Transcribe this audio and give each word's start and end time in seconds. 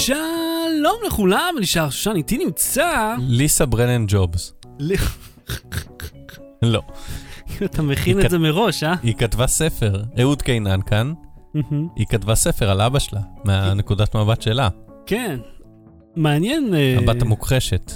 שלום 0.00 0.96
לכולם, 1.06 1.54
שר 1.62 1.90
שושן, 1.90 2.12
איתי 2.16 2.38
נמצא... 2.38 3.14
ליסה 3.18 3.66
ברנן 3.66 4.04
ג'ובס. 4.08 4.54
לא. 6.62 6.82
אתה 7.64 7.82
מכין 7.82 8.20
את 8.20 8.30
זה 8.30 8.38
מראש, 8.38 8.82
אה? 8.82 8.94
היא 9.02 9.14
כתבה 9.14 9.46
ספר, 9.46 10.02
אהוד 10.20 10.42
קינן 10.42 10.80
כאן, 10.82 11.12
היא 11.96 12.06
כתבה 12.06 12.34
ספר 12.34 12.70
על 12.70 12.80
אבא 12.80 12.98
שלה, 12.98 13.20
מהנקודת 13.44 14.16
מבט 14.16 14.42
שלה, 14.42 14.68
כן. 15.06 15.38
מעניין. 16.16 16.74
אה, 16.74 16.96
הבת 16.98 17.22
המוכחשת. 17.22 17.92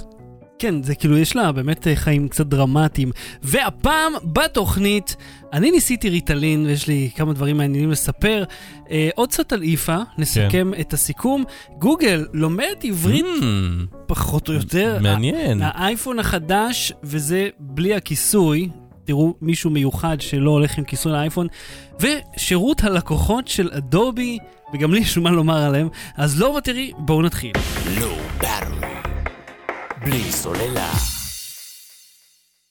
כן, 0.59 0.83
זה 0.83 0.95
כאילו, 0.95 1.17
יש 1.17 1.35
לה 1.35 1.51
באמת 1.51 1.87
אה, 1.87 1.95
חיים 1.95 2.27
קצת 2.27 2.45
דרמטיים. 2.45 3.11
והפעם, 3.43 4.13
בתוכנית, 4.23 5.15
אני 5.53 5.71
ניסיתי 5.71 6.09
ריטלין, 6.09 6.65
ויש 6.65 6.87
לי 6.87 7.09
כמה 7.15 7.33
דברים 7.33 7.57
מעניינים 7.57 7.91
לספר. 7.91 8.43
אה, 8.91 9.09
עוד 9.15 9.29
קצת 9.29 9.53
על 9.53 9.63
איפה, 9.63 9.97
נסכם 10.17 10.71
את 10.81 10.93
הסיכום. 10.93 11.43
גוגל 11.79 12.25
לומד 12.33 12.75
עברית 12.83 13.25
Hmm, 13.25 13.95
פחות 14.07 14.49
או 14.49 14.53
יותר. 14.53 14.97
מעניין. 15.01 15.61
האייפון 15.61 16.19
החדש, 16.19 16.93
וזה 17.03 17.49
בלי 17.59 17.95
הכיסוי, 17.95 18.69
תראו 19.05 19.33
מישהו 19.41 19.69
מיוחד 19.69 20.21
שלא 20.21 20.51
הולך 20.51 20.77
עם 20.77 20.83
כיסוי 20.83 21.11
לאייפון, 21.11 21.47
ושירות 21.99 22.83
הלקוחות 22.83 23.47
של 23.47 23.69
אדובי, 23.73 24.37
וגם 24.73 24.93
לי 24.93 24.99
יש 24.99 25.17
מה 25.17 25.31
לומר 25.31 25.57
עליהם, 25.63 25.89
אז 26.17 26.41
לא 26.41 26.57
בטרי, 26.57 26.91
בואו 26.97 27.21
נתחיל. 27.21 27.51
לא 27.99 28.17
באטרי. 28.37 28.94
בלי 30.05 30.31
סוללה. 30.31 30.93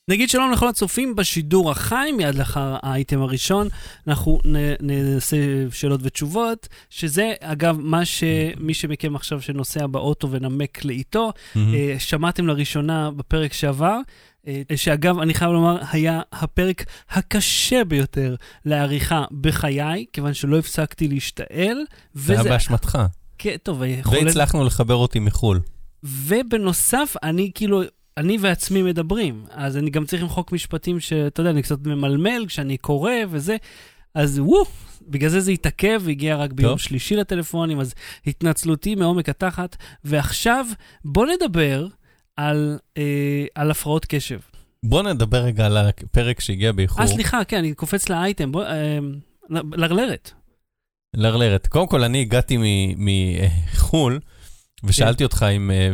נגיד 0.09 0.29
שלום 0.31 0.53
לכל 0.53 0.69
הצופים 0.69 1.17
בשידור 1.17 1.71
החי, 1.71 2.13
מיד 2.17 2.35
לאחר 2.35 2.77
האייטם 2.83 3.23
הראשון, 3.23 3.69
אנחנו 4.09 4.39
נ- 4.45 4.75
נעשה 4.81 5.37
שאלות 5.71 6.01
ותשובות, 6.03 6.69
שזה 6.91 7.33
אגב 7.41 7.77
מה 7.81 8.05
שמי 8.05 8.75
שמכם 8.75 9.17
עכשיו 9.17 9.41
שנוסע 9.41 9.87
באוטו 9.87 10.31
ונמק 10.31 10.85
לאיתו, 10.85 11.33
מהמם. 11.55 11.75
אה, 11.75 11.95
שמעתם 11.99 12.47
לראשונה 12.47 13.11
בפרק 13.11 13.53
שעבר, 13.53 13.99
אה, 14.47 14.63
שאגב, 14.77 15.19
אני 15.19 15.35
חייב 15.35 15.51
לומר, 15.51 15.79
היה 15.93 16.21
הפרק 16.33 16.85
הקשה 17.11 17.85
ביותר 17.85 18.35
לעריכה 18.65 19.25
בחיי, 19.41 20.05
כיוון 20.13 20.35
שלא 20.35 20.59
הפסקתי 20.59 21.09
להשתעל. 21.09 21.77
זה 22.15 22.33
היה 22.33 22.41
וזה... 22.41 22.51
באשמתך. 22.51 22.99
כן, 23.39 23.57
טוב, 23.63 23.83
יכול... 23.83 24.19
והצלחנו 24.25 24.65
לחבר 24.65 24.95
אותי 24.95 25.19
מחו"ל. 25.19 25.61
ובנוסף, 26.05 27.15
אני 27.23 27.51
כאילו, 27.55 27.83
אני 28.17 28.39
ועצמי 28.41 28.83
מדברים, 28.83 29.45
אז 29.51 29.77
אני 29.77 29.91
גם 29.91 30.05
צריך 30.07 30.23
למחוק 30.23 30.53
משפטים 30.53 31.01
שאתה 31.01 31.41
יודע, 31.41 31.51
אני 31.51 31.63
קצת 31.63 31.87
ממלמל 31.87 32.45
כשאני 32.49 32.77
קורא 32.77 33.13
וזה, 33.31 33.57
אז 34.15 34.39
וואו, 34.39 34.65
בגלל 35.09 35.31
זה 35.31 35.41
זה 35.41 35.51
התעכב 35.51 36.03
והגיע 36.05 36.37
רק 36.37 36.53
ביום 36.53 36.71
טוב. 36.71 36.79
שלישי 36.79 37.17
לטלפונים, 37.17 37.81
אז 37.81 37.95
התנצלותי 38.27 38.95
מעומק 38.95 39.29
התחת. 39.29 39.77
ועכשיו, 40.05 40.67
בוא 41.05 41.27
נדבר 41.27 41.87
על, 42.37 42.79
אה, 42.97 43.45
על 43.55 43.71
הפרעות 43.71 44.05
קשב. 44.05 44.39
בוא 44.83 45.03
נדבר 45.03 45.39
רגע 45.39 45.67
על 45.67 45.77
הפרק 45.77 46.41
שהגיע 46.41 46.73
באיחור. 46.73 47.03
אה, 47.03 47.07
סליחה, 47.07 47.45
כן, 47.45 47.59
אני 47.59 47.75
קופץ 47.75 48.09
לאייטם, 48.09 48.53
בוא, 48.53 48.65
אה, 48.65 48.99
לרלרת. 49.51 50.31
לרלרת. 51.17 51.67
קודם 51.67 51.87
כל, 51.87 52.03
אני 52.05 52.21
הגעתי 52.21 52.57
מ- 52.57 53.07
מחו"ל, 53.07 54.21
ושאלתי 54.85 55.25
אותך 55.25 55.47
אם, 55.57 55.71
אה, 55.71 55.91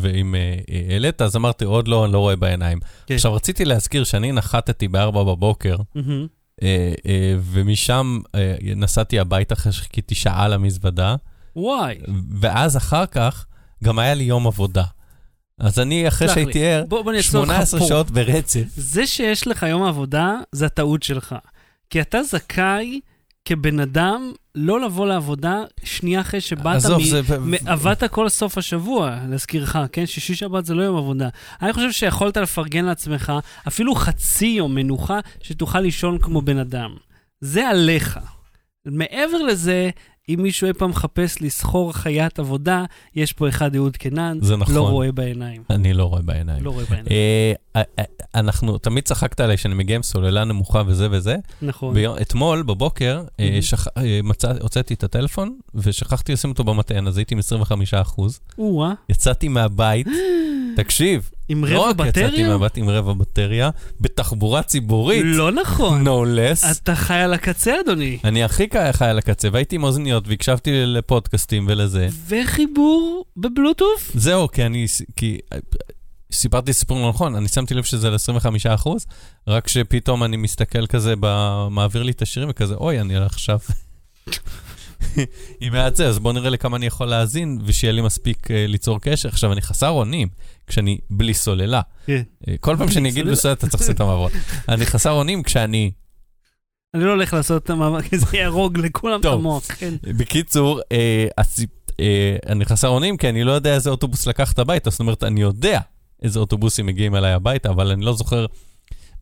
ואם 0.00 0.34
אה, 0.34 0.40
אה, 0.70 0.92
העלית, 0.92 1.22
אז 1.22 1.36
אמרתי, 1.36 1.64
עוד 1.64 1.88
לא, 1.88 2.04
אני 2.04 2.12
לא 2.12 2.18
רואה 2.18 2.36
בעיניים. 2.36 2.78
כן. 3.06 3.14
עכשיו, 3.14 3.34
רציתי 3.34 3.64
להזכיר 3.64 4.04
שאני 4.04 4.32
נחתתי 4.32 4.88
ב-4 4.88 5.10
בבוקר, 5.10 5.76
ומשם 7.42 8.18
נסעתי 8.76 9.18
הביתה 9.18 9.54
אחרי 9.54 9.72
שחיכיתי 9.72 10.14
שעה 10.14 10.48
למזוודה, 10.48 11.16
וואי. 11.56 11.98
ואז 12.40 12.76
אחר 12.76 13.06
כך 13.06 13.46
גם 13.84 13.98
היה 13.98 14.14
לי 14.14 14.24
יום 14.24 14.46
עבודה. 14.46 14.84
אז 15.58 15.78
אני, 15.78 16.08
אחרי. 16.08 16.28
שהייתי 16.28 16.64
ער, 16.64 16.84
בוא, 16.88 17.02
בוא 17.02 17.10
אני 17.10 17.18
אעצור 17.18 17.40
אותך 17.40 17.52
18 17.52 17.80
פה. 17.80 17.86
שעות 17.86 18.10
ברצף. 18.10 18.64
זה 18.76 19.06
שיש 19.06 19.46
לך 19.46 19.62
יום 19.62 19.82
עבודה, 19.82 20.34
זה 20.52 20.66
הטעות 20.66 21.02
שלך. 21.02 21.34
כי 21.90 22.00
אתה 22.00 22.22
זכאי 22.22 23.00
כבן 23.46 23.80
אדם 23.80 24.32
לא 24.54 24.80
לבוא 24.80 25.06
לעבודה 25.06 25.62
שנייה 25.84 26.20
אחרי 26.20 26.40
שבאת, 26.40 26.76
עזוב, 26.76 26.98
מ- 27.40 27.56
זה... 27.58 27.70
עבדת 27.70 28.04
כל 28.04 28.28
סוף 28.28 28.58
השבוע, 28.58 29.18
להזכירך, 29.28 29.76
כן? 29.92 30.06
שישי 30.06 30.34
שבת 30.34 30.64
זה 30.64 30.74
לא 30.74 30.82
יום 30.82 30.96
עבודה. 30.96 31.28
אני 31.62 31.72
חושב 31.72 31.92
שיכולת 31.92 32.36
לפרגן 32.36 32.84
לעצמך 32.84 33.32
אפילו 33.68 33.94
חצי 33.94 34.46
יום 34.46 34.74
מנוחה, 34.74 35.18
שתוכל 35.42 35.80
לישון 35.80 36.18
כמו 36.18 36.42
בן 36.42 36.58
אדם. 36.58 36.94
זה 37.40 37.68
עליך. 37.68 38.18
מעבר 38.86 39.42
לזה, 39.42 39.90
אם 40.28 40.38
מישהו 40.42 40.66
אי 40.68 40.72
פעם 40.72 40.90
מחפש 40.90 41.42
לסחור 41.42 41.92
חיית 41.92 42.38
עבודה, 42.38 42.84
יש 43.14 43.32
פה 43.32 43.48
אחד 43.48 43.76
אהוד 43.76 43.96
קנן, 43.96 44.38
זה 44.42 44.56
נכון. 44.56 44.74
לא 44.74 44.88
רואה 44.88 45.12
בעיניים. 45.12 45.62
אני 45.70 45.92
לא 45.94 46.04
רואה 46.04 46.22
בעיניים. 46.22 46.64
לא 46.64 46.70
רואה 46.70 46.84
בעיניים, 46.84 47.06
אה, 47.10 47.52
אה, 47.76 47.82
אה, 47.98 48.04
אנחנו, 48.34 48.78
תמיד 48.78 49.04
צחקת 49.04 49.40
עליי 49.40 49.56
שאני 49.56 49.74
מגיע 49.74 49.96
עם 49.96 50.02
סוללה 50.02 50.44
נמוכה 50.44 50.82
וזה 50.86 51.08
וזה. 51.10 51.36
נכון. 51.62 51.94
ביום, 51.94 52.16
אתמול 52.20 52.62
בבוקר 52.62 53.22
אה, 53.40 53.58
Mhm. 53.58 53.62
שכ... 53.62 53.86
אה, 53.98 54.20
מצא, 54.24 54.52
הוצאתי 54.60 54.94
את 54.94 55.04
הטלפון 55.04 55.58
ושכחתי 55.74 56.32
לשים 56.32 56.50
אותו 56.50 56.64
במטען, 56.64 57.06
אז 57.06 57.16
הייתי 57.16 57.34
עם 57.34 57.38
25 57.38 57.94
אחוז. 57.94 58.40
או-אה, 58.58 58.92
יצאתי 59.08 59.48
מהבית, 59.48 60.06
תקשיב, 60.76 61.30
עם 61.48 61.64
לא 61.64 61.88
רבע 61.88 62.04
רק 62.04 62.08
יצאתי 62.08 62.26
בטריה? 62.26 62.48
מהבית 62.48 62.76
עם 62.76 62.88
רבע 62.88 63.12
בטריה, 63.12 63.70
בתחבורה 64.00 64.62
ציבורית, 64.62 65.22
לא 65.24 65.52
נכון. 65.52 66.06
no 66.06 66.10
less. 66.10 66.70
אתה 66.70 66.94
חי 66.94 67.14
על 67.14 67.34
הקצה, 67.34 67.80
אדוני. 67.80 68.18
אני 68.24 68.44
הכי 68.44 68.66
חי 68.92 69.04
על 69.04 69.18
הקצה, 69.18 69.48
והייתי 69.52 69.76
עם 69.76 69.84
אוזניות 69.84 70.28
והקשבתי 70.28 70.70
לפודקאסטים 70.86 71.66
ולזה. 71.68 72.08
וחיבור 72.28 73.24
בבלוטוף? 73.36 74.10
זהו, 74.14 74.48
כי 74.48 74.66
אני, 74.66 74.86
כי 75.16 75.38
אה, 75.52 75.58
סיפרתי 76.32 76.72
סיפור 76.72 76.98
לא 77.02 77.08
נכון, 77.08 77.34
אני 77.34 77.48
שמתי 77.48 77.74
לב 77.74 77.84
שזה 77.84 78.10
ל-25 78.10 78.46
אחוז, 78.68 79.06
רק 79.48 79.68
שפתאום 79.68 80.24
אני 80.24 80.36
מסתכל 80.36 80.86
כזה, 80.86 81.14
ב- 81.20 81.66
מעביר 81.70 82.02
לי 82.02 82.12
את 82.12 82.22
השירים 82.22 82.48
וכזה, 82.50 82.74
אוי, 82.74 83.00
אני 83.00 83.16
עכשיו... 83.16 83.58
עם 85.60 85.72
מעט 85.72 85.96
זה, 85.96 86.08
אז 86.08 86.18
בוא 86.18 86.32
נראה 86.32 86.50
לכמה 86.50 86.76
אני 86.76 86.86
יכול 86.86 87.06
להאזין, 87.06 87.58
ושיהיה 87.64 87.92
לי 87.92 88.02
מספיק 88.02 88.50
אה, 88.50 88.66
ליצור 88.66 89.00
קשר. 89.00 89.28
עכשיו, 89.28 89.52
אני 89.52 89.62
חסר 89.62 89.88
אונים 89.88 90.28
כשאני 90.66 90.98
בלי 91.10 91.34
סוללה. 91.34 91.80
כן. 92.06 92.22
אה, 92.48 92.54
כל 92.60 92.76
פעם 92.78 92.90
שאני 92.90 93.08
אגיד 93.08 93.14
סוללה. 93.14 93.30
בלי 93.30 93.36
סוללה, 93.36 93.52
אתה 93.52 93.68
צריך 93.68 93.80
לעשות 93.80 93.96
את 93.96 94.00
המעברות. 94.00 94.32
אני 94.68 94.86
חסר 94.86 95.10
אונים 95.10 95.42
כשאני... 95.42 95.90
אני 96.94 97.04
לא 97.04 97.10
הולך 97.10 97.34
לעשות 97.34 97.64
את 97.64 97.70
המאבק, 97.70 98.04
כי 98.04 98.18
זה 98.18 98.26
יהרוג 98.36 98.78
לכולם 98.78 99.20
את. 99.20 99.24
המוח, 99.24 99.66
כן. 99.78 99.94
בקיצור, 100.02 100.80
אה, 100.92 101.26
אני 102.48 102.64
חסר 102.64 102.88
אונים 102.88 103.16
כי 103.16 103.28
אני 103.28 103.44
לא 103.44 103.52
יודע 103.52 103.74
איזה 103.74 103.90
אוטובוס 103.90 104.26
לקחת 104.26 104.58
הביתה, 104.58 104.90
זאת 104.90 105.00
אומרת, 105.00 105.24
אני 105.24 105.40
יודע 105.40 105.80
איזה 106.22 106.38
אוטובוסים 106.38 106.86
מגיעים 106.86 107.14
אליי 107.14 107.32
הביתה, 107.32 107.68
אבל 107.68 107.90
אני 107.90 108.04
לא 108.04 108.12
זוכר 108.12 108.46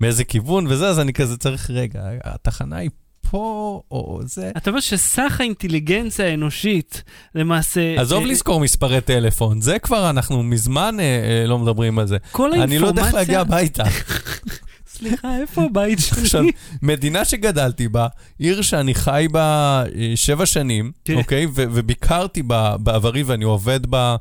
מאיזה 0.01 0.25
כיוון 0.25 0.67
וזה, 0.67 0.89
אז 0.89 1.01
אני 1.01 1.13
כזה 1.13 1.37
צריך, 1.37 1.71
רגע, 1.71 2.01
התחנה 2.25 2.77
היא 2.77 2.91
פה, 3.35 3.83
או 3.91 4.21
זה. 4.25 4.51
אתה 4.57 4.71
אומר 4.71 4.81
שסך 4.81 5.37
האינטליגנציה 5.41 6.27
האנושית, 6.27 7.03
למעשה... 7.35 8.01
עזוב 8.01 8.23
אה, 8.23 8.29
לזכור 8.29 8.61
מספרי 8.61 9.01
טלפון, 9.01 9.61
זה 9.61 9.79
כבר 9.79 10.11
אנחנו 10.11 10.43
מזמן 10.43 10.97
אה, 11.01 11.05
אה, 11.05 11.47
לא 11.47 11.59
מדברים 11.59 11.99
על 11.99 12.07
זה. 12.07 12.17
כל 12.31 12.53
אני 12.53 12.79
לא 12.79 12.87
יודע 12.87 13.07
איך 13.07 13.15
להגיע 13.15 13.39
האינפורמציה... 13.39 13.85
הביתה. 13.85 14.05
סליחה, 14.97 15.37
איפה 15.41 15.63
הבית 15.63 15.99
עכשיו, 15.99 16.27
שלי? 16.27 16.53
מדינה 16.83 17.25
שגדלתי 17.25 17.89
בה, 17.89 18.07
עיר 18.39 18.63
שאני 18.63 18.95
חי 18.95 19.27
בה 19.33 19.85
שבע 20.15 20.47
שנים. 20.47 20.93
אוקיי? 21.15 21.47
וביקרתי 21.55 22.43
בה 22.43 22.77
בעברי 22.77 23.23
ואני 23.23 23.45
עובד 23.45 23.87
בה 23.87 24.17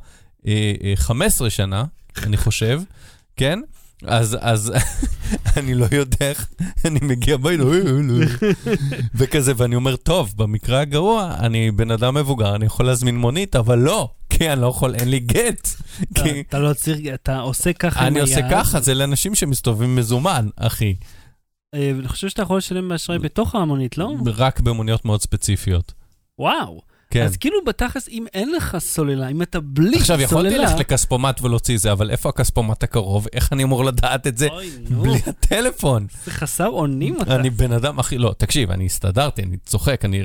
אה, 0.48 0.74
אה, 0.84 0.94
15 0.96 1.50
שנה, 1.50 1.84
אני 2.24 2.38
חושב, 2.38 2.82
כן? 3.38 3.60
אז, 4.08 4.38
אז 4.42 4.74
אני 5.58 5.74
לא 5.74 5.86
יודע 5.92 6.18
איך, 6.22 6.50
אני 6.86 7.00
מגיע 7.02 7.36
הביתה, 7.36 7.64
"אוי, 7.64 7.82
אוי, 7.82 8.10
אוי." 8.10 8.26
וכזה, 9.16 9.54
ואני 9.58 9.76
אומר, 9.76 9.96
טוב, 9.96 10.34
במקרה 10.36 10.80
הגרוע, 10.80 11.36
אני 11.40 11.72
בן 11.72 11.92
אדם 11.92 12.16
מבוגר, 12.16 12.56
אני 12.56 12.66
יכול 12.66 12.86
להזמין 12.86 13.18
מונית, 13.18 13.56
אבל 13.56 13.80
לא, 13.80 14.10
כי 14.30 14.50
אני 14.50 14.62
לא 14.62 14.68
יכול, 14.68 14.96
אין 14.96 15.10
לי 15.10 15.20
גט. 15.20 15.68
כי 16.16 16.42
אתה 16.50 16.60
לא 16.60 16.74
צריך, 16.74 17.00
אתה 17.14 17.40
עושה 17.40 17.74
ככה 17.74 18.08
אני. 18.08 18.20
עושה 18.20 18.50
ככה, 18.52 18.80
זה 18.80 18.94
לאנשים 18.94 19.36
שמסתובבים 19.36 19.96
מזומן, 19.96 20.48
אחי. 20.56 20.96
אה, 21.76 21.92
אני 22.00 22.08
חושב 22.08 22.30
שאתה 22.30 22.42
יכול 22.42 22.58
לשלם 22.58 22.90
באשראי 22.90 23.20
בתוך 23.20 23.56
המונית, 23.56 23.98
לא? 23.98 24.12
רק 24.26 24.60
במוניות 24.60 25.06
מאוד 25.06 25.22
ספציפיות. 25.22 25.94
וואו. 26.40 26.82
כן. 27.14 27.26
אז 27.26 27.38
כאילו 27.38 27.58
בתכלס, 27.66 28.10
אם 28.10 28.26
אין 28.34 28.52
לך 28.52 28.78
סוללה, 28.80 29.28
אם 29.28 29.42
אתה 29.42 29.60
בלי 29.60 29.86
סוללה... 29.86 30.00
עכשיו, 30.00 30.22
יכולתי 30.22 30.58
ללכת 30.58 30.80
לכספומט 30.80 31.42
ולהוציא 31.42 31.78
זה, 31.78 31.92
אבל 31.92 32.12
איפה 32.12 32.30
הכספומט 32.30 32.84
הקרוב? 32.84 33.28
איך 33.34 33.54
אני 33.54 33.64
אמור 33.64 33.86
לדעת 33.86 34.28
את 34.28 34.38
זה 34.38 34.48
אוי, 34.48 34.72
נו, 34.90 35.02
בלי 35.02 35.20
הטלפון? 35.28 36.08
זה 36.26 36.32
חסר 36.32 36.68
אונים 36.68 37.22
אתה. 37.22 37.36
אני 37.36 37.50
בן 37.50 37.72
אדם 37.72 38.00
הכי... 38.00 38.18
לא, 38.18 38.36
תקשיב, 38.38 38.72
אני 38.72 38.86
הסתדרתי, 38.86 39.44
אני 39.44 39.58
צוחק, 39.66 40.06
אני... 40.06 40.24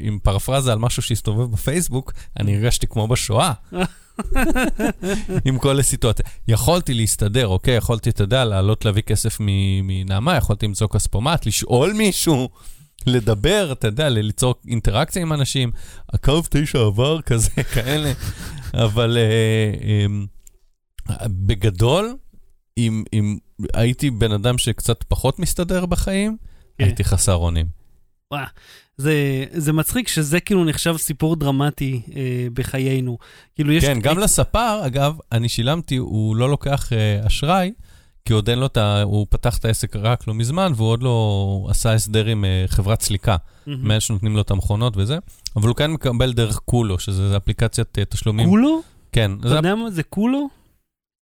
עם 0.00 0.18
פרפרזה 0.22 0.72
על 0.72 0.78
משהו 0.78 1.02
שהסתובב 1.02 1.52
בפייסבוק, 1.52 2.12
אני 2.40 2.56
הרגשתי 2.56 2.86
כמו 2.86 3.08
בשואה. 3.08 3.52
עם 5.44 5.58
כל 5.58 5.80
הסיטואציה. 5.80 6.24
יכולתי 6.48 6.94
להסתדר, 6.94 7.46
אוקיי? 7.46 7.76
יכולתי, 7.76 8.10
אתה 8.10 8.22
יודע, 8.22 8.44
לעלות 8.44 8.84
להביא 8.84 9.02
כסף 9.02 9.36
מנעמה, 9.82 10.36
יכולתי 10.36 10.66
למצוא 10.66 10.88
כספומט, 10.88 11.46
לשאול 11.46 11.92
מישהו. 11.92 12.48
לדבר, 13.06 13.72
אתה 13.72 13.86
יודע, 13.86 14.08
ליצור 14.08 14.54
אינטראקציה 14.68 15.22
עם 15.22 15.32
אנשים. 15.32 15.70
הקו 16.12 16.40
תשע 16.50 16.78
עבר 16.78 17.20
כזה, 17.20 17.50
כאלה. 17.74 18.12
אבל 18.74 19.16
אה, 19.16 20.06
אה, 21.10 21.26
בגדול, 21.28 22.16
אם, 22.78 23.04
אם 23.12 23.38
הייתי 23.74 24.10
בן 24.10 24.32
אדם 24.32 24.58
שקצת 24.58 25.02
פחות 25.02 25.38
מסתדר 25.38 25.86
בחיים, 25.86 26.36
כן. 26.78 26.84
הייתי 26.84 27.04
חסר 27.04 27.34
אונים. 27.34 27.66
וואו, 28.30 28.44
זה, 28.96 29.44
זה 29.52 29.72
מצחיק 29.72 30.08
שזה 30.08 30.40
כאילו 30.40 30.64
נחשב 30.64 30.96
סיפור 30.96 31.36
דרמטי 31.36 32.02
אה, 32.16 32.46
בחיינו. 32.52 33.18
כאילו 33.54 33.72
יש... 33.72 33.84
כן, 33.84 34.00
גם 34.00 34.18
לספר, 34.18 34.86
אגב, 34.86 35.16
אני 35.32 35.48
שילמתי, 35.48 35.96
הוא 35.96 36.36
לא 36.36 36.50
לוקח 36.50 36.92
אה, 36.92 37.26
אשראי, 37.26 37.72
כי 38.24 38.32
עוד 38.32 38.48
אין 38.50 38.58
לו 38.58 38.66
את 38.66 38.76
ה... 38.76 39.02
הוא 39.02 39.26
פתח 39.30 39.58
את 39.58 39.64
העסק 39.64 39.96
רק 39.96 40.28
לא 40.28 40.34
מזמן, 40.34 40.72
והוא 40.76 40.88
עוד 40.88 41.02
לא 41.02 41.66
עשה 41.70 41.92
הסדר 41.92 42.26
עם 42.26 42.44
אה, 42.44 42.64
חברת 42.66 43.00
סליקה, 43.00 43.36
מהמם. 43.66 43.88
מאלה 43.88 44.00
שנותנים 44.00 44.36
לו 44.36 44.42
את 44.42 44.50
המכונות 44.50 44.96
וזה, 44.96 45.18
אבל 45.56 45.68
הוא 45.68 45.76
כן 45.76 45.90
מקבל 45.90 46.32
דרך 46.32 46.58
קולו, 46.58 46.98
שזה 46.98 47.36
אפליקציית 47.36 47.98
אה, 47.98 48.04
תשלומים. 48.04 48.48
קולו? 48.48 48.80
כן, 49.12 49.30
אתה 49.40 49.48
זה, 49.48 49.54
יודע 49.54 49.74
מה 49.74 49.90
זה 49.90 50.02
קולו? 50.02 50.48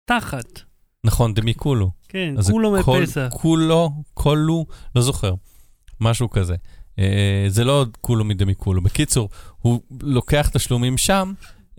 תחת. 0.04 0.60
נכון, 1.04 1.34
דמי 1.34 1.54
קולו. 1.54 1.90
כן, 2.08 2.34
קולו 2.50 2.82
קול- 2.84 3.02
מפסח. 3.02 3.28
קולו, 3.32 3.90
קולו, 4.14 4.66
לא 4.96 5.02
זוכר, 5.02 5.34
משהו 6.00 6.31
כזה. 6.31 6.54
אה, 6.99 7.44
זה 7.49 7.64
לא 7.64 7.87
קולו 8.00 8.25
מדמי 8.25 8.54
קולו. 8.54 8.81
בקיצור, 8.82 9.28
הוא 9.58 9.81
לוקח 10.02 10.49
תשלומים 10.52 10.99
שם, 10.99 11.32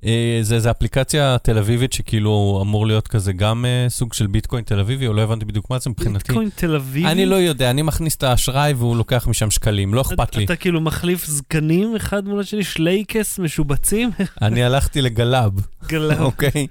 אה, 0.05 0.39
זה 0.41 0.55
איזה 0.55 0.71
אפליקציה 0.71 1.37
תל 1.43 1.57
אביבית 1.57 1.93
שכאילו 1.93 2.59
אמור 2.61 2.87
להיות 2.87 3.07
כזה 3.07 3.33
גם 3.33 3.65
אה, 3.65 3.85
סוג 3.89 4.13
של 4.13 4.27
ביטקוין 4.27 4.63
תל 4.63 4.79
אביבי, 4.79 5.07
או 5.07 5.13
לא 5.13 5.21
הבנתי 5.21 5.45
בדיוק 5.45 5.69
מה 5.69 5.79
זה 5.79 5.89
מבחינתי. 5.89 6.17
ביטקוין 6.27 6.49
תל 6.55 6.75
אביבי? 6.75 7.07
אני 7.07 7.25
לא 7.25 7.35
יודע, 7.35 7.69
אני 7.69 7.81
מכניס 7.81 8.15
את 8.15 8.23
האשראי 8.23 8.73
והוא 8.73 8.97
לוקח 8.97 9.27
משם 9.27 9.51
שקלים, 9.51 9.93
לא 9.93 10.01
אכפת 10.01 10.35
לי. 10.35 10.45
אתה 10.45 10.55
כאילו 10.55 10.81
מחליף 10.81 11.25
זקנים 11.25 11.95
אחד 11.95 12.27
מול 12.27 12.39
השני, 12.39 12.63
שלייקס 12.63 13.39
משובצים? 13.39 14.09
אני 14.41 14.63
הלכתי 14.63 15.01
לגלאב, 15.01 15.51
גלב. 15.87 16.21
אוקיי? 16.21 16.67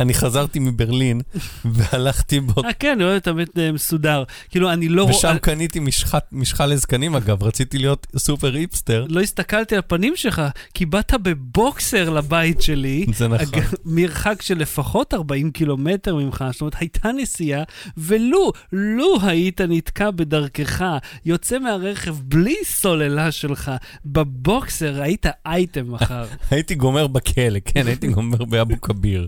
אני 0.00 0.14
חזרתי 0.14 0.58
מברלין 0.58 1.20
והלכתי 1.64 2.40
בו, 2.40 2.64
אה, 2.64 2.72
כן, 2.72 2.92
אני 2.92 3.04
רואה 3.04 3.20
תמיד 3.20 3.48
אה, 3.58 3.72
מסודר. 3.72 4.24
כאילו, 4.50 4.72
אני 4.72 4.88
לא. 4.88 5.02
ושם 5.02 5.36
קניתי 5.40 5.80
משחה 6.32 6.66
לזקנים 6.66 7.16
אגב, 7.16 7.42
רציתי 7.42 7.78
להיות 7.78 8.06
סופר 8.16 8.54
היפסטר. 8.54 9.06
לא 9.08 9.20
הסתכלתי 9.20 9.74
על 9.74 9.78
הפנים 9.78 10.16
שלך, 10.16 10.42
כי 10.74 10.86
באת 10.86 11.14
בבוקסר 11.22 12.10
לבית 12.10 12.62
שלי. 12.62 12.75
זה 13.14 13.28
נכון. 13.28 13.60
מרחק 13.84 14.42
של 14.42 14.58
לפחות 14.58 15.14
40 15.14 15.50
קילומטר 15.50 16.16
ממך, 16.16 16.44
זאת 16.52 16.60
אומרת, 16.60 16.74
הייתה 16.78 17.12
נסיעה, 17.12 17.62
ולו, 17.96 18.52
לו 18.72 19.16
היית 19.22 19.60
נתקע 19.60 20.10
בדרכך, 20.10 20.84
יוצא 21.24 21.58
מהרכב 21.58 22.16
בלי 22.22 22.56
סוללה 22.64 23.32
שלך, 23.32 23.70
בבוקסר, 24.06 25.02
היית 25.02 25.26
אייטם 25.46 25.92
מחר. 25.92 26.24
הייתי 26.50 26.74
גומר 26.74 27.06
בכלא, 27.06 27.58
כן, 27.64 27.86
הייתי 27.86 28.08
גומר 28.08 28.44
באבו 28.44 28.80
כביר. 28.80 29.26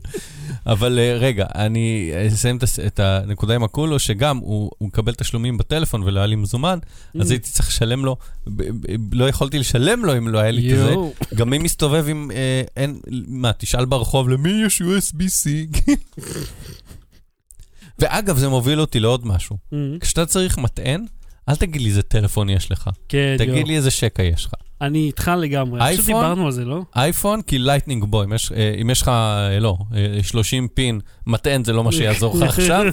אבל 0.66 0.98
אה, 0.98 1.16
רגע, 1.18 1.46
אני 1.54 2.10
אסיים 2.28 2.58
את 2.86 3.00
הנקודה 3.00 3.54
עם 3.54 3.64
הקולו, 3.64 3.98
שגם 3.98 4.36
הוא 4.36 4.70
הוא 4.78 4.88
מקבל 4.88 5.14
תשלומים 5.14 5.58
בטלפון 5.58 6.02
ולא 6.02 6.20
היה 6.20 6.26
לי 6.26 6.36
מזומן, 6.36 6.78
Mm. 6.78 7.20
אז 7.20 7.30
הייתי 7.30 7.50
צריך 7.50 7.68
לשלם 7.68 8.04
לו, 8.04 8.16
לא 9.12 9.28
יכולתי 9.28 9.58
לשלם 9.58 10.04
לו 10.04 10.16
אם 10.16 10.28
לא 10.28 10.38
היה 10.38 10.50
לי 10.50 10.70
כזה. 10.72 10.94
גם 11.34 11.50
מי 11.50 11.58
מסתובב 11.58 12.04
עם, 12.08 12.30
אה, 12.30 12.62
אין, 12.76 12.98
מה, 13.28 13.52
תשאל 13.52 13.84
ברחוב, 13.84 14.28
למי 14.28 14.62
יש 14.66 14.82
USB-C? 14.82 15.48
ואגב, 17.98 18.38
זה 18.38 18.48
מוביל 18.48 18.80
אותי 18.80 19.00
לעוד 19.00 19.26
משהו. 19.26 19.56
Mm, 19.72 19.76
כשאתה 20.00 20.26
צריך 20.26 20.58
מטען, 20.58 21.04
אל 21.48 21.56
תגיד 21.56 21.82
לי 21.82 21.88
איזה 21.88 22.02
טלפון 22.02 22.50
יש 22.50 22.70
לך, 22.70 22.90
כן. 23.08 23.34
תגיד 23.38 23.68
לי 23.68 23.76
איזה 23.76 23.90
שקע 23.90 24.22
יש 24.22 24.44
לך. 24.44 24.52
אני 24.80 25.06
איתך 25.06 25.30
לגמרי. 25.38 25.80
אייפון? 25.80 26.04
דיברנו 26.04 26.46
על 26.46 26.52
זה, 26.52 26.64
לא? 26.64 26.82
אייפון, 26.96 27.42
כי 27.42 27.58
Lightning 27.58 28.04
boy, 28.04 28.24
אם 28.24 28.32
יש, 28.32 28.52
אה, 28.52 28.74
אם 28.82 28.90
יש 28.90 29.02
לך, 29.02 29.08
אה, 29.08 29.58
לא, 29.60 29.76
אה, 29.94 30.22
30 30.22 30.68
pin, 30.68 31.00
מטען 31.26 31.64
זה 31.64 31.72
לא 31.72 31.84
מה 31.84 31.92
שיעזור 31.92 32.36
לך 32.36 32.42
עכשיו, 32.58 32.84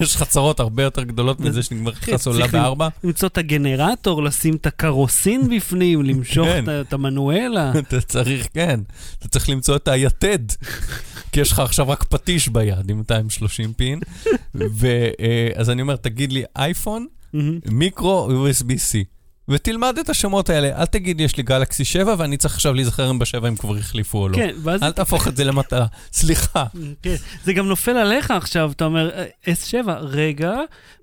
יש 0.00 0.16
לך 0.16 0.22
צרות 0.22 0.60
הרבה 0.60 0.82
יותר 0.82 1.02
גדולות 1.02 1.40
מזה 1.40 1.62
שנגמר 1.62 1.90
לך 1.90 2.04
כן, 2.04 2.16
סוללה 2.16 2.40
צריך 2.40 2.54
בארבע. 2.54 2.88
למצוא 3.04 3.28
את 3.28 3.38
הגנרטור, 3.38 4.22
לשים 4.22 4.54
את 4.54 4.66
הקרוסין 4.66 5.56
בפנים, 5.56 6.02
למשוך 6.10 6.46
כן. 6.46 6.64
את 6.80 6.92
המנואלה. 6.92 7.72
אתה 7.78 8.00
צריך, 8.00 8.48
כן, 8.54 8.80
אתה 9.18 9.28
צריך 9.28 9.48
למצוא 9.48 9.76
את 9.76 9.88
היתד, 9.88 10.38
כי 11.32 11.40
יש 11.40 11.52
לך 11.52 11.58
עכשיו 11.58 11.88
רק 11.88 12.04
פטיש 12.04 12.48
ביד 12.48 12.90
עם 12.90 12.98
230 12.98 13.72
פין. 13.72 14.00
ואז 14.54 15.70
אני 15.70 15.82
אומר, 15.82 15.96
תגיד 15.96 16.32
לי 16.32 16.42
אייפון. 16.56 17.06
מיקרו 17.66 18.28
USB-C. 18.30 19.21
ותלמד 19.52 19.98
את 20.00 20.10
השמות 20.10 20.50
האלה, 20.50 20.80
אל 20.80 20.86
תגיד 20.86 21.20
יש 21.20 21.36
לי 21.36 21.42
גלקסי 21.42 21.84
7 21.84 22.14
ואני 22.18 22.36
צריך 22.36 22.54
עכשיו 22.54 22.74
להיזכר 22.74 23.10
אם 23.10 23.18
בשבע 23.18 23.48
הם 23.48 23.56
כבר 23.56 23.76
החליפו 23.76 24.18
או 24.18 24.28
לא. 24.28 24.36
כן, 24.36 24.54
ואז 24.62 24.82
אל 24.82 24.92
תהפוך 24.92 25.28
את 25.28 25.36
זה 25.36 25.44
למטרה. 25.44 25.86
סליחה. 26.12 26.64
כן, 27.02 27.14
זה 27.44 27.52
גם 27.52 27.66
נופל 27.66 27.96
עליך 27.96 28.30
עכשיו, 28.30 28.72
אתה 28.72 28.84
אומר, 28.84 29.10
"אה, 29.10 29.24
S7, 29.54 29.88
רגע, 30.00 30.52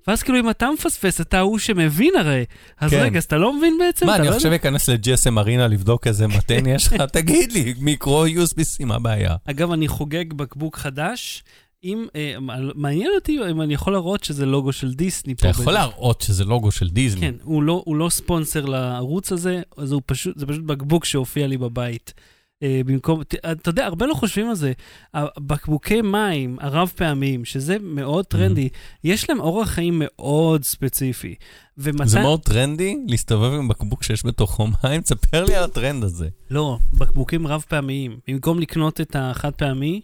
ואז 0.06 0.22
כאילו 0.22 0.38
אם 0.38 0.50
אתה 0.50 0.68
מפספס, 0.74 1.20
אתה 1.20 1.40
הוא 1.40 1.58
שמבין 1.58 2.12
הרי. 2.18 2.44
אז 2.80 2.90
כן. 2.90 3.00
רגע, 3.00 3.18
אז 3.18 3.24
אתה 3.24 3.36
לא 3.36 3.58
מבין 3.58 3.78
בעצם? 3.78 4.06
מה, 4.06 4.16
אני 4.16 4.28
לא 4.28 4.34
עכשיו? 4.36 4.54
אכנס 4.54 4.88
לג'סם 4.88 5.38
ארינה 5.38 5.66
לבדוק 5.66 6.06
איזה 6.06 6.26
מתן 6.26 6.66
יש 6.66 6.86
לך? 6.86 7.02
תגיד 7.12 7.52
לי, 7.52 7.74
מיקרו 7.78 8.26
USB-C, 8.26 8.84
מה 8.84 8.94
הבעיה? 8.94 9.36
אגב, 9.50 9.72
אני 9.72 9.88
חוגג 9.88 10.32
בקבוק 10.32 10.76
חדש. 10.76 11.42
אם, 11.84 12.06
אה, 12.16 12.34
מעניין 12.74 13.10
אותי 13.14 13.38
אם 13.50 13.60
אני 13.62 13.74
יכול 13.74 13.92
להראות 13.92 14.24
שזה 14.24 14.46
לוגו 14.46 14.72
של 14.72 14.94
דיסני 14.94 15.32
אתה. 15.32 15.48
יכול. 15.48 15.72
להראות 15.72 16.20
שזה 16.20 16.44
לוגו 16.44 16.70
של 16.70 16.88
דיזני. 16.88 17.20
כן, 17.20 17.34
הוא 17.42 17.62
לא, 17.62 17.82
הוא 17.86 17.96
לא 17.96 18.08
ספונסר 18.08 18.64
לערוץ 18.64 19.32
הזה, 19.32 19.62
אז 19.76 19.92
הוא 19.92 20.02
פשוט, 20.06 20.38
זה 20.38 20.46
פשוט 20.46 20.62
בקבוק 20.64 21.04
שהופיע 21.04 21.46
לי 21.46 21.58
בבית. 21.58 22.14
אה, 22.62 22.80
במקום, 22.86 23.22
ת- 23.24 23.34
אתה 23.34 23.68
יודע, 23.70 23.86
הרבה 23.86 24.06
לא 24.06 24.14
חושבים 24.14 24.48
על 24.48 24.54
זה. 24.54 24.72
הבקבוקי 25.14 26.02
מים 26.02 26.56
הרב 26.60 26.92
פעמיים, 26.96 27.44
שזה 27.44 27.76
מאוד 27.82 28.24
טרנדי, 28.26 28.68
יש 29.04 29.30
להם 29.30 29.40
אורח 29.40 29.68
חיים 29.68 29.94
מאוד 30.04 30.64
ספציפי. 30.64 31.34
ומתי... 31.78 32.08
זה 32.08 32.20
מאוד 32.20 32.40
טרנדי 32.42 32.96
להסתובב 33.08 33.52
עם 33.52 33.68
בקבוק 33.68 34.02
שיש 34.02 34.26
בתוכו 34.26 34.66
מים, 34.84 35.00
תספר 35.06 35.44
לי 35.44 35.54
על 35.54 35.64
הטרנד 35.64 36.04
הזה. 36.04 36.28
לא, 36.50 36.78
בקבוקים 36.98 37.46
רב 37.46 37.64
פעמיים. 37.68 38.18
במקום 38.28 38.58
לקנות 38.60 39.00
את 39.00 39.16
החד 39.18 39.50
פעמי, 39.54 40.00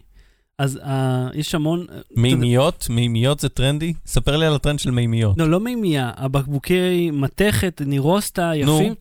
אז 0.59 0.79
uh, 0.83 0.87
יש 1.33 1.55
המון... 1.55 1.85
מימיות, 2.15 2.87
מימיות 2.89 3.39
זה 3.39 3.49
טרנדי? 3.49 3.93
ספר 4.05 4.37
לי 4.37 4.45
על 4.45 4.55
הטרנד 4.55 4.79
של 4.79 4.91
מימיות. 4.91 5.37
לא, 5.37 5.49
לא 5.49 5.59
מימייה, 5.59 6.11
הבקבוקי 6.15 7.11
מתכת, 7.11 7.81
נירוסטה, 7.85 8.51
יפים. 8.55 8.93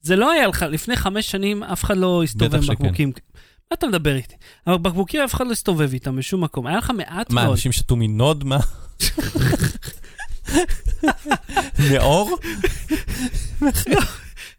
זה 0.00 0.16
לא 0.16 0.30
היה 0.30 0.46
לך, 0.46 0.62
לפני 0.62 0.96
חמש 0.96 1.30
שנים 1.30 1.62
אף 1.62 1.84
אחד 1.84 1.96
לא 1.96 2.22
הסתובב 2.22 2.54
עם 2.54 2.62
שכן. 2.62 2.74
בקבוקים. 2.74 3.12
מה 3.70 3.74
אתה 3.74 3.86
מדבר 3.86 4.16
איתי? 4.16 4.34
אבל 4.66 4.76
בקבוקים 4.76 5.20
אף 5.20 5.34
אחד 5.34 5.46
לא 5.46 5.52
הסתובב 5.52 5.92
איתם 5.92 6.16
בשום 6.16 6.44
מקום. 6.44 6.66
היה 6.66 6.78
לך 6.78 6.90
מעט 6.90 7.30
מה, 7.30 7.42
מאוד. 7.42 7.50
אנשים 7.50 7.72
שתו 7.72 7.96
מנוד? 7.96 8.44
מה? 8.44 8.58
מאור? 11.90 12.38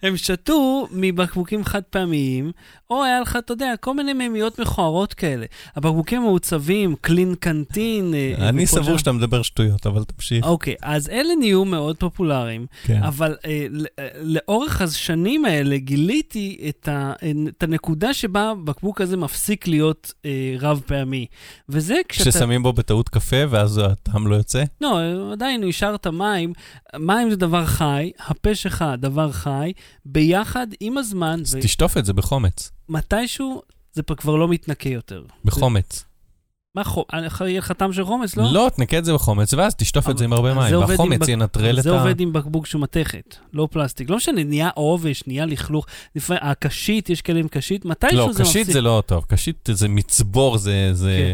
הם 0.04 0.18
שתו 0.18 0.88
מבקבוקים 0.92 1.64
חד 1.64 1.82
פעמיים, 1.90 2.52
או 2.90 3.04
היה 3.04 3.22
לך, 3.22 3.36
אתה 3.36 3.54
יודע, 3.54 3.74
כל 3.80 3.94
מיני 3.94 4.14
מימיות 4.14 4.60
מכוערות 4.60 5.14
כאלה. 5.14 5.46
הבקבוקים 5.76 6.22
מעוצבים, 6.22 6.96
קלין 7.02 7.36
קנטין. 7.36 8.14
אה, 8.14 8.50
אני 8.50 8.68
סבור 8.68 8.98
שאתה 8.98 9.12
מדבר 9.12 9.42
שטויות, 9.42 9.88
אבל 9.88 10.04
תמשיך. 10.04 10.46
אוקיי, 10.46 10.76
אז 10.82 11.10
אלה 11.10 11.36
נהיו 11.40 11.66
מאוד 11.66 11.98
פופולריים, 11.98 12.66
כן. 12.84 13.04
אבל 13.04 13.36
אה, 13.46 13.68
אה, 14.00 14.08
לאורך 14.22 14.82
השנים 14.82 15.46
האלה 15.46 15.78
גיליתי 15.78 16.70
את, 16.70 16.90
הנקודה 17.62 18.14
שבה 18.14 18.50
הבקבוק 18.50 19.02
הזה 19.02 19.18
מפסיק 19.18 19.68
להיות 19.68 20.14
רב 20.60 20.82
פעמי. 20.86 21.26
וזה 21.70 21.96
כשאתה... 22.10 22.30
כששמים 22.30 22.64
בו 22.64 22.74
בטעות 22.74 23.10
קפה 23.10 23.44
ואז 23.50 23.78
הטעם 23.78 24.28
לא 24.28 24.36
יוצא? 24.36 24.64
לא, 24.82 25.00
עדיין 25.32 25.64
השארת 25.70 26.08
מים. 26.08 26.54
מים 27.00 27.30
זה 27.30 27.36
דבר 27.36 27.66
חי, 27.66 28.12
הפה 28.28 28.56
שלך 28.56 28.86
דבר 28.98 29.32
חי, 29.32 29.72
ביחד 30.06 30.68
עם 30.80 30.98
הזמן, 30.98 31.40
אז 31.46 31.58
תשטוף 31.62 31.98
את 31.98 32.06
זה 32.06 32.14
בחומץ. 32.14 32.72
ומתישהו 32.90 33.62
זה 33.94 34.02
כבר 34.18 34.36
לא 34.36 34.48
מתנקה 34.48 34.90
יותר. 34.90 35.24
בחומץ. 35.46 36.04
מה 36.76 36.84
חום? 36.84 37.04
יהיה 37.42 37.58
לך 37.60 37.72
טעם 37.72 37.94
של 37.94 38.06
חומץ, 38.06 38.38
לא? 38.38 38.44
לא, 38.54 38.72
תנקה 38.76 38.98
את 38.98 39.06
זה 39.06 39.14
בחומץ, 39.14 39.54
ואז 39.54 39.76
תשטוף 39.76 40.10
את 40.10 40.18
זה 40.18 40.24
עם 40.26 40.34
הרבה 40.34 40.54
מים. 40.54 40.70
זה 40.70 40.80
והחומץ 40.80 41.28
ינטרל 41.28 41.78
את 41.80 41.84
זה 41.84 41.96
ה... 41.96 42.00
עובד 42.02 42.20
עם 42.20 42.34
בקבוק 42.34 42.66
שהוא 42.66 42.82
מתכת, 42.82 43.36
לא 43.54 43.68
פלסטיק. 43.72 44.10
לא 44.10 44.18
משנה, 44.18 44.44
נהיה 44.44 44.70
עובש, 44.76 45.24
נהיה 45.28 45.46
לכלוך. 45.46 45.86
לפעמים, 46.16 46.44
הקשית, 46.46 47.10
יש 47.10 47.22
כאלה 47.22 47.40
עם 47.40 47.48
קשית, 47.48 47.86
מתישהו 47.86 48.18
לא, 48.18 48.34
זה 48.34 48.44
קשית 48.44 48.62
מפסיק. 48.62 48.74
זה 48.74 48.82
לא 48.82 49.04
טוב. 49.06 49.26
קשית 49.28 49.70
זה 49.74 49.88
מצבור, 49.88 50.58
זה... 50.58 50.90
זה- 50.94 51.34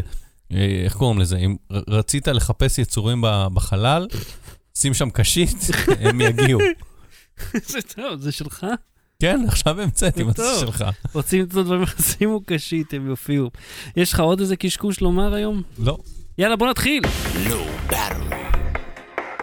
כן. 0.50 0.56
אה, 0.56 0.80
איך 0.84 0.96
קוראים 0.96 1.18
לזה? 1.18 1.36
אם 1.36 1.56
רצית 1.70 2.28
לחפש 2.28 2.78
יצורים 2.78 3.24
בחלל, 3.54 4.06
שים 4.78 4.94
שם 4.94 5.10
קשית, 5.10 5.56
הם 6.00 6.20
יגיעו. 6.20 6.60
זה 7.72 7.82
טוב, 7.82 8.20
זה 8.20 8.32
שלך. 8.32 8.66
כן, 9.20 9.40
עכשיו 9.48 9.80
המצאתי, 9.80 10.18
זה 10.18 10.24
מה 10.24 10.32
זה. 10.36 10.60
שלך? 10.60 10.84
רוצים 11.12 11.40
למצוא 11.40 11.62
דברים, 11.62 11.86
שימו 12.18 12.40
קשית, 12.46 12.94
הם 12.94 13.06
יופיעו. 13.08 13.50
יש 13.96 14.12
לך 14.12 14.20
עוד 14.20 14.40
איזה 14.40 14.56
קשקוש 14.56 15.00
לומר 15.00 15.34
היום? 15.34 15.62
לא. 15.78 15.98
יאללה, 16.38 16.56
בוא 16.56 16.70
נתחיל. 16.70 17.02
Battery. 17.90 18.34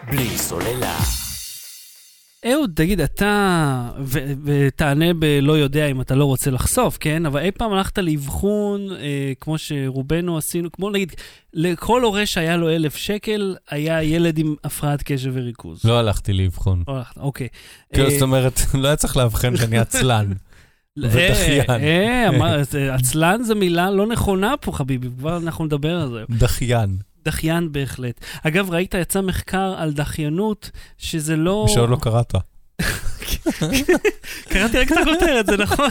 בלי 0.07 0.37
סוללה. 0.37 1.20
אהוד, 2.45 2.71
תגיד, 2.75 3.01
אתה, 3.01 3.61
ו- 3.99 4.33
ותענה 4.43 5.13
בלא 5.13 5.57
יודע 5.57 5.85
אם 5.87 6.01
אתה 6.01 6.15
לא 6.15 6.25
רוצה 6.25 6.51
לחשוף, 6.51 6.97
כן? 6.99 7.25
אבל 7.25 7.39
אי 7.39 7.51
פעם 7.51 7.73
הלכת 7.73 7.97
לאבחון, 7.97 8.81
אה, 8.91 9.31
כמו 9.39 9.57
שרובנו 9.57 10.37
עשינו, 10.37 10.71
כמו 10.71 10.89
נגיד, 10.89 11.11
לכל 11.53 12.03
הורה 12.03 12.25
שהיה 12.25 12.57
לו 12.57 12.69
אלף 12.69 12.95
שקל, 12.95 13.55
היה 13.69 14.03
ילד 14.03 14.37
עם 14.37 14.55
הפרעת 14.63 15.03
קשב 15.03 15.31
וריכוז. 15.33 15.85
לא 15.85 15.99
הלכתי 15.99 16.33
לאבחון. 16.33 16.83
לא 16.87 16.97
הלכת, 16.97 17.17
אוקיי. 17.17 17.47
כאילו, 17.93 18.05
אה, 18.07 18.13
זאת 18.13 18.21
אומרת, 18.21 18.59
לא 18.81 18.87
היה 18.87 18.95
צריך 18.95 19.17
לאבחן 19.17 19.57
שאני 19.57 19.77
עצלן. 19.77 20.31
ודחיין. 20.97 21.61
אה, 21.69 21.75
אה, 21.77 22.29
אמר- 22.29 22.63
זה- 22.63 22.93
עצלן 22.93 23.43
זה 23.43 23.55
מילה 23.55 23.91
לא 23.91 24.07
נכונה 24.07 24.53
פה, 24.61 24.71
חביבי, 24.71 25.07
כבר 25.17 25.37
אנחנו 25.37 25.65
נדבר 25.65 25.95
על 26.01 26.09
זה. 26.09 26.23
דחיין. 26.37 26.97
דחיין 27.25 27.71
בהחלט. 27.71 28.19
אגב, 28.43 28.71
ראית, 28.71 28.93
יצא 28.93 29.21
מחקר 29.21 29.73
על 29.77 29.93
דחיינות, 29.93 30.71
שזה 30.97 31.35
לא... 31.35 31.65
שעוד 31.69 31.89
לא 31.89 31.97
קראת. 32.01 32.33
קראתי 34.51 34.77
רק 34.77 34.91
את 34.91 34.97
הכותרת, 34.97 35.45
זה 35.45 35.57
נכון. 35.57 35.89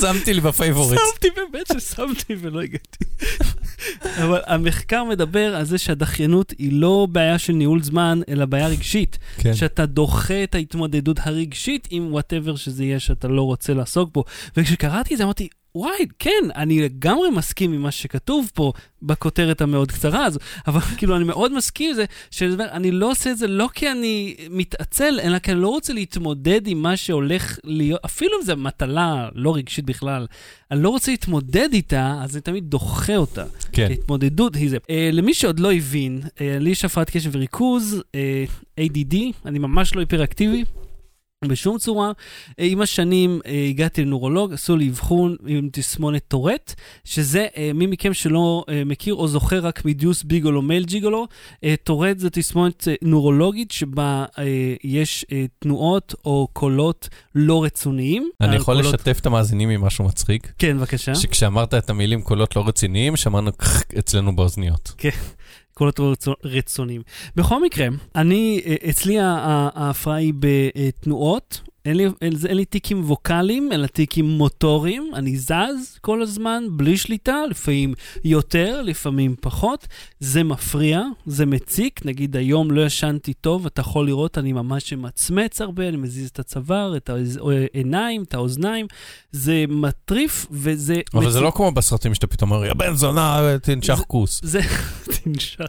שמתי 0.00 0.34
לי 0.34 0.40
ב 0.40 0.46
favorite. 0.46 1.00
שמתי, 1.12 1.28
באמת 1.36 1.66
ששמתי 1.66 2.36
ולא 2.40 2.60
הגעתי. 2.60 3.04
אבל 4.24 4.40
המחקר 4.46 5.04
מדבר 5.04 5.56
על 5.56 5.64
זה 5.64 5.78
שהדחיינות 5.78 6.52
היא 6.58 6.72
לא 6.72 7.06
בעיה 7.12 7.38
של 7.38 7.52
ניהול 7.52 7.82
זמן, 7.82 8.20
אלא 8.28 8.44
בעיה 8.44 8.66
רגשית. 8.66 9.18
כן. 9.38 9.54
שאתה 9.54 9.86
דוחה 9.86 10.44
את 10.44 10.54
ההתמודדות 10.54 11.18
הרגשית 11.22 11.88
עם 11.90 12.12
whatever 12.12 12.56
שזה 12.56 12.84
יהיה 12.84 13.00
שאתה 13.00 13.28
לא 13.28 13.42
רוצה 13.42 13.74
לעסוק 13.74 14.10
בו. 14.14 14.24
וכשקראתי 14.56 15.14
את 15.14 15.18
זה 15.18 15.24
אמרתי, 15.24 15.48
וואי, 15.74 16.06
כן, 16.18 16.44
אני 16.56 16.82
לגמרי 16.82 17.30
מסכים 17.30 17.72
עם 17.72 17.82
מה 17.82 17.90
שכתוב 17.90 18.50
פה 18.54 18.72
בכותרת 19.02 19.60
המאוד 19.60 19.92
קצרה 19.92 20.24
הזו, 20.24 20.38
אבל 20.66 20.80
כאילו 20.98 21.16
אני 21.16 21.24
מאוד 21.24 21.52
מסכים 21.52 21.88
עם 21.88 21.94
זה, 21.94 22.04
שאני 22.30 22.90
לא 22.90 23.10
עושה 23.10 23.30
את 23.30 23.38
זה 23.38 23.46
לא 23.46 23.68
כי 23.74 23.90
אני 23.90 24.36
מתעצל, 24.50 25.20
אלא 25.22 25.38
כי 25.38 25.52
אני 25.52 25.60
לא 25.60 25.68
רוצה 25.68 25.92
להתמודד 25.92 26.66
עם 26.66 26.82
מה 26.82 26.96
שהולך 26.96 27.58
להיות, 27.64 28.00
אפילו 28.04 28.38
אם 28.38 28.44
זו 28.44 28.56
מטלה 28.56 29.28
לא 29.34 29.54
רגשית 29.56 29.84
בכלל, 29.84 30.26
אני 30.70 30.82
לא 30.82 30.88
רוצה 30.88 31.10
להתמודד 31.10 31.68
איתה, 31.72 32.20
אז 32.22 32.36
אני 32.36 32.40
תמיד 32.40 32.64
דוחה 32.64 33.16
אותה. 33.16 33.44
כן. 33.72 33.88
התמודדות 33.92 34.54
היא 34.54 34.70
זה. 34.70 34.76
Uh, 34.76 34.90
למי 35.12 35.34
שעוד 35.34 35.60
לא 35.60 35.72
הבין, 35.72 36.20
uh, 36.24 36.40
לי 36.60 36.70
יש 36.70 36.84
הפרעת 36.84 37.10
קשב 37.10 37.30
וריכוז, 37.32 38.02
uh, 38.02 38.80
ADD, 38.80 39.16
אני 39.46 39.58
ממש 39.58 39.94
לא 39.94 40.00
היפראקטיבי. 40.00 40.64
בשום 41.44 41.78
צורה. 41.78 42.12
אה, 42.60 42.64
עם 42.64 42.80
השנים 42.80 43.40
אה, 43.46 43.66
הגעתי 43.68 44.04
לנורולוג, 44.04 44.52
עשו 44.52 44.76
לי 44.76 44.88
אבחון 44.88 45.36
עם 45.46 45.68
תסמונת 45.72 46.22
טורט, 46.28 46.74
שזה, 47.04 47.46
אה, 47.56 47.70
מי 47.74 47.86
מכם 47.86 48.14
שלא 48.14 48.64
מכיר 48.86 49.14
או 49.14 49.28
זוכר 49.28 49.58
רק 49.66 49.84
מדיוס 49.84 50.22
ביגולו 50.22 50.62
מייל 50.62 50.84
ג'יגולו, 50.84 51.26
טורט 51.84 52.18
זה 52.18 52.30
תסמונת 52.30 52.88
נורולוגית 53.02 53.70
שבה 53.70 54.24
יש 54.84 55.24
תנועות 55.58 56.14
או 56.24 56.48
קולות 56.52 57.08
לא 57.34 57.64
רצוניים. 57.64 58.30
אני 58.40 58.56
יכול 58.56 58.74
קולות- 58.76 58.94
לשתף 58.94 59.18
את 59.20 59.26
המאזינים 59.26 59.68
ממשהו 59.68 60.04
מצחיק? 60.04 60.52
כן, 60.58 60.78
בבקשה. 60.78 61.14
שכשאמרת 61.14 61.74
את 61.74 61.90
המילים 61.90 62.22
קולות 62.22 62.56
לא 62.56 62.64
רציניים, 62.68 63.16
שמענו 63.16 63.50
אצלנו 63.98 64.36
באוזניות. 64.36 64.92
קולות 65.80 66.00
רצו- 66.00 66.34
רצוניים. 66.44 67.02
בכל 67.36 67.62
מקרה, 67.62 67.86
אני, 68.16 68.60
אה, 68.66 68.90
אצלי 68.90 69.18
ההפרעה 69.20 70.16
היא 70.16 70.32
בתנועות. 70.38 71.60
אין 71.84 71.96
לי, 71.96 72.04
אין, 72.22 72.32
אין 72.48 72.56
לי 72.56 72.64
טיקים 72.64 73.04
ווקאליים, 73.04 73.72
אלא 73.72 73.86
טיקים 73.86 74.26
מוטוריים. 74.26 75.10
אני 75.14 75.36
זז 75.36 75.98
כל 76.00 76.22
הזמן, 76.22 76.64
בלי 76.70 76.96
שליטה, 76.96 77.36
לפעמים 77.50 77.94
יותר, 78.24 78.82
לפעמים 78.84 79.34
פחות. 79.40 79.86
זה 80.20 80.42
מפריע, 80.42 81.02
זה 81.26 81.46
מציק. 81.46 82.06
נגיד 82.06 82.36
היום 82.36 82.70
לא 82.70 82.86
ישנתי 82.86 83.32
טוב, 83.34 83.66
אתה 83.66 83.80
יכול 83.80 84.06
לראות, 84.06 84.38
אני 84.38 84.52
ממש 84.52 84.92
ממצמץ 84.92 85.60
הרבה, 85.60 85.88
אני 85.88 85.96
מזיז 85.96 86.28
את 86.28 86.38
הצוואר, 86.38 86.96
את 86.96 87.10
העיניים, 87.10 88.22
את 88.22 88.34
האוזניים. 88.34 88.86
זה 89.32 89.64
מטריף 89.68 90.46
וזה 90.50 91.00
אבל 91.14 91.30
זה 91.30 91.40
לא 91.40 91.52
כמו 91.54 91.72
בסרטים 91.72 92.14
שאתה 92.14 92.26
פתאום 92.26 92.52
אומר, 92.52 92.64
יא 92.66 92.72
בן 92.74 92.94
זונה, 92.94 93.56
תנשך 93.62 93.94
זה- 93.94 94.04
כוס. 94.04 94.40
זה, 94.44 94.60
תנשך. 95.24 95.60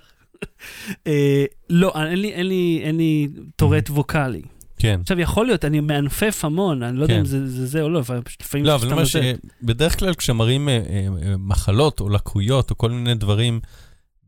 אה, 1.08 1.46
לא, 1.70 1.92
אין 1.96 2.20
לי, 2.20 2.32
אין 2.34 2.48
לי, 2.48 2.82
אין 2.84 2.98
לי 2.98 3.28
טורט 3.56 3.90
ווקאלי. 3.90 4.42
כן. 4.82 5.00
עכשיו, 5.02 5.20
יכול 5.20 5.46
להיות, 5.46 5.66
אני 5.66 5.80
מענפף 5.80 6.46
המון, 6.46 6.84
אני 6.84 6.98
לא 6.98 7.04
יודע 7.04 7.14
כן. 7.14 7.20
אם 7.20 7.26
זה 7.26 7.48
זה 7.50 7.66
זה 7.66 7.82
או 7.82 7.90
לא, 7.90 8.00
אבל 8.00 8.22
פשוט 8.22 8.42
לפעמים 8.42 8.66
לא, 8.66 8.76
אבל 8.76 8.84
אני 8.86 8.94
אומר. 8.94 9.06
שבדרך 9.06 10.00
כלל 10.00 10.14
כשמראים 10.14 10.70
אה, 10.70 10.74
אה, 10.74 10.82
אה, 11.28 11.36
מחלות 11.38 12.00
או 12.00 12.10
לקויות 12.10 12.72
או 12.72 12.78
כל 12.78 12.92
מיני 12.92 13.16
דברים 13.16 13.60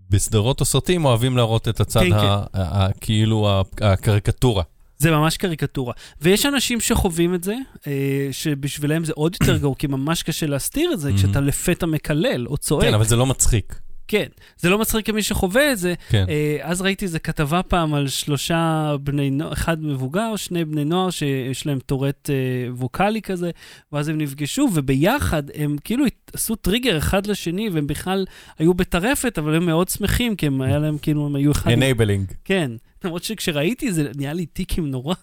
בסדרות 0.10 0.60
או 0.60 0.66
סרטים, 0.66 1.06
אוהבים 1.06 1.38
להראות 1.38 1.68
את 1.68 1.80
הצד 1.80 2.00
כן, 2.00 2.14
ה- 2.14 2.20
ה- 2.20 2.46
ה- 2.54 2.90
כאילו 3.02 3.62
הקריקטורה. 3.82 4.64
זה 4.98 5.12
ממש 5.12 5.38
קריקטורה. 5.38 5.94
ויש 6.22 6.46
אנשים 6.46 6.80
שחווים 6.80 7.36
את 7.36 7.44
זה, 7.44 7.56
אה, 7.88 8.28
שבשבילם 8.32 9.06
זה 9.06 9.14
עוד 9.16 9.36
יותר 9.42 9.58
גרוע, 9.62 9.76
כי 9.76 9.88
ממש 9.88 10.24
קשה 10.24 10.46
להסתיר 10.46 10.94
את 10.94 11.00
זה. 11.00 11.12
כשאתה 11.14 11.40
לפתע 11.40 11.86
מקלל 11.86 12.48
או 12.48 12.58
צועק. 12.58 12.84
כן, 12.84 12.94
אבל 12.94 13.04
זה 13.06 13.16
לא 13.16 13.26
מצחיק. 13.26 13.80
כן, 14.08 14.26
זה 14.58 14.70
לא 14.70 14.80
מצחיק 14.80 15.06
כמי 15.06 15.24
שחווה 15.24 15.72
את 15.72 15.78
זה. 15.78 15.94
כן. 16.10 16.26
אה, 16.30 16.58
אז 16.62 16.82
ראיתי 16.82 17.06
איזה 17.06 17.20
כתבה 17.20 17.64
פעם 17.64 17.94
על 17.94 18.08
שלושה 18.08 18.96
בני 19.02 19.30
נוער, 19.30 19.54
אחד 19.54 19.84
מבוגר, 19.84 20.36
שני 20.36 20.66
בני 20.66 20.86
נוער 20.86 21.10
שיש 21.10 21.66
להם 21.66 21.80
טורט 21.80 22.30
אה, 22.30 22.36
ווקאלי 22.74 23.22
כזה, 23.22 23.52
ואז 23.92 24.08
הם 24.08 24.18
נפגשו, 24.18 24.70
וביחד 24.74 25.44
הם 25.56 25.76
כאילו 25.84 26.06
עשו 26.34 26.56
טריגר 26.56 26.98
אחד 26.98 27.28
לשני, 27.28 27.70
והם 27.70 27.88
בכלל 27.88 28.26
היו 28.60 28.74
בטרפת, 28.74 29.38
אבל 29.38 29.56
הם 29.56 29.66
מאוד 29.66 29.90
שמחים, 29.90 30.36
כי 30.36 30.48
הם 30.48 30.62
היה 30.62 30.80
להם 30.80 30.98
כאילו, 30.98 31.26
הם 31.26 31.36
היו 31.36 31.52
אחד... 31.52 31.72
enabling. 31.72 32.32
כן, 32.46 32.72
למרות 33.04 33.24
שכשראיתי 33.24 33.92
זה 33.92 34.12
נהיה 34.16 34.34
לי 34.34 34.46
טיקים 34.46 34.92
נורא. 34.92 35.16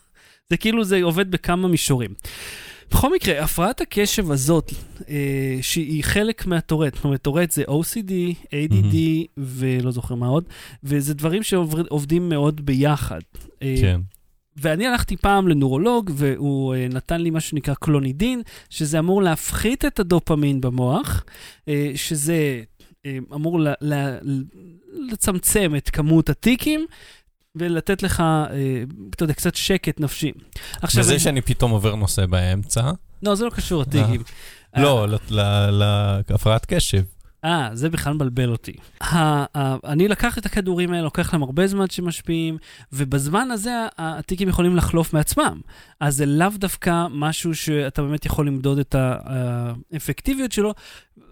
זה 0.50 0.56
כאילו 0.56 0.84
זה 0.84 1.02
עובד 1.02 1.30
בכמה 1.30 1.68
מישורים. 1.68 2.10
בכל 2.90 3.12
מקרה, 3.14 3.44
הפרעת 3.44 3.80
הקשב 3.80 4.30
הזאת, 4.30 4.72
אה, 5.08 5.58
שהיא 5.62 6.04
חלק 6.04 6.46
מהטורט, 6.46 6.94
זאת 6.94 7.04
אומרת, 7.04 7.22
טורט 7.22 7.50
זה 7.50 7.62
OCD, 7.64 8.10
ADD 8.46 8.96
ולא 9.36 9.90
זוכר 9.90 10.14
מה 10.14 10.26
עוד, 10.26 10.44
וזה 10.84 11.14
דברים 11.14 11.42
שעובדים 11.42 12.28
מאוד 12.28 12.66
ביחד. 12.66 13.20
אה, 13.62 13.74
כן. 13.80 14.00
ואני 14.56 14.86
הלכתי 14.86 15.16
פעם 15.16 15.48
לנורולוג, 15.48 16.10
והוא 16.14 16.74
אה, 16.74 16.86
נתן 16.88 17.20
לי 17.20 17.30
מה 17.30 17.40
שנקרא 17.40 17.74
קלונידין, 17.74 18.42
שזה 18.70 18.98
אמור 18.98 19.22
להפחית 19.22 19.84
את 19.84 20.00
הדופמין 20.00 20.60
במוח, 20.60 21.24
אה, 21.68 21.92
שזה 21.94 22.62
אה, 23.06 23.18
אמור 23.34 23.60
ל- 23.60 23.68
ל- 23.80 24.18
לצמצם 25.12 25.72
את 25.76 25.90
כמות 25.90 26.30
הטיקים. 26.30 26.86
ולתת 27.56 28.02
לך, 28.02 28.20
אה, 28.20 28.46
אתה 29.10 29.22
יודע, 29.22 29.34
קצת 29.34 29.54
שקט 29.54 30.00
נפשי. 30.00 30.32
עכשיו, 30.82 31.02
וזה 31.04 31.12
אני- 31.12 31.20
שאני 31.20 31.40
פתאום 31.40 31.70
עובר 31.70 31.94
נושא 31.94 32.26
באמצע, 32.26 32.90
לא, 33.22 33.34
זה 33.34 33.44
לא 33.44 33.50
קשור 33.50 33.82
לטיקים. 33.82 34.22
לא, 34.76 35.08
ל- 35.08 35.14
ל- 35.30 36.20
להפרעת 36.30 36.66
קשב. 36.66 37.02
אה, 37.44 37.70
זה 37.72 37.88
בכלל 37.90 38.12
מבלבל 38.12 38.50
אותי. 38.50 38.72
אני 39.84 40.08
לקח 40.08 40.38
את 40.38 40.46
הכדורים 40.46 40.92
האלה, 40.92 41.02
לוקח 41.02 41.32
להם 41.32 41.42
הרבה 41.42 41.66
זמן 41.66 41.84
שמשפיעים, 41.90 42.56
ובזמן 42.92 43.50
הזה 43.50 43.70
הטיקים 43.98 44.48
יכולים 44.48 44.76
לחלוף 44.76 45.12
מעצמם. 45.14 45.60
אז 46.00 46.16
זה 46.16 46.26
לאו 46.26 46.48
דווקא 46.54 47.06
משהו 47.10 47.54
שאתה 47.54 48.02
באמת 48.02 48.26
יכול 48.26 48.46
למדוד 48.46 48.78
את 48.78 48.94
האפקטיביות 49.92 50.52
שלו, 50.52 50.74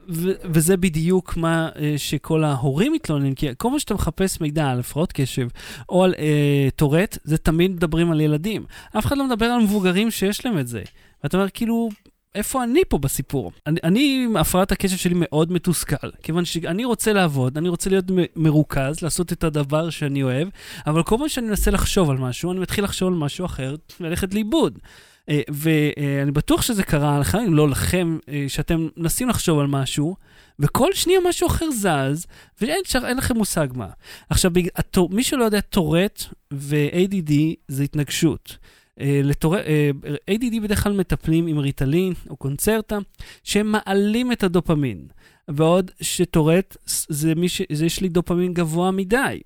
ו- 0.09 0.33
וזה 0.45 0.77
בדיוק 0.77 1.37
מה 1.37 1.69
אה, 1.77 1.95
שכל 1.97 2.45
ההורים 2.45 2.93
מתלוננים, 2.93 3.35
כי 3.35 3.49
כל 3.57 3.71
מה 3.71 3.81
שאתה 3.81 3.95
מחפש 3.95 4.41
מידע 4.41 4.71
על 4.71 4.81
הפרעות 4.81 5.13
קשב 5.13 5.49
או 5.89 6.05
על 6.05 6.15
אה, 6.19 6.69
טורט, 6.77 7.19
זה 7.25 7.39
תמיד 7.39 7.71
מדברים 7.71 8.11
על 8.11 8.21
ילדים. 8.21 8.65
אף 8.99 9.07
אחד 9.07 9.19
לא 9.19 9.27
מדבר 9.27 9.47
על 9.47 9.61
מבוגרים 9.63 10.11
שיש 10.11 10.47
להם 10.47 10.59
את 10.59 10.67
זה. 10.69 10.83
ואתה 11.25 11.37
אומר, 11.37 11.49
כאילו, 11.49 11.89
איפה 12.35 12.65
אני 12.65 12.81
פה 12.89 12.99
בסיפור? 12.99 13.53
אני, 13.67 13.81
אני 13.85 14.29
הפרעת 14.37 14.73
הקשב 14.73 14.97
שלי 14.97 15.15
מאוד 15.17 15.53
מתוסכל, 15.53 16.11
כיוון 16.23 16.45
שאני 16.45 16.85
רוצה 16.85 17.13
לעבוד, 17.13 17.59
אני 17.59 17.69
רוצה 17.69 17.91
להיות 17.91 18.11
מ- 18.11 18.43
מרוכז, 18.43 19.03
לעשות 19.03 19.33
את 19.33 19.45
הדבר 19.45 19.91
שאני 19.91 20.23
אוהב, 20.23 20.49
אבל 20.87 21.03
כל 21.03 21.17
פעם 21.19 21.29
שאני 21.29 21.47
מנסה 21.47 21.71
לחשוב 21.71 22.11
על 22.11 22.17
משהו, 22.17 22.53
אני 22.53 22.61
מתחיל 22.61 22.85
לחשוב 22.85 23.09
על 23.09 23.15
משהו 23.15 23.47
אחר 23.47 23.77
וללכת 24.01 24.35
לאיבוד. 24.35 24.79
אה, 25.29 25.41
ואני 25.49 26.31
בטוח 26.31 26.63
שזה 26.63 26.83
קרה 26.83 27.19
לכם, 27.19 27.39
אם 27.39 27.55
לא 27.55 27.69
לכם, 27.69 28.19
אה, 28.29 28.45
שאתם 28.49 28.89
מנסים 28.97 29.29
לחשוב 29.29 29.59
על 29.59 29.67
משהו, 29.67 30.17
וכל 30.59 30.91
שנייה 30.95 31.21
משהו 31.29 31.47
אחר 31.49 31.71
זז, 31.71 32.27
ואין 32.61 32.81
שר- 32.85 33.13
לכם 33.19 33.37
מושג 33.37 33.69
מה. 33.75 33.89
עכשיו, 34.31 34.53
הטור- 34.77 35.11
מי 35.13 35.23
שלא 35.25 35.45
יודע, 35.45 35.61
טורט 35.61 36.25
ו-ADD 36.53 37.33
זה 37.69 37.83
התנגשות. 37.83 38.57
אה, 39.01 39.21
לטור... 39.25 39.57
אה, 39.57 39.91
ADD 40.31 40.61
בדרך 40.63 40.83
כלל 40.85 40.93
מטפלים 40.93 41.47
עם 41.47 41.59
ריטלין 41.59 42.13
או 42.31 42.37
קונצרטה, 42.37 42.99
שהם 43.45 43.73
מעלים 43.73 44.33
את 44.33 44.43
הדופמין. 44.43 45.07
בעוד 45.51 45.91
שטורט, 46.01 46.77
זה 46.87 47.33
ש... 47.47 47.63
זה 47.73 47.87
יש 47.87 48.01
לי 48.01 48.09
דופמין 48.09 48.55
גבוה 48.55 48.91
מדי. 48.91 49.41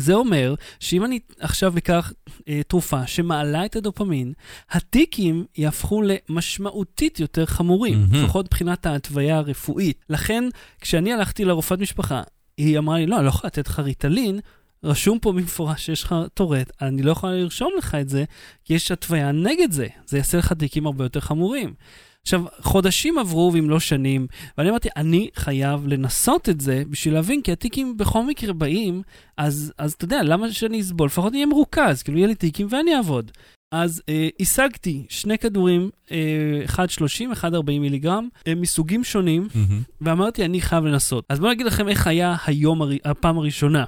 זה 0.00 0.14
אומר 0.14 0.54
שאם 0.80 1.04
אני 1.04 1.18
עכשיו 1.40 1.78
אקח 1.78 2.12
אה, 2.48 2.60
תרופה 2.68 3.06
שמעלה 3.06 3.64
את 3.64 3.76
הדופמין, 3.76 4.32
הטיקים 4.70 5.44
יהפכו 5.56 6.02
למשמעותית 6.02 7.20
יותר 7.20 7.46
חמורים, 7.46 8.00
מהמם. 8.00 8.24
לפחות 8.24 8.46
מבחינת 8.46 8.86
ההתוויה 8.86 9.36
הרפואית. 9.36 10.04
לכן, 10.10 10.44
כשאני 10.80 11.12
הלכתי 11.12 11.44
לרופאת 11.44 11.78
משפחה, 11.78 12.22
היא 12.56 12.78
אמרה 12.78 12.98
לי, 12.98 13.06
לא, 13.06 13.16
אני 13.16 13.24
לא 13.24 13.28
יכולה 13.28 13.46
לתת 13.46 13.68
לך 13.68 13.78
ריטלין, 13.78 14.40
רשום 14.84 15.18
פה 15.18 15.32
במפורש 15.32 15.86
שיש 15.86 16.02
לך 16.02 16.14
טורט, 16.34 16.70
אני 16.82 17.02
לא 17.02 17.12
יכולה 17.12 17.32
לרשום 17.32 17.72
לך 17.78 17.94
את 17.94 18.08
זה, 18.08 18.24
כי 18.64 18.74
יש 18.74 18.90
התוויה 18.90 19.32
נגד 19.32 19.72
זה. 19.72 19.86
זה 20.06 20.16
יעשה 20.16 20.38
לך 20.38 20.52
תיקים 20.52 20.86
הרבה 20.86 21.04
יותר 21.04 21.20
חמורים. 21.20 21.74
עכשיו, 22.22 22.44
חודשים 22.60 23.18
עברו 23.18 23.50
ואם 23.54 23.70
לא 23.70 23.80
שנים, 23.80 24.26
ואני 24.58 24.70
אמרתי, 24.70 24.88
אני 24.96 25.28
חייב 25.36 25.86
לנסות 25.86 26.48
את 26.48 26.60
זה 26.60 26.82
בשביל 26.90 27.14
להבין, 27.14 27.42
כי 27.42 27.52
התיקים 27.52 27.96
בכל 27.96 28.26
מקרה 28.26 28.52
באים, 28.52 29.02
אז, 29.36 29.72
אז 29.78 29.92
אתה 29.92 30.04
יודע, 30.04 30.22
למה 30.22 30.52
שאני 30.52 30.80
אסבול? 30.80 31.06
לפחות 31.06 31.32
אני 31.32 31.36
אהיה 31.36 31.46
מרוכז, 31.46 32.02
כאילו 32.02 32.18
יהיה 32.18 32.28
לי 32.28 32.34
תיקים 32.34 32.66
ואני 32.70 32.96
אעבוד. 32.96 33.30
אז 33.74 34.02
אה, 34.08 34.28
השגתי 34.40 35.06
שני 35.08 35.38
כדורים, 35.38 35.90
אה, 36.12 36.60
אחד 36.64 36.90
30, 36.90 37.32
אחד 37.32 37.54
40 37.54 37.82
מיליגרם, 37.82 38.28
אה, 38.46 38.54
מסוגים 38.54 39.04
שונים, 39.04 39.48
מהמם. 39.54 39.82
ואמרתי, 40.00 40.44
אני 40.44 40.60
חייב 40.60 40.84
לנסות. 40.84 41.24
אז 41.28 41.40
בואו 41.40 41.50
נגיד 41.50 41.66
לכם 41.66 41.88
איך 41.88 42.06
היה 42.06 42.36
היום, 42.46 42.82
הר... 42.82 42.90
הפעם 43.04 43.38
הראשונה. 43.38 43.84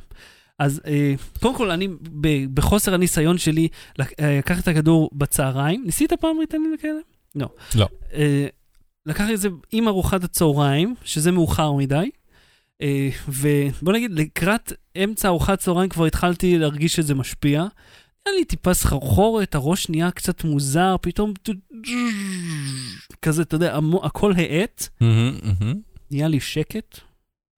אז 0.59 0.81
אה, 0.87 1.15
קודם 1.41 1.55
כל, 1.55 1.71
אני, 1.71 1.89
ב, 2.21 2.55
בחוסר 2.55 2.95
הניסיון 2.95 3.39
שלי, 3.39 3.69
אה, 4.01 4.39
לקחתי 4.39 4.61
את 4.61 4.69
הכדור 4.69 5.11
בצהריים. 5.13 5.83
ניסית 5.85 6.13
פעם 6.13 6.39
ריטלין 6.39 6.75
כאלה? 6.81 7.01
לא. 7.35 7.49
לא. 7.75 7.89
אה, 8.15 8.47
לקחתי 9.07 9.35
את 9.35 9.41
זה 9.41 9.49
עם 9.73 9.89
ארוחת 9.89 10.25
הצהריים, 10.25 10.95
שזה 11.05 11.33
מאוחר 11.33 11.73
מדי. 11.73 12.11
אה, 12.83 13.09
ובוא 13.29 13.93
נגיד, 13.93 14.11
לקראת 14.11 14.73
אמצע 15.05 15.29
ארוחת 15.29 15.59
צהריים 15.59 15.89
כבר 15.89 16.05
התחלתי 16.05 16.59
להרגיש 16.59 16.95
שזה 16.97 17.15
משפיע. 17.15 17.65
היה 18.27 18.35
לי 18.35 18.45
טיפה 18.45 18.75
סחרחורת, 18.75 19.55
הראש 19.55 19.89
נהיה 19.89 20.11
קצת 20.11 20.45
מוזר, 20.45 20.97
פתאום 21.03 21.33
כזה, 23.23 23.43
אתה 23.43 23.55
יודע, 23.55 23.79
הכל 24.03 24.33
האט. 24.37 24.89
נהיה 26.11 26.29
לי 26.29 26.41
שקט. 26.41 26.99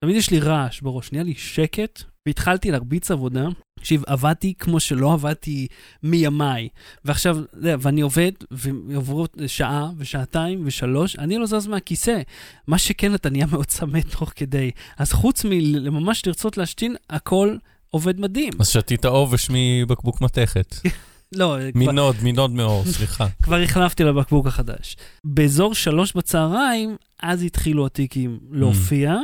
תמיד 0.04 0.16
יש 0.16 0.30
לי 0.30 0.40
רעש 0.40 0.80
בראש, 0.80 1.12
נהיה 1.12 1.24
לי 1.24 1.34
שקט, 1.34 2.02
והתחלתי 2.26 2.70
להרביץ 2.70 3.10
עבודה. 3.10 3.48
תקשיב, 3.78 4.02
עבדתי 4.06 4.54
כמו 4.58 4.80
שלא 4.80 5.12
עבדתי 5.12 5.66
מימיי. 6.02 6.68
ועכשיו, 7.04 7.38
ואני 7.52 8.00
עובד, 8.00 8.32
ועברו 8.50 9.26
שעה, 9.46 9.90
ושעתיים, 9.98 10.62
ושלוש, 10.64 11.18
אני 11.18 11.38
לא 11.38 11.46
זז 11.46 11.66
מהכיסא. 11.66 12.20
מה 12.66 12.78
שכן, 12.78 13.14
אתה 13.14 13.30
נהיה 13.30 13.46
מאוד 13.46 13.66
צמא 13.66 14.00
תוך 14.10 14.32
כדי. 14.36 14.70
אז 14.98 15.12
חוץ 15.12 15.44
מלממש 15.44 16.26
לרצות 16.26 16.56
להשתין, 16.56 16.96
הכל 17.10 17.56
עובד 17.90 18.20
מדהים. 18.20 18.52
אז 18.58 18.68
שתית 18.68 19.04
עובש 19.04 19.48
מבקבוק 19.50 20.20
מתכת. 20.20 20.76
לא, 21.36 21.56
כבר, 21.72 21.92
מנוד, 21.92 22.16
מנוד 22.22 22.50
מאור, 22.50 22.84
סליחה. 22.84 23.26
כבר 23.42 23.56
החלפתי 23.56 24.04
לבקבוק 24.04 24.46
החדש. 24.46 24.96
באזור 25.24 25.74
שלוש 25.74 26.12
בצהריים, 26.12 26.96
אז 27.22 27.42
התחילו 27.42 27.86
הטיקים 27.86 28.38
להופיע, 28.50 29.16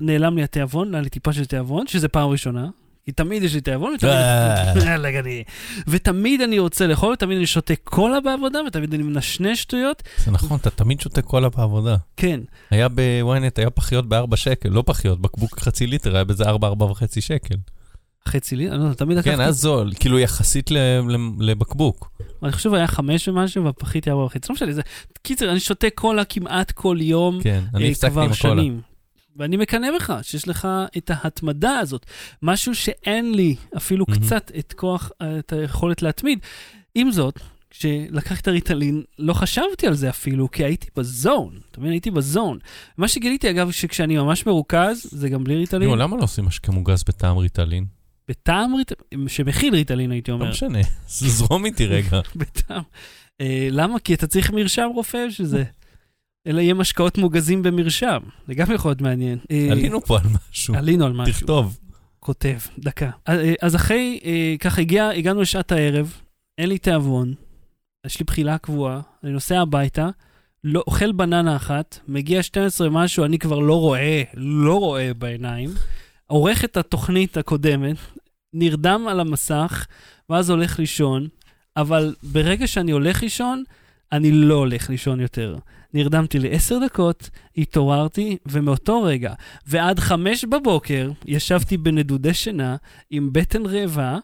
ונעלם 0.00 0.36
לי 0.36 0.42
התיאבון, 0.42 0.94
היה 0.94 1.02
לי 1.02 1.08
טיפה 1.08 1.32
של 1.32 1.44
תיאבון, 1.44 1.86
שזה 1.86 2.08
פעם 2.08 2.28
ראשונה. 2.28 2.68
כי 3.04 3.12
תמיד 3.12 3.42
יש 3.42 3.54
לי 3.54 3.60
תיאבון, 3.60 3.94
ותמיד... 3.94 4.12
אה. 4.12 5.10
גני. 5.10 5.44
ותמיד 5.88 6.40
אני 6.40 6.58
רוצה 6.58 6.86
לאכול, 6.86 7.12
ותמיד 7.12 7.36
אני 7.36 7.46
שותה 7.46 7.74
קולה 7.84 8.20
בעבודה, 8.20 8.58
ותמיד 8.66 8.94
אני 8.94 9.02
מנשנש 9.02 9.62
שטויות. 9.62 10.02
זה 10.24 10.30
נכון, 10.30 10.58
אתה 10.60 10.70
תמיד 10.70 11.00
שותה 11.00 11.22
קולה 11.22 11.48
בעבודה. 11.48 11.96
כן, 12.16 12.40
היה 12.70 12.88
בוויינט, 12.88 13.58
היה 13.58 13.70
פחיות 13.70 14.08
ב-4 14.08 14.36
שקל, 14.36 14.68
לא 14.68 14.82
פחיות, 14.86 15.20
בקבוק 15.20 15.60
חצי 15.60 15.86
ליטר, 15.86 16.14
היה 16.14 16.24
בזה 16.24 16.44
4, 16.44 16.68
4 16.68 16.84
וחצי 16.86 17.20
שקל. 17.20 17.54
חצי 18.28 18.56
לי, 18.56 18.70
אני 18.70 18.78
לא 18.78 18.84
יודע, 18.84 18.94
תמיד 18.94 19.18
לקחתי, 19.18 19.36
כן, 19.36 19.40
היה 19.40 19.52
זול, 19.52 19.92
כאילו 20.00 20.18
יחסית 20.18 20.70
לבקבוק. 21.38 22.10
אני 22.42 22.52
חושב 22.52 22.74
היה 22.74 22.86
חמש 22.86 23.28
ומשהו, 23.28 23.64
והפחית 23.64 24.06
היה 24.06 24.14
ארבע 24.14 24.24
וחצי, 24.24 24.48
לא 24.48 24.54
משנה, 24.54 24.72
זה... 24.72 24.82
קיצר, 25.22 25.50
אני 25.50 25.60
שותה 25.60 25.86
קולה 25.94 26.24
כמעט 26.24 26.70
כל 26.70 26.96
יום. 27.00 27.38
כן, 27.42 27.64
אני 27.74 27.84
אה, 27.84 27.90
הפסקתי 27.90 28.10
כבר 28.10 28.22
עם 28.22 28.30
הקולה. 28.32 28.62
ואני 29.36 29.56
מקנא 29.56 29.88
בך, 29.96 30.18
שיש 30.22 30.48
לך 30.48 30.68
את 30.96 31.10
ההתמדה 31.14 31.78
הזאת. 31.78 32.06
משהו 32.42 32.74
שאין 32.74 33.34
לי 33.34 33.56
אפילו. 33.76 34.06
קצת 34.06 34.52
את 34.58 34.72
כוח, 34.72 35.10
את 35.22 35.52
היכולת 35.52 36.02
להתמיד. 36.02 36.38
עם 36.94 37.10
זאת, 37.10 37.40
כשלקחתי 37.70 38.40
את 38.40 38.48
הריטלין, 38.48 39.02
לא 39.18 39.32
חשבתי 39.34 39.86
על 39.86 39.94
זה 39.94 40.10
אפילו, 40.10 40.50
כי 40.50 40.64
הייתי 40.64 40.88
בזון. 40.96 41.58
אתה 41.70 41.80
מבין? 41.80 41.92
הייתי 41.92 42.10
בזון. 42.10 42.58
מה 42.98 43.08
שגיליתי, 43.08 43.50
אגב, 43.50 43.70
שכשאני 43.70 44.16
ממש 44.16 44.46
מרוכז, 44.46 45.06
זה 45.10 45.28
גם 45.28 45.44
בלי 45.44 45.56
ריטלין. 45.56 45.88
נו, 45.88 45.96
למה 45.96 46.16
לא 46.16 46.22
עושים 46.22 46.44
משקה 46.44 46.72
מוגז 46.72 47.04
בטעם 47.08 47.36
ריטלין? 47.36 47.84
בטעם 48.28 48.74
ריטלין, 48.74 49.28
שמכיל 49.28 49.74
ריטלין, 49.74 50.10
הייתי 50.10 50.30
לא 50.30 50.36
אומר. 50.36 50.50
משנה, 50.50 50.78
זרום 51.08 51.64
איתי 51.64 51.86
רגע. 51.86 52.20
בטעם. 52.36 52.82
אה, 53.40 53.68
למה? 53.70 53.98
כי 53.98 54.14
אתה 54.14 54.26
צריך 54.26 54.50
מרשם 54.50 54.88
רופא 54.94 55.26
בשביל 55.28 55.46
זה. 55.46 55.64
אלא 56.46 56.60
יהיה 56.60 56.74
משקאות 56.74 57.18
מוגזים 57.18 57.62
במרשם. 57.62 58.18
זה 58.46 58.54
גם 58.54 58.66
יכול 58.72 58.90
להיות 58.90 59.00
מעניין. 59.00 59.38
אה, 59.50 59.68
עלינו 59.70 60.00
פה 60.00 60.18
על 60.18 60.24
משהו, 60.50 60.74
עלינו 60.74 61.06
על 61.06 61.12
משהו. 61.12 61.32
תכתוב. 61.32 61.78
כותב, 62.20 62.58
דקה. 62.78 63.10
אה, 63.28 63.54
אז 63.62 63.76
אחרי, 63.76 64.20
אה, 64.24 64.54
ככה 64.60 64.80
הגיע, 64.80 65.08
הגענו 65.08 65.40
לשעת 65.40 65.72
הערב, 65.72 66.20
אין 66.58 66.68
לי 66.68 66.78
תיאבון, 66.78 67.34
יש 68.06 68.18
לי 68.18 68.24
בחילה 68.24 68.58
קבועה, 68.58 69.00
אני 69.24 69.32
נוסע 69.32 69.60
הביתה, 69.60 70.08
לא, 70.64 70.84
אוכל 70.86 71.12
בננה 71.12 71.56
אחת, 71.56 71.98
מגיע 72.08 72.42
12 72.42 72.90
משהו, 72.90 73.24
אני 73.24 73.38
כבר 73.38 73.58
לא 73.58 73.80
רואה, 73.80 74.22
לא 74.34 74.80
רואה 74.80 75.14
בעיניים, 75.14 75.70
עורך 76.26 76.64
את 76.64 76.76
התוכנית 76.76 77.36
הקודמת, 77.36 77.96
נרדם 78.52 79.06
על 79.08 79.20
המסך, 79.20 79.86
ואז 80.30 80.50
הולך 80.50 80.78
לישון, 80.78 81.28
אבל 81.76 82.14
ברגע 82.22 82.66
שאני 82.66 82.92
הולך 82.92 83.22
לישון, 83.22 83.64
אני 84.12 84.32
לא 84.32 84.54
הולך 84.54 84.90
לישון 84.90 85.20
יותר. 85.20 85.56
נרדמתי 85.94 86.38
לעשר 86.38 86.78
דקות, 86.84 87.30
התעוררתי, 87.56 88.36
ומאותו 88.46 89.02
רגע 89.02 89.34
ועד 89.66 89.98
חמש 89.98 90.44
בבוקר 90.44 91.10
ישבתי 91.26 91.76
בנדודי 91.76 92.34
שינה 92.34 92.76
עם 93.10 93.28
בטן 93.32 93.66
רעבה, 93.66 94.18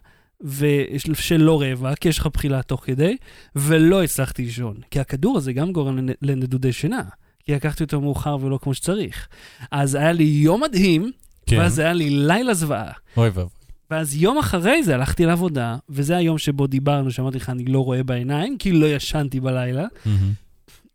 ושלא 0.44 1.61
רעבה, 1.61 1.94
כי 1.96 2.09
יש 2.09 2.18
לך 2.18 2.26
בחילה 2.33 2.62
תוך 2.62 2.85
כדי, 2.87 3.16
ולא 3.56 4.02
הצלחתי 4.02 4.42
לישון. 4.42 4.76
כי 4.90 5.00
הכדור 5.00 5.37
הזה 5.37 5.52
גם 5.52 5.72
גורם 5.72 5.98
לנ- 5.98 6.14
לנדודי 6.22 6.72
שינה, 6.72 7.02
כי 7.44 7.52
לקחתי 7.54 7.85
אותו 7.85 8.00
מאוחר 8.00 8.37
ולא 8.40 8.59
כמו 8.62 8.74
שצריך. 8.74 9.28
אז 9.70 9.94
היה 9.94 10.12
לי 10.12 10.24
יום 10.24 10.62
מדהים, 10.62 11.11
כן, 11.46 11.59
ואז 11.59 11.78
היה 11.78 11.92
לי 11.92 12.11
לילה 12.11 12.54
זוועה. 12.54 12.92
אוי 13.16 13.28
ואבוי. 13.28 13.50
ואז 13.90 14.16
יום 14.16 14.38
אחרי 14.38 14.83
זה 14.83 14.94
הלכתי 14.94 15.26
לעבודה, 15.26 15.76
וזה 15.88 16.16
היום 16.16 16.38
שבו 16.38 16.66
דיברנו, 16.66 17.11
שאמרתי 17.11 17.37
לך, 17.37 17.50
אני 17.50 17.64
לא 17.64 17.85
רואה 17.85 18.02
בעיניים, 18.02 18.59
כי 18.59 18.72
לא 18.72 18.87
ישנתי 18.87 19.40
בלילה. 19.40 19.85
מהמם. 20.06 20.33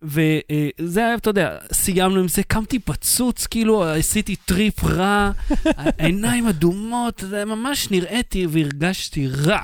וזה 0.05 1.05
היה, 1.05 1.15
אתה 1.15 1.29
יודע, 1.29 1.57
סיימנו 1.73 2.19
עם 2.19 2.27
זה, 2.27 2.43
קמתי 2.43 2.79
פצוץ, 2.79 3.47
כאילו 3.47 3.83
עשיתי 3.83 4.35
טריפ 4.35 4.83
רע, 4.83 5.31
העיניים 5.65 6.47
אדומות, 6.47 7.23
זה 7.29 7.45
ממש 7.45 7.91
נראיתי 7.91 8.47
והרגשתי 8.49 9.27
רע. 9.27 9.61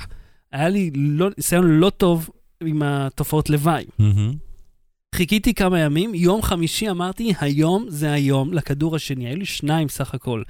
היה 0.52 0.68
לי 0.68 0.90
לא, 0.94 1.28
ניסיון 1.36 1.66
לא 1.66 1.90
טוב 1.90 2.30
עם 2.64 2.82
התופעות 2.82 3.50
לוואי. 3.50 3.84
מהמם. 3.98 4.34
חיכיתי 5.14 5.54
כמה 5.54 5.80
ימים, 5.80 6.14
יום 6.14 6.42
חמישי 6.42 6.90
אמרתי, 6.90 7.32
היום 7.40 7.86
זה 7.88 8.12
היום 8.12 8.52
לכדור 8.52 8.96
השני, 8.96 9.26
היו 9.26 9.36
לי 9.36 9.44
שניים 9.44 9.88
סך 9.88 10.14
הכל. 10.14 10.42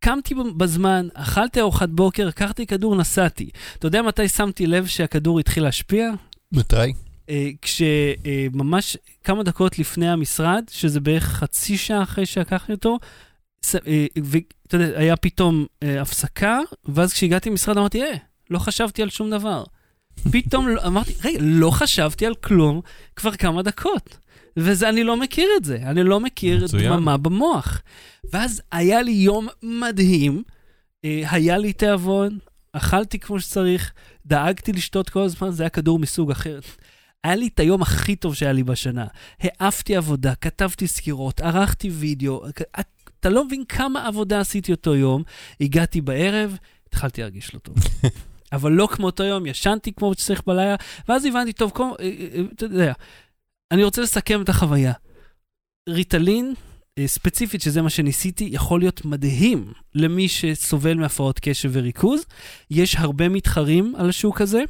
קמתי 0.00 0.34
בזמן, 0.56 1.08
אכלתי 1.14 1.60
ארוחת 1.60 1.88
בוקר, 1.88 2.26
לקחתי 2.26 2.66
כדור, 2.66 2.96
נסעתי. 2.96 3.50
אתה 3.78 3.86
יודע 3.86 4.02
מתי 4.02 4.28
שמתי 4.28 4.66
לב 4.66 4.86
שהכדור 4.86 5.40
התחיל 5.40 5.62
להשפיע? 5.62 6.10
מתי? 6.52 6.92
אה, 7.28 7.50
כשממש 7.62 8.96
כמה 9.24 9.42
דקות 9.42 9.78
לפני 9.78 10.08
המשרד, 10.10 10.64
שזה 10.70 11.00
בערך 11.00 11.24
חצי 11.24 11.76
שעה 11.78 12.02
אחרי 12.02 12.26
שלקחתי 12.26 12.72
אותו, 12.72 12.98
אה, 13.86 14.06
ואתה 14.24 14.76
יודע, 14.76 14.98
היה 14.98 15.16
פתאום 15.16 15.66
אה, 15.82 16.02
הפסקה, 16.02 16.58
ואז 16.84 17.12
כשהגעתי 17.12 17.50
למשרד 17.50 17.78
אמרתי, 17.78 18.02
אה, 18.02 18.16
לא 18.50 18.58
חשבתי 18.58 19.02
על 19.02 19.10
שום 19.10 19.30
דבר. 19.30 19.64
פתאום 20.32 20.68
לא- 20.68 20.86
אמרתי, 20.86 21.12
רגע, 21.24 21.38
לא 21.42 21.70
חשבתי 21.70 22.26
על 22.26 22.34
כלום 22.34 22.80
כבר 23.16 23.36
כמה 23.36 23.62
דקות. 23.62 24.18
וזה, 24.56 24.88
אני 24.88 25.04
לא 25.04 25.16
מכיר 25.16 25.48
את 25.56 25.64
זה, 25.64 25.76
אני 25.82 26.02
לא 26.04 26.20
מכיר 26.20 26.64
מצוין. 26.64 26.92
דממה 26.92 27.16
במוח. 27.16 27.82
ואז 28.32 28.62
היה 28.72 29.02
לי 29.02 29.10
יום 29.10 29.48
מדהים, 29.62 30.42
אה, 31.04 31.22
היה 31.30 31.58
לי 31.58 31.72
תיאבון, 31.72 32.38
אכלתי 32.72 33.18
כמו 33.18 33.40
שצריך, 33.40 33.92
דאגתי 34.26 34.72
לשתות 34.72 35.10
כל 35.10 35.22
הזמן, 35.22 35.50
זה 35.50 35.62
היה 35.62 35.70
כדור 35.70 35.98
מסוג 35.98 36.30
אחר. 36.30 36.58
היה 37.24 37.36
לי 37.36 37.48
את 37.54 37.60
היום 37.60 37.82
הכי 37.82 38.16
טוב 38.16 38.34
שהיה 38.34 38.52
לי 38.52 38.62
בשנה. 38.62 39.06
העפתי 39.40 39.96
עבודה, 39.96 40.34
כתבתי 40.34 40.86
סקירות, 40.86 41.40
ערכתי 41.40 41.90
וידאו. 41.90 42.42
אתה 43.20 43.28
לא 43.28 43.44
מבין 43.44 43.64
כמה 43.68 44.06
עבודה 44.06 44.40
עשיתי 44.40 44.72
אותו 44.72 44.94
יום. 44.94 45.22
הגעתי 45.60 46.00
בערב, 46.00 46.56
התחלתי 46.88 47.20
להרגיש 47.20 47.54
לא 47.54 47.58
טוב. 47.58 47.76
אבל 48.52 48.72
לא 48.72 48.88
כמו 48.92 49.06
אותו 49.06 49.24
יום, 49.24 49.46
ישנתי 49.46 49.92
כמו 49.92 50.14
שצריך 50.14 50.42
בלילה, 50.46 50.76
ואז 51.08 51.24
הבנתי, 51.24 51.52
טוב, 51.52 51.70
כמו, 51.74 51.96
אה, 52.00 52.10
אה, 52.34 52.40
אתה 52.54 52.64
יודע, 52.64 52.92
אני 53.70 53.84
רוצה 53.84 54.02
לסכם 54.02 54.42
את 54.42 54.48
החוויה. 54.48 54.92
ריטלין, 55.88 56.54
אה, 56.98 57.06
ספציפית, 57.06 57.62
שזה 57.62 57.82
מה 57.82 57.90
שניסיתי, 57.90 58.48
יכול 58.52 58.80
להיות 58.80 59.04
מדהים 59.04 59.72
למי 59.94 60.28
שסובל 60.28 60.94
מהפרעות 60.94 61.38
קשב 61.42 61.70
וריכוז. 61.72 62.24
יש 62.70 62.96
הרבה 62.96 63.28
מתחרים 63.28 63.94
על 63.96 64.08
השוק 64.08 64.40
הזה. 64.40 64.62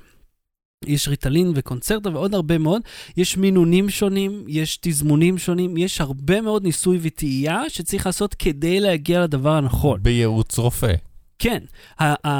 יש 0.87 1.09
ריטלין 1.09 1.53
וקונצרטה 1.55 2.11
ועוד 2.11 2.35
הרבה 2.35 2.59
מאוד. 2.59 2.83
יש 3.17 3.37
מינונים 3.37 3.91
שונים, 3.91 4.45
יש 4.49 4.79
תזמונים 4.81 5.39
שונים, 5.39 5.77
יש 5.77 6.01
הרבה 6.01 6.41
מאוד 6.41 6.65
ניסוי 6.65 6.99
וטעייה 7.03 7.63
שצריך 7.69 8.07
לעשות 8.07 8.35
כדי 8.35 8.81
להגיע 8.81 9.23
לדבר 9.25 9.51
הנכון. 9.51 10.03
בייעוץ 10.03 10.59
רופא. 10.59 10.93
כן, 11.39 11.59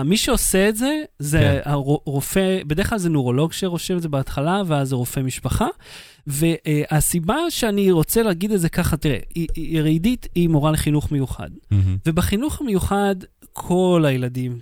מי 0.05 0.17
שעושה 0.17 0.69
את 0.69 0.77
זה, 0.77 1.03
זה 1.19 1.39
כן. 1.65 1.71
הרופא, 1.71 2.59
בדרך 2.67 2.89
כלל 2.91 2.99
זה 2.99 3.09
נורולוג 3.09 3.53
שרושם 3.53 3.97
את 3.97 4.03
זה 4.03 4.09
בהתחלה, 4.09 4.63
ואז 4.67 4.89
זה 4.89 4.97
רופא 4.97 5.21
משפחה. 5.21 5.67
והסיבה 6.27 7.37
שאני 7.51 7.91
רוצה 7.91 8.23
להגיד 8.23 8.53
את 8.53 8.61
זה 8.61 8.69
ככה, 8.69 8.97
תראה, 8.97 9.19
היא- 9.35 9.49
היא- 10.35 10.49
מורה 10.49 10.71
לחינוך 10.71 11.13
מיוחד, 11.13 11.51
מהמם. 11.71 11.97
ובחינוך 12.07 12.61
המיוחד 12.61 13.15
כל 13.53 14.05
הילדים 14.09 14.59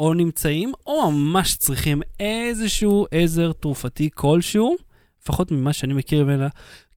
או 0.00 0.14
נמצאים 0.14 0.72
או 0.86 1.12
ממש 1.12 1.56
צריכים 1.56 2.02
איזשהו 2.20 3.06
עזר 3.10 3.52
תרופתי 3.52 4.10
כלשהו, 4.14 4.76
לפחות 5.22 5.50
ממה 5.50 5.72
שאני 5.72 5.94
מכיר 5.94 6.24
ממנה, 6.24 6.48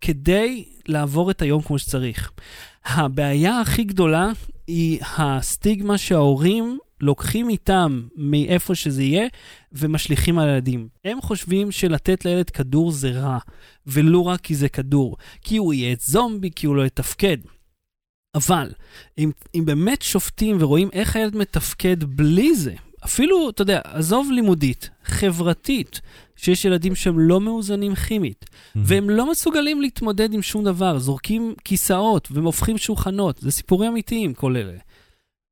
כדי 0.01 0.65
לעבור 0.87 1.31
את 1.31 1.41
היום 1.41 1.61
כמו 1.61 1.79
שצריך. 1.79 2.31
הבעיה 2.85 3.61
הכי 3.61 3.83
גדולה 3.83 4.31
היא 4.67 4.99
הסטיגמה 5.17 5.97
שההורים 5.97 6.77
לוקחים 7.01 7.49
איתם 7.49 8.07
מאיפה 8.15 8.75
שזה 8.75 9.03
יהיה 9.03 9.27
ומשליכים 9.71 10.39
על 10.39 10.49
הילדים. 10.49 10.87
הם 11.05 11.21
חושבים 11.21 11.71
שלתת 11.71 12.25
לילד 12.25 12.49
כדור 12.49 12.91
זה 12.91 13.11
רע, 13.11 13.37
ולא 13.87 14.19
רק 14.19 14.41
כי 14.41 14.55
זה 14.55 14.69
כדור, 14.69 15.17
כי 15.41 15.57
הוא 15.57 15.73
יהיה 15.73 15.95
זומבי, 15.99 16.49
כי 16.55 16.67
הוא 16.67 16.75
לא 16.75 16.85
יתפקד. 16.85 17.37
אבל 18.35 18.71
אם, 19.17 19.31
אם 19.55 19.65
באמת 19.65 20.01
שופטים 20.01 20.57
ורואים 20.59 20.89
איך 20.93 21.15
הילד 21.15 21.35
מתפקד 21.35 22.03
בלי 22.03 22.55
זה, 22.55 22.73
אפילו, 23.05 23.49
אתה 23.49 23.61
יודע, 23.61 23.81
עזוב 23.83 24.31
לימודית, 24.31 24.89
חברתית, 25.03 26.01
שיש 26.35 26.65
ילדים 26.65 26.95
שהם 26.95 27.19
לא 27.19 27.41
מאוזנים 27.41 27.95
כימית, 27.95 28.45
והם 28.75 29.09
לא 29.09 29.31
מסוגלים 29.31 29.81
להתמודד 29.81 30.33
עם 30.33 30.41
שום 30.41 30.63
דבר, 30.63 30.99
זורקים 30.99 31.53
כיסאות 31.63 32.27
והם 32.31 32.45
הופכים 32.45 32.77
שולחנות, 32.77 33.37
זה 33.37 33.51
סיפורים 33.51 33.91
אמיתיים 33.91 34.33
כל 34.33 34.57
אלה. 34.57 34.77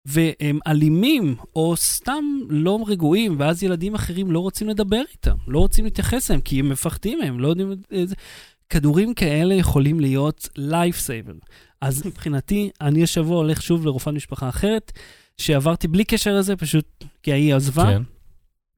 והם 0.05 0.59
אלימים, 0.67 1.35
או 1.55 1.75
סתם 1.77 2.25
לא 2.49 2.79
רגועים, 2.87 3.35
ואז 3.39 3.63
ילדים 3.63 3.95
אחרים 3.95 4.31
לא 4.31 4.39
רוצים 4.39 4.69
לדבר 4.69 5.01
איתם, 5.11 5.35
לא 5.47 5.59
רוצים 5.59 5.85
להתייחס 5.85 6.31
אליהם, 6.31 6.41
כי 6.41 6.59
הם 6.59 6.69
מפחדים 6.69 7.19
מהם, 7.19 7.39
לא 7.39 7.47
יודעים... 7.47 7.73
איזה... 7.91 8.15
כדורים 8.69 9.13
כאלה 9.13 9.53
יכולים 9.53 9.99
להיות 9.99 10.49
lifesaver. 10.57 11.45
אז 11.81 12.05
מבחינתי, 12.05 12.69
אני 12.81 13.03
השבוע 13.03 13.37
הולך 13.37 13.61
שוב 13.61 13.85
לרופאת 13.85 14.13
משפחה 14.13 14.49
אחרת, 14.49 14.91
שעברתי 15.41 15.87
בלי 15.87 16.03
קשר 16.05 16.37
לזה, 16.37 16.55
פשוט 16.55 16.85
כי 17.23 17.31
ההיא 17.31 17.55
עזבה. 17.55 17.83
כן. 17.83 18.01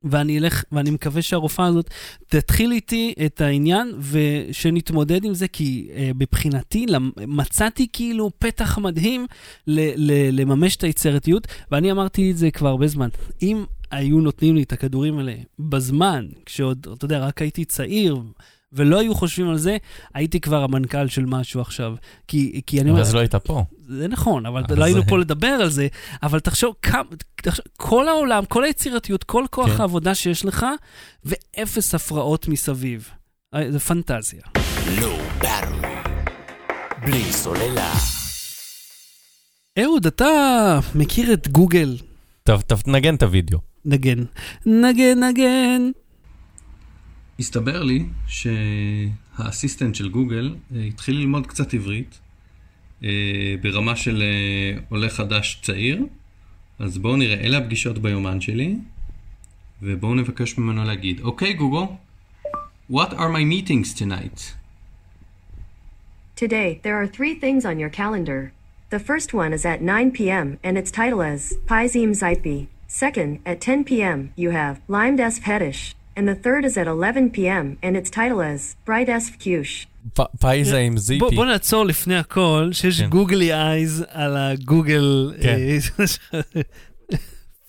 ואני 0.03 0.39
אלך, 0.39 0.63
ואני 0.71 0.91
מקווה 0.91 1.21
שהרופאה 1.21 1.65
הזאת 1.65 1.89
תתחיל 2.27 2.71
איתי 2.71 3.13
את 3.25 3.41
העניין, 3.41 3.93
ושנתמודד 3.99 5.25
עם 5.25 5.33
זה, 5.33 5.47
כי 5.47 5.89
אה, 5.95 6.11
מבחינתי 6.15 6.85
מצאתי 7.27 7.87
כאילו 7.93 8.31
פתח 8.39 8.77
מדהים 8.77 9.25
ל- 9.67 10.11
ל- 10.11 10.41
לממש 10.41 10.75
את 10.75 10.83
היצירתיות, 10.83 11.47
ואני 11.71 11.91
אמרתי 11.91 12.31
את 12.31 12.37
זה 12.37 12.51
כבר 12.51 12.69
הרבה 12.69 12.87
זמן. 12.87 13.09
אם 13.41 13.63
היו 13.91 14.19
נותנים 14.19 14.55
לי 14.55 14.63
את 14.63 14.73
הכדורים 14.73 15.17
האלה 15.17 15.33
בזמן, 15.59 16.27
כשעוד, 16.45 16.87
אתה 16.93 17.05
יודע, 17.05 17.19
רק 17.19 17.41
הייתי 17.41 17.65
צעיר, 17.65 18.21
ולא 18.73 18.99
היו 18.99 19.15
חושבים 19.15 19.49
על 19.49 19.57
זה, 19.57 19.77
הייתי 20.13 20.39
כבר 20.39 20.63
המנכ"ל 20.63 21.07
של 21.07 21.25
משהו 21.25 21.61
עכשיו. 21.61 21.93
כי, 22.27 22.61
כי 22.67 22.81
אני 22.81 22.89
אומר, 22.89 23.01
אז 23.01 23.15
לא 23.15 23.19
היית 23.19 23.35
פה. 23.35 23.63
זה 23.87 24.07
נכון, 24.07 24.45
אבל 24.45 24.63
לא 24.77 24.83
היינו 24.83 25.01
זה- 25.01 25.07
פה 25.07 25.17
לדבר 25.17 25.47
על 25.47 25.69
זה, 25.69 25.87
אבל 26.23 26.39
תחשוב 26.39 26.75
כמה, 26.81 27.03
כל 27.77 28.07
העולם, 28.07 28.45
כל 28.45 28.63
היצירתיות, 28.63 29.23
כל 29.23 29.45
כוח 29.51 29.69
כן. 29.75 29.81
העבודה 29.81 30.15
שיש 30.15 30.45
לך, 30.45 30.65
ואפס 31.25 31.95
הפרעות 31.95 32.47
מסביב. 32.47 33.09
אה, 33.55 33.71
זה 33.71 33.79
פנטזיה. 33.79 34.41
Battery. 35.41 36.09
בלי 37.05 37.23
סוללה. 37.31 37.93
אהוד, 39.83 40.05
אתה 40.05 40.27
מכיר 40.95 41.33
את 41.33 41.47
גוגל? 41.47 41.97
טוב, 42.43 42.61
טוב, 42.61 42.81
תנגן 42.81 43.15
את 43.15 43.23
הוידאו. 43.23 43.59
נגן. 43.85 44.23
נגן, 44.65 45.23
נגן. 45.23 45.81
הסתבר 47.39 47.83
לי 47.83 48.05
שהאסיסטנט 48.27 49.95
של 49.95 50.09
גוגל 50.09 50.55
אה, 50.75 50.81
התחיל 50.81 51.15
ללמוד 51.15 51.47
קצת 51.47 51.73
עברית 51.73 52.19
אה, 53.03 53.55
ברמה 53.61 53.95
של 53.95 54.21
אה, 54.21 54.79
עולה 54.89 55.09
חדש 55.09 55.59
צעיר. 55.61 56.05
אז 56.79 56.97
בואו 56.97 57.15
נראה, 57.15 57.35
אלה 57.35 57.57
הפגישות 57.57 57.99
ביומן 57.99 58.41
שלי, 58.41 58.75
ובואו 59.81 60.15
נבקש 60.15 60.57
ממנו 60.57 60.83
להגיד, 60.83 61.19
אוקיי 61.19 61.53
גוגל, 61.53 61.93
what 62.91 63.09
are 63.09 63.29
my 63.29 63.43
meetings 63.53 63.93
tonight? 63.93 64.55
Today, 66.35 66.79
there 66.83 66.97
are 67.01 67.07
three 67.07 67.35
things 67.35 67.65
on 67.65 67.79
your 67.79 67.89
calendar. 67.89 68.51
The 68.89 68.99
first 68.99 69.33
one 69.33 69.51
is 69.53 69.65
at 69.65 69.81
9 69.81 70.11
p.m. 70.11 70.57
and 70.63 70.77
its 70.77 70.91
title 70.91 71.21
is 71.21 71.53
Pizim 71.67 72.11
Zeipi. 72.21 72.67
Second, 72.87 73.39
at 73.45 73.61
10 73.61 73.83
p.m., 73.83 74.31
you 74.35 74.49
have 74.51 74.79
Lime 74.87 75.15
des 75.17 75.35
Fetish. 75.45 75.93
And 76.19 76.27
the 76.27 76.35
third 76.35 76.65
is 76.65 76.77
at 76.77 76.87
11 76.87 77.29
p.m. 77.29 77.77
and 77.81 77.95
its 77.95 78.09
title 78.09 78.41
is 78.41 78.75
Bright 78.85 79.07
es 79.07 79.29
Fuchs. 79.29 79.85
פ- 80.13 80.37
פייזה 80.39 80.77
עם 80.77 80.97
זיפי. 80.97 81.35
בוא 81.35 81.45
נעצור 81.45 81.85
לפני 81.85 82.15
הכל, 82.17 82.69
שיש 82.71 83.01
כן. 83.01 83.09
גוגלי 83.09 83.53
אייז 83.53 84.05
על 84.09 84.37
הגוגל... 84.37 85.33
כן. 85.41 85.57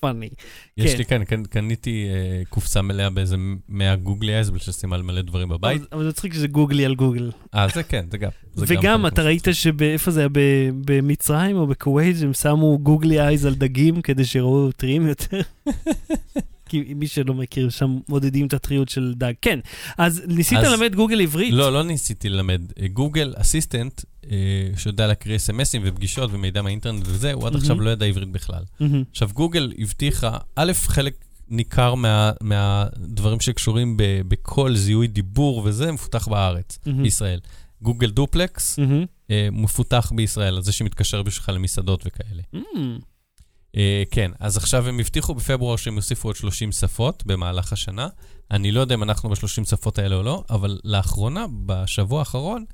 פאני. 0.01 0.29
יש 0.77 0.93
כן. 0.93 0.99
לי 0.99 1.05
כאן, 1.05 1.45
קניתי 1.51 2.07
אה, 2.09 2.43
קופסה 2.49 2.83
מלאה 2.83 3.11
באיזה 3.11 3.37
100 3.69 3.97
googly 3.97 4.35
eyes, 4.35 4.51
בגלל 4.51 4.61
ששים 4.61 4.93
על 4.93 5.03
מלא 5.03 5.23
דברים 5.23 5.49
בבית. 5.49 5.83
אבל 5.93 6.03
זה 6.03 6.09
מצחיק 6.09 6.35
שזה 6.35 6.49
googly 6.49 6.85
על 6.85 6.95
גוגל. 6.95 7.31
אה, 7.55 7.67
זה 7.75 7.83
כן, 7.83 8.05
זה 8.11 8.19
גם. 8.19 8.31
וגם, 8.57 9.07
אתה 9.07 9.23
ראית 9.23 9.49
שבאיפה 9.53 10.11
זה 10.11 10.21
היה, 10.21 10.29
במצרים 10.85 11.57
או 11.57 11.67
בכווית, 11.67 12.17
הם 12.23 12.33
שמו 12.33 12.79
googly 12.79 13.21
eyes 13.21 13.47
על 13.47 13.55
דגים 13.55 14.03
כדי 14.03 14.25
שיראו 14.25 14.73
טריים 14.73 15.07
יותר? 15.07 15.41
כי 16.71 16.95
מי 16.97 17.07
שלא 17.09 17.35
מכיר, 17.35 17.71
שם 17.71 17.99
מודדים 18.09 18.47
את 18.47 18.55
הטריות 18.55 18.89
של 18.89 19.15
דג. 19.17 19.33
כן, 19.43 19.59
אז 19.99 20.23
ניסית 20.29 20.59
אז- 20.59 20.65
ללמד 20.65 20.95
גוגל 20.95 21.21
עברית? 21.21 21.55
לא, 21.55 21.73
לא 21.73 21.83
ניסיתי 21.83 22.29
ללמד. 22.29 22.63
אה, 22.83 22.89
Google 22.89 23.35
Assistant, 23.37 24.01
אה, 24.31 24.37
שיודע 24.77 25.07
להקריא 25.07 25.37
אס.אם.אסים 25.37 25.83
ופגישות 25.85 26.31
ומידע 26.33 26.63
מהאינטרנט 26.63 27.03
וזה, 27.07 27.33
הוא 27.33 27.47
עד. 27.47 27.55
עכשיו 27.57 27.81
לא 27.81 27.91
ידע 27.91 28.07
עברית 28.07 28.29
בכלל. 28.29 28.63
עכשיו, 29.11 29.29
גוגל 29.35 29.73
הבטיחה, 29.79 30.37
א', 30.57 30.73
חלק 30.75 31.15
ניכר 31.49 31.95
מה, 31.95 32.33
מהדברים 32.41 33.41
שקשורים 33.41 33.97
ב, 33.97 34.03
בכל 34.29 34.77
זיהוי 34.77 35.07
דיבור 35.07 35.63
וזה, 35.65 35.93
מפותח 35.93 36.29
בארץ. 36.29 36.79
בישראל. 37.03 37.41
גוגל 37.83 38.11
דופלקס. 38.11 38.79
אה, 39.31 39.49
מפותח 39.53 40.13
בישראל, 40.17 40.59
אז 40.59 40.65
זה 40.65 40.73
שמתקשר 40.73 41.23
בשבילך 41.23 41.49
למסעדות 41.49 42.03
וכאלה. 42.07 42.43
אה, 43.77 44.03
כן, 44.11 44.31
אז 44.39 44.57
עכשיו 44.57 44.89
הם 44.89 45.01
הבטיחו 45.01 45.35
בפברואר 45.35 45.77
שהם 45.77 45.97
יוסיפו 45.97 46.29
עוד 46.29 46.37
30 46.37 46.73
שפות 46.73 47.27
במהלך 47.27 47.73
השנה. 47.73 48.09
אני 48.51 48.73
לא 48.73 48.81
יודע 48.81 48.95
אם 48.95 49.03
אנחנו 49.03 49.29
ב-30 49.31 49.65
שפות 49.71 49.99
האלה 49.99 50.17
או 50.17 50.23
לא, 50.23 50.45
אבל 50.51 50.79
לאחרונה, 50.85 51.47
בשבוע 51.67 52.19
האחרון, 52.19 52.65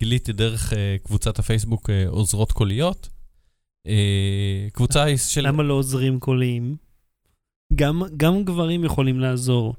גיליתי 0.00 0.32
דרך 0.32 0.72
אה, 0.72 0.96
קבוצת 1.04 1.38
הפייסבוק 1.38 1.90
אה, 1.90 2.08
עוזרות 2.08 2.52
קוליות. 2.52 3.08
אה, 3.86 4.66
קבוצה 4.72 5.04
של... 5.16 5.46
למה 5.46 5.62
לא 5.62 5.74
עוזרים 5.74 6.20
קוליים? 6.20 6.76
גם, 7.74 8.02
גם 8.16 8.44
גברים 8.44 8.84
יכולים 8.84 9.20
לעזור. 9.20 9.74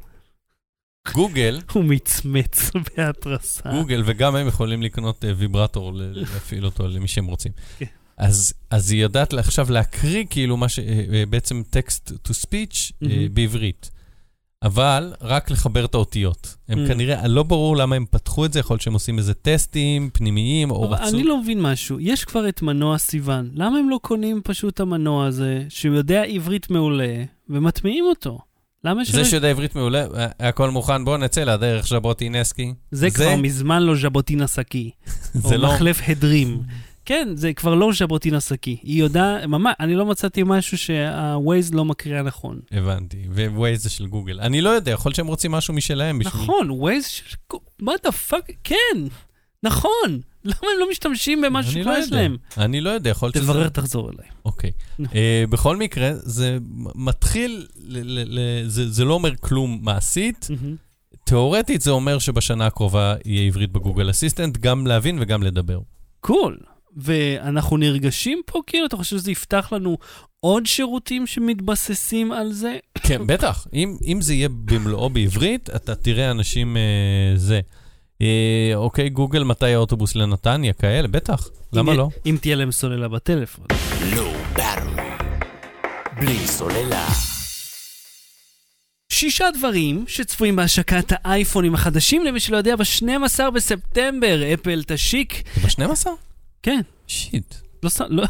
גוגל, 1.14 1.62
הוא 1.74 1.84
מצמץ 1.84 2.72
בהתרסה. 2.72 3.72
גוגל, 3.72 4.04
וגם 4.06 4.36
הם 4.36 4.48
יכולים 4.48 4.82
לקנות 4.82 5.26
ויברטור, 5.38 5.92
להפעיל 5.94 6.66
אותו 6.66 6.88
למי 6.88 7.08
שהם 7.08 7.26
רוצים. 7.26 7.52
אז, 8.18 8.54
אז 8.70 8.92
היא 8.92 9.02
יודעת 9.02 9.34
עכשיו 9.34 9.72
להקריא 9.72 10.24
כאילו 10.30 10.58
מה 10.58 10.70
ש... 10.70 10.80
אה, 10.80 10.86
אה, 11.14 11.24
בעצם 11.30 11.62
טקסט 11.70 12.12
to 12.28 12.32
speech 12.32 12.92
מהמם. 13.02 13.34
בעברית. 13.34 13.92
אבל 14.64 15.14
רק 15.22 15.52
לחבר 15.52 15.86
את 15.86 15.94
האותיות. 15.94 16.56
הם 16.70 16.86
Mm. 16.86 16.88
כנראה, 16.88 17.28
לא 17.28 17.44
ברור 17.44 17.78
למה 17.78 17.96
הם 17.96 18.06
פתחו 18.12 18.46
את 18.46 18.54
זה, 18.54 18.60
יכול 18.60 18.74
להיות 18.74 18.82
שהם 18.82 18.94
עושים 18.94 19.18
איזה 19.18 19.34
טסטים 19.34 20.10
פנימיים, 20.14 20.72
או 20.72 20.90
רצו... 20.92 21.04
אני 21.16 21.24
לא 21.24 21.42
מבין 21.42 21.62
משהו, 21.62 22.00
יש 22.00 22.26
כבר 22.26 22.50
את 22.50 22.62
מנוע 22.62 22.98
סיוון, 22.98 23.50
למה 23.54 23.78
הם 23.78 23.90
לא 23.90 24.00
קונים 24.02 24.42
פשוט 24.44 24.74
את 24.74 24.80
המנוע 24.80 25.26
הזה, 25.26 25.64
שהוא 25.70 25.96
יודע 25.96 26.24
עברית 26.24 26.70
מעולה, 26.70 27.24
ומטמיעים 27.50 28.06
אותו? 28.06 28.40
למה 28.84 29.04
זה 29.04 29.12
שלא- 29.12 29.24
שיודע 29.24 29.48
עברית 29.50 29.76
מעולה, 29.76 30.06
הכל 30.40 30.70
מוכן, 30.72 31.06
בואו 31.06 31.18
נצא 31.18 31.44
לדרך 31.44 31.88
ז'בוטינסקי. 31.88 32.74
זה 32.92 33.12
כבר 33.12 33.36
מזמן 33.36 33.84
לא 33.84 33.96
ז'בוטינה 33.96 34.48
סקי, 34.48 34.92
או 35.44 35.50
זה 35.50 35.58
לא... 35.58 35.74
מחלף 35.74 36.02
הדרים. 36.08 36.60
כן, 37.08 37.30
זה 37.36 37.54
כבר 37.54 37.76
לא 37.76 37.90
ז'בוטינה 37.98 38.40
סקי. 38.40 38.78
היא 38.84 39.00
יודעת, 39.00 39.44
ממש, 39.46 39.74
אני 39.80 39.96
לא 39.96 40.06
מצאתי 40.06 40.42
משהו 40.46 40.78
שה-Waze 40.78 41.76
לא 41.76 41.86
מקריאה 41.86 42.22
נכון. 42.22 42.60
הבנתי, 42.72 43.18
ווייז 43.56 43.84
זה 43.84 43.90
של 43.90 44.08
גוגל. 44.08 44.40
אני 44.40 44.62
לא 44.62 44.70
יודע, 44.70 44.92
יכול 44.92 45.10
להיות 45.10 45.16
שהם 45.16 45.28
רוצים 45.28 45.52
משהו 45.52 45.74
משלהם 45.74 46.20
בשביל... 46.20 46.44
נכון, 46.44 46.70
Waze 46.70 47.08
של... 47.08 47.36
מה 47.80 47.92
the 48.04 48.12
fuck? 48.12 48.52
כן, 48.64 48.98
נכון. 49.64 50.20
למה 50.46 50.56
הם 50.62 50.80
לא 50.80 50.90
משתמשים 50.92 51.46
אני 51.46 51.64
שכבר 51.64 51.92
לא 51.92 51.98
יש. 51.98 52.12
להם? 52.12 52.38
אני 52.58 52.82
לא 52.82 52.90
יודע, 52.90 53.10
יכול 53.10 53.28
להיות 53.28 53.36
שזה... 53.36 53.46
תברר, 53.46 53.70
תחזור 53.70 54.10
אליי. 54.10 54.30
אוקיי. 54.46 54.72
נו. 55.00 55.08
אה, 55.16 55.44
בכל 55.50 55.78
מקרה, 55.78 56.12
זה 56.16 56.58
מתחיל, 56.96 57.68
ל- 57.88 58.20
ל- 58.20 58.40
ל- 58.40 58.68
זה 58.68 58.92
זה 58.92 59.06
לא 59.06 59.14
אומר 59.14 59.36
כלום 59.36 59.80
מעשית. 59.82 60.48
מהמם. 60.50 60.76
תיאורטית 61.24 61.82
זה 61.82 61.92
אומר 61.92 62.20
שבשנה 62.20 62.66
הקרובה 62.66 63.16
יהיה 63.26 63.48
עברית 63.48 63.72
ב 63.72 63.77
Google 63.77 64.10
Assistant, 64.10 64.58
גם 64.58 64.88
להבין 64.88 65.18
וגם 65.22 65.44
לדבר. 65.44 65.80
cool. 66.20 66.58
ואנחנו 66.98 67.78
נרגשים 67.78 68.42
פה, 68.46 68.62
כאילו, 68.68 68.86
אתה 68.86 68.98
חושב 68.98 69.18
שזה 69.18 69.32
יפתח 69.32 69.70
לנו 69.72 69.98
עוד 70.40 70.66
שירותים 70.66 71.28
שמתבססים 71.28 72.32
על 72.32 72.52
זה? 72.52 72.78
כן, 73.04 73.28
בטח. 73.28 73.68
אם, 73.74 73.98
אם 74.06 74.22
זה 74.22 74.34
יהיה 74.34 74.50
במלואו 74.50 75.10
בעברית, 75.10 75.70
אתה 75.76 75.96
תראה 75.96 76.32
אנשים 76.32 76.78
אה, 76.78 76.82
זה. 77.36 77.60
אה, 78.22 78.72
אוקיי, 78.76 79.10
גוגל, 79.10 79.44
מתי 79.44 79.74
האוטובוס 79.74 80.16
לנתניה? 80.16 80.74
כאלה, 80.74 81.08
בטח. 81.08 81.50
למה 81.74 81.94
לא? 81.94 82.10
אם 82.26 82.38
תהיה 82.42 82.56
להם 82.56 82.72
סוללה 82.72 83.08
בטלפון. 83.08 83.66
Battery. 84.56 85.02
בלי 86.20 86.48
סוללה. 86.48 87.08
שישה 89.10 89.46
דברים 89.58 90.06
שצפויים 90.08 90.56
בהשקת 90.56 91.12
האייפונים 91.12 91.76
החדשים, 91.76 92.26
למי 92.26 92.40
שלא 92.40 92.58
יודע, 92.58 92.76
ב-12 92.76 93.50
בספטמבר 93.54 94.54
אפל 94.54 94.84
תשיק. 94.88 95.44
זה 95.56 95.84
ב-12? 95.84 96.08
כן, 96.64 96.82
שיט. 97.08 97.56
לא 97.84 97.90
ס... 97.90 98.02
לא... 98.10 98.24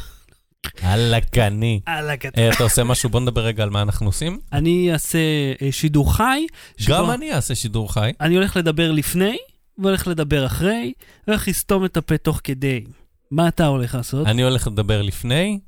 אללה 0.83 1.21
קני. 1.21 1.79
על 1.85 2.09
הקט... 2.09 2.37
אה, 2.37 2.49
אתה 2.49 2.63
עושה 2.63 2.83
משהו? 2.83 3.09
בוא 3.09 3.19
נדבר 3.19 3.41
רגע 3.45 3.63
על 3.63 3.69
מה 3.69 3.81
אנחנו 3.81 4.05
עושים. 4.05 4.39
אני 4.53 4.93
אעשה 4.93 5.19
אה, 5.61 5.71
שידור 5.71 6.15
חי. 6.15 6.45
גם 6.87 7.11
אני 7.11 7.33
אעשה 7.33 7.55
שידור 7.55 7.93
חי. 7.93 8.11
אני 8.21 8.35
הולך 8.35 8.57
לדבר 8.57 8.91
לפני, 8.91 9.37
והולך 9.77 10.07
לדבר 10.07 10.45
אחרי, 10.45 10.93
והולך 11.27 11.47
לסתום 11.47 11.85
את 11.85 11.97
הפה 11.97 12.17
תוך 12.17 12.41
כדי. 12.43 12.83
מה 13.31 13.47
אתה 13.47 13.65
הולך 13.65 13.95
לעשות? 13.95 14.27
אני 14.27 14.41
הולך 14.43 14.67
לדבר 14.67 15.01
לפני, 15.01 15.59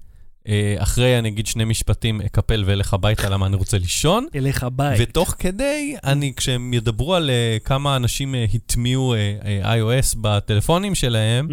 אחרי 0.77 1.19
אני 1.19 1.29
אגיד 1.29 1.47
שני 1.47 1.63
משפטים, 1.65 2.21
אקפל 2.21 2.63
ואלך 2.65 2.93
הביתה 2.93 3.29
למה 3.29 3.45
אני 3.45 3.55
רוצה 3.55 3.77
לישון. 3.77 4.25
אליך 4.35 4.65
בית. 4.71 4.99
ותוך 5.01 5.35
כדי, 5.39 5.95
אני, 6.03 6.33
כשהם 6.35 6.73
ידברו 6.73 7.15
על 7.15 7.29
אה, 7.29 7.57
כמה 7.63 7.95
אנשים 7.95 8.35
אה, 8.35 8.45
הטמיעו 8.53 9.13
אה, 9.13 9.35
אה, 9.63 9.75
iOS 9.79 10.15
בטלפונים 10.21 10.95
שלהם. 10.95 11.47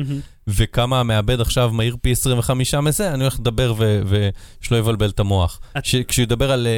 וכמה 0.48 1.00
המעבד 1.00 1.40
עכשיו 1.40 1.70
מהיר 1.72 1.96
פי 2.02 2.12
25 2.12 2.74
מזה, 2.74 3.14
אני 3.14 3.22
הולך 3.22 3.36
לדבר 3.40 3.74
ו- 3.78 4.00
ושלא 4.60 4.76
יבלבל 4.76 5.10
את 5.10 5.20
המוח. 5.20 5.60
את- 5.78 5.84
ש- 5.84 5.96
כשהוא 5.96 6.22
ידבר 6.22 6.50
על 6.52 6.66
אה, 6.66 6.72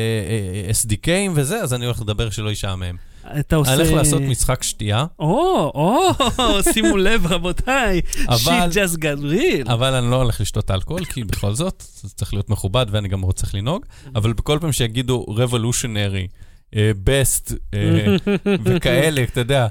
אה, 0.66 0.70
SDKים 0.70 1.30
וזה, 1.34 1.60
אז 1.62 1.74
אני 1.74 1.84
הולך 1.84 2.00
לדבר 2.00 2.30
שלא 2.30 2.50
ישעמם. 2.50 2.96
אתה 3.40 3.56
עושה... 3.56 3.74
אני 3.74 3.82
הולך 3.82 3.92
לעשות 3.92 4.22
משחק 4.22 4.62
שתייה, 4.62 5.06
או, 5.18 5.72
או, 6.38 6.62
שימו 6.72 6.96
לב, 6.96 7.26
רבותיי. 7.26 8.00
שיט 8.36 8.94
got 8.94 9.22
real. 9.22 9.72
אבל 9.72 9.94
אני 9.94 10.10
לא 10.10 10.16
הולך 10.16 10.40
לשתות 10.40 10.70
אלכוהול, 10.70 11.04
כי 11.04 11.24
בכל 11.24 11.54
זאת, 11.54 11.84
זה 12.02 12.08
צריך 12.14 12.34
להיות 12.34 12.50
מכובד 12.50 12.86
ואני 12.90 13.08
גם 13.08 13.22
רוצה 13.22 13.46
לנהוג, 13.54 13.86
אבל 14.14 14.32
בכל 14.32 14.58
פעם 14.60 14.72
שיגידו 14.72 15.26
revolutionary, 15.28 16.28
אה, 16.76 16.90
best 17.04 17.54
אה, 17.74 18.16
וכאלה, 18.64 19.22
אתה 19.22 19.40
יודע, 19.40 19.66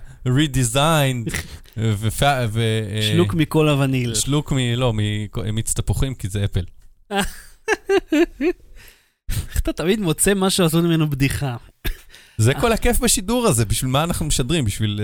אה, 1.78 1.94
ופ- 2.00 2.24
ו... 2.50 2.62
אה, 2.92 3.02
שלוק 3.02 3.34
מכל 3.34 3.70
הווניל. 3.70 4.16
שלוק 4.16 4.52
מ... 4.52 4.58
לא, 4.76 4.94
ממיץ 4.94 5.74
תפוחים, 5.74 6.16
כי 6.16 6.30
זה 6.30 6.46
אפל. 6.46 6.64
איך 9.30 9.60
אתה 9.60 9.74
תמיד 9.74 10.00
מוצא 10.00 10.34
משהו 10.34 10.64
לעשות 10.64 10.84
ממנו 10.84 11.10
בדיחה? 11.10 11.56
זה 12.38 12.54
כל 12.54 12.72
הכיף 12.72 13.00
בשידור 13.00 13.48
הזה, 13.48 13.66
בשביל 13.66 13.92
מה 13.92 14.04
אנחנו 14.04 14.26
משדרים? 14.26 14.66
בשביל 14.66 15.00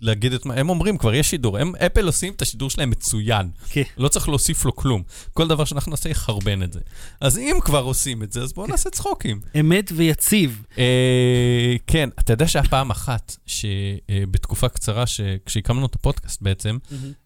להגיד 0.00 0.32
את 0.32 0.46
מה, 0.46 0.54
הם 0.54 0.68
אומרים, 0.70 0.98
כבר 0.98 1.14
יש 1.14 1.30
שידור. 1.30 1.58
הם, 1.58 1.72
אפל 1.86 2.06
עושים 2.06 2.32
את 2.32 2.42
השידור 2.42 2.70
שלהם 2.70 2.90
מצוין. 2.90 3.50
כן. 3.68 3.82
לא 3.96 4.08
צריך 4.08 4.28
להוסיף 4.28 4.64
לו 4.64 4.76
כלום. 4.76 5.02
כל 5.34 5.48
דבר 5.48 5.64
שאנחנו 5.64 5.90
נעשה 5.90 6.08
יחרבן 6.08 6.62
את 6.62 6.72
זה. 6.72 6.80
אז 7.20 7.38
אם 7.38 7.56
כבר 7.64 7.82
עושים 7.82 8.22
את 8.22 8.32
זה, 8.32 8.42
אז 8.42 8.52
בואו 8.52 8.66
נעשה 8.66 8.90
צחוקים. 8.90 9.40
אמת 9.60 9.92
ויציב. 9.96 10.62
אה, 10.78 11.74
כן, 11.86 12.08
אתה 12.18 12.32
יודע 12.32 12.48
שהיה 12.48 12.64
פעם 12.64 12.90
אחת, 12.90 13.36
שבתקופה 13.46 14.68
קצרה, 14.68 15.06
ש- 15.06 15.20
כשהקמנו 15.46 15.86
את 15.86 15.94
הפודקאסט 15.94 16.42
בעצם, 16.42 16.78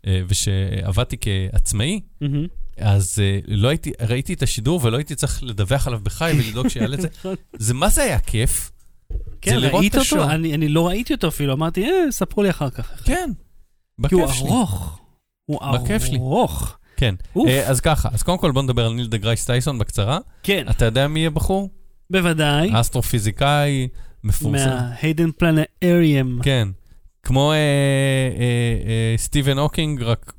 אה, 0.06 0.20
ושעבדתי 0.28 1.16
כעצמאי. 1.20 2.00
אז 2.76 3.18
אה, 3.22 3.38
לא 3.48 3.68
הייתי, 3.68 3.92
ראיתי 4.08 4.32
את 4.32 4.42
השידור 4.42 4.80
ולא 4.82 4.96
הייתי 4.96 5.14
צריך 5.14 5.42
לדווח 5.42 5.86
עליו 5.86 6.00
בחי 6.02 6.32
ולדאוג 6.38 6.68
שיעלה 6.68 6.94
את 6.96 7.00
זה. 7.00 7.08
זה 7.58 7.74
מה 7.74 7.88
זה 7.88 8.02
היה 8.02 8.18
כיף? 8.18 8.70
כן, 9.42 9.56
לראות 9.58 9.80
ראית. 9.80 9.96
אותו? 9.96 10.30
אני 10.30 10.54
אני 10.54 10.68
לא 10.68 10.88
ראיתי 10.88 11.14
אותו 11.14 11.28
אפילו, 11.28 11.52
אמרתי, 11.52 11.84
אה, 11.84 11.90
ספרו 12.10 12.42
לי 12.42 12.50
אחר 12.50 12.70
כך. 12.70 12.90
כן. 13.04 13.30
כי 14.08 14.14
הוא 14.14 14.24
בכיף 14.24 14.36
שלי. 14.36 14.48
ארוך. 14.48 15.00
הוא 15.46 15.60
בכיף 15.72 16.04
שלי. 16.04 16.16
ארוך. 16.16 16.76
כן. 16.96 17.14
אה, 17.48 17.68
אז 17.68 17.80
ככה, 17.80 18.08
אז 18.12 18.22
קודם 18.22 18.38
כל 18.38 18.50
בוא 18.50 18.62
נדבר 18.62 18.86
על 18.86 18.92
ניל 18.92 19.06
דה 19.06 19.16
גראס 19.16 19.44
טייסון 19.44 19.78
בקצרה. 19.78 20.18
כן, 20.42 20.66
אתה 20.70 20.84
יודע 20.84 21.08
מי 21.08 21.20
זה 21.20 21.30
הבחור? 21.30 21.70
בוודאי. 22.10 22.70
אסטרופיזיקאי, 22.80 23.88
מפורסם. 24.24 24.68
מה 24.68 24.84
Hayden 24.84 25.30
Planetarium. 25.32 26.42
כן. 26.42 26.68
כמו 27.22 27.52
אה, 27.52 27.56
אה, 27.56 27.62
אה, 28.86 29.14
סטיבן 29.16 29.58
הוקינג, 29.58 30.02
רק 30.02 30.32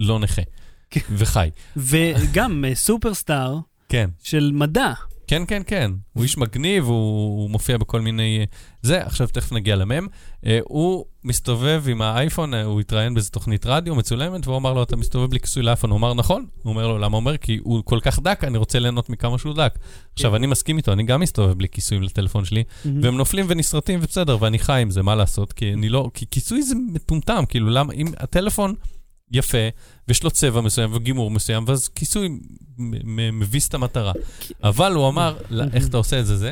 לא 0.00 0.18
נכה. 0.18 0.42
כן. 0.90 1.00
וחי. 1.10 1.50
וגם 1.76 2.64
אה, 2.64 2.74
superstar 2.74 3.58
כן. 3.88 4.10
של 4.22 4.50
מדע. 4.54 4.92
כן, 5.26 5.42
כן, 5.48 5.62
כן. 5.66 5.90
הוא 6.12 6.22
איש 6.22 6.38
מגניב, 6.38 6.84
הוא, 6.84 6.92
הוא 7.42 7.50
מופיע 7.50 7.78
בכל 7.78 8.00
מיני... 8.00 8.38
אה, 8.40 8.44
זה, 8.82 9.02
עכשיו 9.02 9.26
תכף 9.26 9.52
נגיע 9.52 9.76
למם. 9.76 10.06
אה, 10.46 10.58
הוא 10.64 11.04
מסתובב 11.24 11.84
עם 11.88 12.02
האייפון, 12.02 12.54
אה, 12.54 12.62
הוא 12.62 12.80
התראיין 12.80 13.14
באיזה 13.14 13.30
תוכנית 13.30 13.66
רדיו 13.66 13.94
מצולמת, 13.94 14.46
והוא 14.46 14.56
אמר 14.56 14.72
לו, 14.72 14.82
אתה 14.82 14.96
מסתובב 14.96 15.30
בלי 15.30 15.40
כיסוי 15.40 15.62
לאייפון. 15.62 15.90
הוא 15.90 15.98
אמר, 15.98 16.14
נכון. 16.14 16.46
הוא 16.62 16.70
אומר 16.70 16.88
לו, 16.88 16.98
למה 16.98 17.16
הוא 17.16 17.20
אומר? 17.20 17.36
כי 17.36 17.58
הוא 17.62 17.82
כל 17.84 17.98
כך 18.02 18.18
דק, 18.18 18.44
אני 18.44 18.58
רוצה 18.58 18.78
ליהנות 18.78 19.10
מכמה 19.10 19.38
שהוא 19.38 19.54
דק. 19.54 19.78
עכשיו, 20.12 20.36
אני 20.36 20.46
מסכים 20.46 20.76
איתו, 20.76 20.92
אני 20.92 21.02
גם 21.02 21.20
מסתובב 21.20 21.52
בלי 21.52 21.68
כיסויים 21.68 22.02
לטלפון 22.02 22.44
שלי, 22.44 22.64
והם 23.02 23.16
נופלים 23.16 23.46
ונסרטים 23.48 23.98
ובסדר, 24.02 24.36
ואני 24.40 24.58
חי 24.58 24.80
עם 24.82 24.90
זה, 24.90 25.02
מה 25.02 25.14
לעשות? 25.14 25.52
כי 25.52 25.72
אני 25.72 25.88
לא... 25.88 26.10
כי 26.14 26.26
כיסוי 26.30 26.62
זה 26.62 26.74
מטומטם, 26.92 27.44
כאילו, 27.48 27.70
למה... 27.70 27.92
אם 27.92 28.06
הטלפון 28.18 28.74
יפה, 29.32 29.58
ויש 30.08 30.22
לו 30.22 30.30
צבע 30.30 30.60
מסוים 30.60 30.94
וגימור 30.94 31.30
מסוים, 31.30 31.64
ואז 31.66 31.88
כיסוי 31.88 32.28
מביס 33.32 33.68
את 33.68 33.74
המטרה. 33.74 34.12
אבל 34.62 34.92
הוא 34.92 35.08
אמר, 35.08 35.36
"לא, 35.50 35.64
איך 35.72 35.88
אתה 35.88 35.96
עושה 35.96 36.20
את 36.20 36.26
זה, 36.26 36.36
זה? 36.36 36.50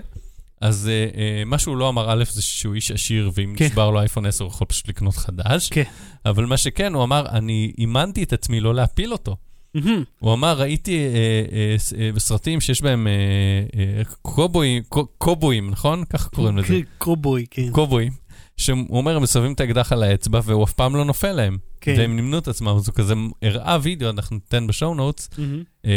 אז 0.61 0.89
אה, 0.93 0.93
אה, 1.21 1.45
מה 1.47 1.59
שהוא 1.59 1.77
לא 1.77 1.89
אמר, 1.89 2.13
א', 2.13 2.25
זה 2.31 2.43
שהוא 2.43 2.75
איש 2.75 2.91
עשיר, 2.91 3.31
ואם 3.35 3.55
כן. 3.57 3.65
נשבר 3.65 3.91
לו 3.91 4.01
אייפון 4.01 4.27
10, 4.27 4.45
הוא 4.45 4.51
יכול 4.51 4.67
פשוט 4.67 4.89
לקנות 4.89 5.17
חדש. 5.17 5.69
כן. 5.69 5.83
אבל 6.27 6.45
מה 6.47 6.57
שכן, 6.57 6.95
הוא 6.95 7.03
אמר, 7.05 7.27
אני 7.29 7.73
אימנתי 7.79 8.23
את 8.23 8.33
עצמי 8.33 8.61
לא 8.61 8.75
להפיל 8.75 9.13
אותו. 9.13 9.37
מהמם. 9.75 10.05
הוא 10.19 10.33
אמר, 10.33 10.59
ראיתי 10.61 10.99
אה, 10.99 11.05
אה, 11.53 11.77
אה, 12.01 12.13
בסרטים 12.13 12.61
שיש 12.61 12.83
בהם 12.83 13.07
אה, 13.07 14.03
קובויים, 14.23 14.83
קו- 14.89 15.07
קובויים, 15.19 15.71
נכון? 15.71 16.05
ככה 16.05 16.29
קוראים 16.29 16.59
לזה. 16.59 16.81
קובוי, 16.99 17.47
כן. 17.51 17.71
קובויים. 17.71 18.13
שהוא 18.57 18.79
אומר, 18.91 19.17
הם 19.17 19.23
מסובבים 19.23 19.53
את 19.53 19.61
האקדח 19.61 19.93
על 19.93 20.03
האצבע, 20.03 20.41
והוא 20.45 20.65
אף 20.65 20.73
פעם 20.73 20.97
לא 20.97 21.05
נופל 21.05 21.33
להם. 21.33 21.59
כן. 21.81 21.95
והם 21.99 22.17
נמנו 22.17 22.39
את 22.39 22.49
עצמם, 22.49 22.69
אז 22.69 22.89
הוא 22.89 22.95
כזה 22.95 23.15
הראה 23.43 23.79
וידאו, 23.83 24.11
אנחנו 24.11 24.37
ניתן 24.37 24.67
בשואו 24.67 24.95
נוטס, 24.95 25.29
מהמם. 25.39 25.63
אה, 25.87 25.91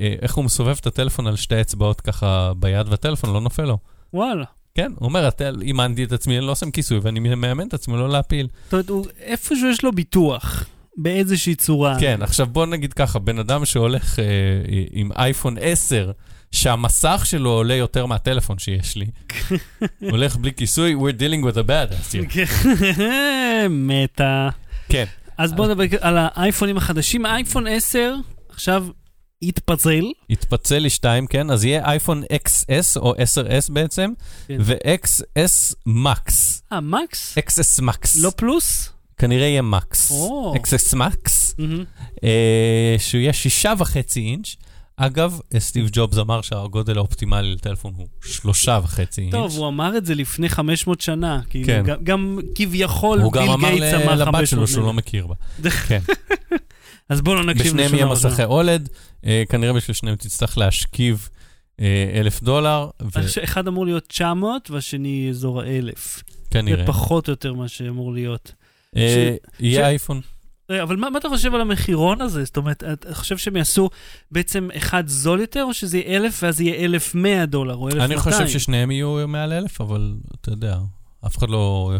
אה, 0.00 0.14
איך 0.22 0.34
הוא 0.34 0.44
מסובב 0.44 0.76
את 0.80 0.86
הטלפון 0.86 1.26
על 1.26 1.36
שתי 1.36 1.60
אצבעות 1.60 2.00
ככה 2.00 2.52
ביד, 2.56 2.88
והטלפון 2.88 3.32
לא 3.32 3.40
נופל 3.40 3.64
לו. 3.64 3.78
וואלה. 4.14 4.44
כן, 4.74 4.92
הוא 4.96 5.08
אומר, 5.08 5.26
"הטל- 5.26 5.62
אימנתי 5.62 6.04
את 6.04 6.12
עצמי, 6.12 6.38
אני 6.38 6.46
לא 6.46 6.54
שם 6.54 6.70
כיסוי, 6.70 6.98
ואני 7.02 7.20
מאמן 7.20 7.68
את 7.68 7.74
עצמי 7.74 7.96
לא 7.96 8.08
להפיל. 8.08 8.48
זאת 8.64 8.72
אומרת, 8.72 8.88
הוא- 8.88 9.06
איפשהו 9.20 9.68
יש 9.70 9.84
לו 9.84 9.92
ביטוח, 9.92 10.64
באיזושהי 10.96 11.54
צורה. 11.54 11.96
כן, 12.00 12.22
עכשיו 12.22 12.46
בוא 12.46 12.66
נגיד 12.66 12.92
ככה, 12.92 13.18
בן 13.18 13.38
אדם 13.38 13.64
שהולך 13.64 14.18
אה, 14.18 14.24
עם 14.92 15.12
אייפון 15.12 15.56
10, 15.60 16.10
שהמסך 16.52 17.22
שלו 17.24 17.50
עולה 17.50 17.74
יותר 17.74 18.06
מהטלפון 18.06 18.58
שיש 18.58 18.96
לי, 18.96 19.06
הולך 20.10 20.36
בלי 20.36 20.52
כיסוי, 20.52 20.94
we're 20.94 21.20
dealing 21.20 21.44
with 21.44 21.56
a 21.56 21.62
bad 21.62 21.92
ass 21.92 22.12
here. 22.12 22.32
כן. 22.34 22.44
מתה. 23.70 24.48
כן, 24.88 25.04
אז 25.38 25.52
בואו 25.52 25.68
נדבר 25.68 25.84
על 26.00 26.16
האייפונים 26.18 26.76
החדשים. 26.76 27.26
האייפון 27.26 27.66
10 27.66 28.14
עכשיו 28.48 28.86
התפצל. 29.42 30.04
התפצל 30.30 30.78
לי 30.78 30.90
שתיים, 30.90 31.26
כן? 31.26 31.50
אז 31.50 31.64
יהיה 31.64 31.84
אייפון 31.84 32.22
XS 32.22 32.96
או 33.00 33.14
10S 33.14 33.72
בעצם, 33.72 34.12
כן. 34.48 34.56
ו-XS 34.60 35.74
Max. 35.88 36.32
אה, 36.72 36.80
מקס? 36.80 37.38
XS 37.38 37.82
Max. 37.82 38.08
לא 38.20 38.30
פלוס? 38.36 38.92
כנראה 39.18 39.46
יהיה 39.46 39.62
Max. 39.62 40.10
או. 40.12 40.54
XS 40.56 40.94
Max, 40.94 41.30
מהמם. 41.58 41.84
אה, 42.24 42.96
שהוא 42.98 43.20
יהיה 43.20 43.32
שישה 43.32 43.72
וחצי 43.78 44.20
אינץ'. 44.20 44.56
אגב, 45.06 45.38
סטיב 45.58 45.88
ג'ובס 45.92 46.18
אמר 46.18 46.40
שהגודל 46.42 46.96
האופטימלי 46.98 47.52
לטלפון 47.54 47.92
הוא 47.96 48.06
שלושה 48.24 48.80
וחצי 48.82 49.20
אינץ'. 49.20 49.32
טוב, 49.32 49.56
הוא 49.56 49.68
אמר 49.68 49.96
את 49.96 50.06
זה 50.06 50.14
לפני 50.14 50.48
500 50.48 51.00
שנה. 51.00 51.40
כאילו, 51.50 51.66
כן. 51.66 51.82
גם- 51.86 52.04
גם 52.04 52.38
כביכול 52.54 53.20
הוא 53.20 53.32
ביל 53.32 53.42
גם 53.42 53.48
אמר 53.50 53.68
גייטס 53.70 53.94
אמר 53.94 54.14
ל- 54.14 54.24
500 54.24 54.28
לבת 54.34 54.48
שלו 54.48 54.66
שהוא 54.66 54.76
שנה. 54.76 54.84
לא 54.86 54.92
מכיר 54.92 55.26
בה. 55.26 55.34
כן. 55.88 56.00
אז 57.08 57.20
בואו 57.20 57.34
לא 57.36 57.44
נקשיב 57.44 57.66
בשניהם 57.66 57.94
יהיה. 57.94 58.06
מסכי 58.06 58.44
אולד, 58.44 58.88
אה, 59.26 59.42
כנראה 59.48 59.72
בשביל 59.72 59.94
שניהם 59.94 60.16
תצטרך 60.16 60.58
להשכיב 60.58 61.28
אה, 61.80 62.10
אלף 62.14 62.42
דולר, 62.42 62.88
שאחד 63.28 63.68
אמור 63.68 63.86
להיות 63.86 64.06
900 64.06 64.70
והשני 64.70 65.26
אזור 65.30 65.60
ה-1000. 65.60 65.66
זה 65.96 66.22
וכנראה. 66.48 66.86
פחות 66.86 67.28
או 67.28 67.32
יותר 67.32 67.52
מה 67.54 67.68
שאמור 67.68 68.12
להיות. 68.12 68.52
אה, 68.96 69.36
ש- 69.36 69.60
יהיה 69.62 69.80
ש- 69.80 69.84
אייפון. 69.84 70.20
רגע, 70.70 70.82
אבל 70.82 70.96
מה, 70.96 71.10
מה 71.10 71.18
אתה 71.18 71.28
חושב 71.28 71.54
על 71.54 71.60
המחירון 71.60 72.20
הזה? 72.20 72.44
זאת 72.44 72.56
אומרת, 72.56 72.84
אתה 72.92 73.14
חושב 73.14 73.36
שהם 73.38 73.56
יעשו 73.56 73.90
בעצם 74.30 74.68
אחד 74.76 75.08
זול 75.08 75.40
יותר, 75.40 75.64
או 75.64 75.74
שזה 75.74 75.98
יהיה 75.98 76.16
1,000 76.16 76.42
ואז 76.42 76.60
יהיה 76.60 76.84
1,100 76.84 77.46
דולר, 77.46 77.74
או 77.74 77.88
1,200? 77.88 78.10
אני 78.10 78.20
חושב 78.20 78.48
ששניהם 78.48 78.90
יהיו 78.90 79.28
מעל 79.28 79.52
אלף, 79.52 79.80
אבל 79.80 80.14
אתה 80.40 80.50
יודע, 80.50 80.78
אף 81.26 81.38
אחד 81.38 81.50
לא... 81.50 81.92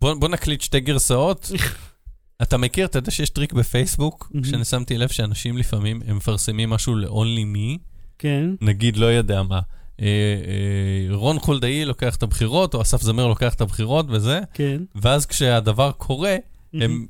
בוא, 0.00 0.14
בוא 0.14 0.28
נקליט 0.28 0.60
שתי 0.60 0.80
גרסאות, 0.80 1.50
אתה 2.42 2.56
מכיר, 2.56 2.86
אתה 2.86 2.98
יודע 2.98 3.10
שיש 3.10 3.30
טריק 3.30 3.52
בפייסבוק, 3.52 4.30
מהמם. 4.34 4.44
שאני 4.44 4.64
שמתי 4.64 4.98
לב 4.98 5.08
שאנשים 5.08 5.58
לפעמים, 5.58 6.02
הם 6.06 6.16
מפרסמים 6.16 6.70
משהו 6.70 6.94
ל-only 6.94 7.56
me, 7.56 7.78
כן. 8.18 8.50
נגיד, 8.60 8.96
לא 8.96 9.06
יודע 9.06 9.42
מה. 9.42 9.60
אה, 10.00 10.06
אה, 10.06 11.16
רון 11.16 11.38
חולדאי 11.38 11.84
לוקח 11.84 12.16
את 12.16 12.22
הבחירות, 12.22 12.74
או 12.74 12.82
אסף 12.82 13.02
זמיר 13.02 13.26
לוקח 13.26 13.54
את 13.54 13.60
הבחירות 13.60 14.06
וזה, 14.08 14.40
כן. 14.54 14.82
ואז 14.94 15.26
כשהדבר 15.26 15.92
קורה, 15.92 16.36
הם 16.80 17.06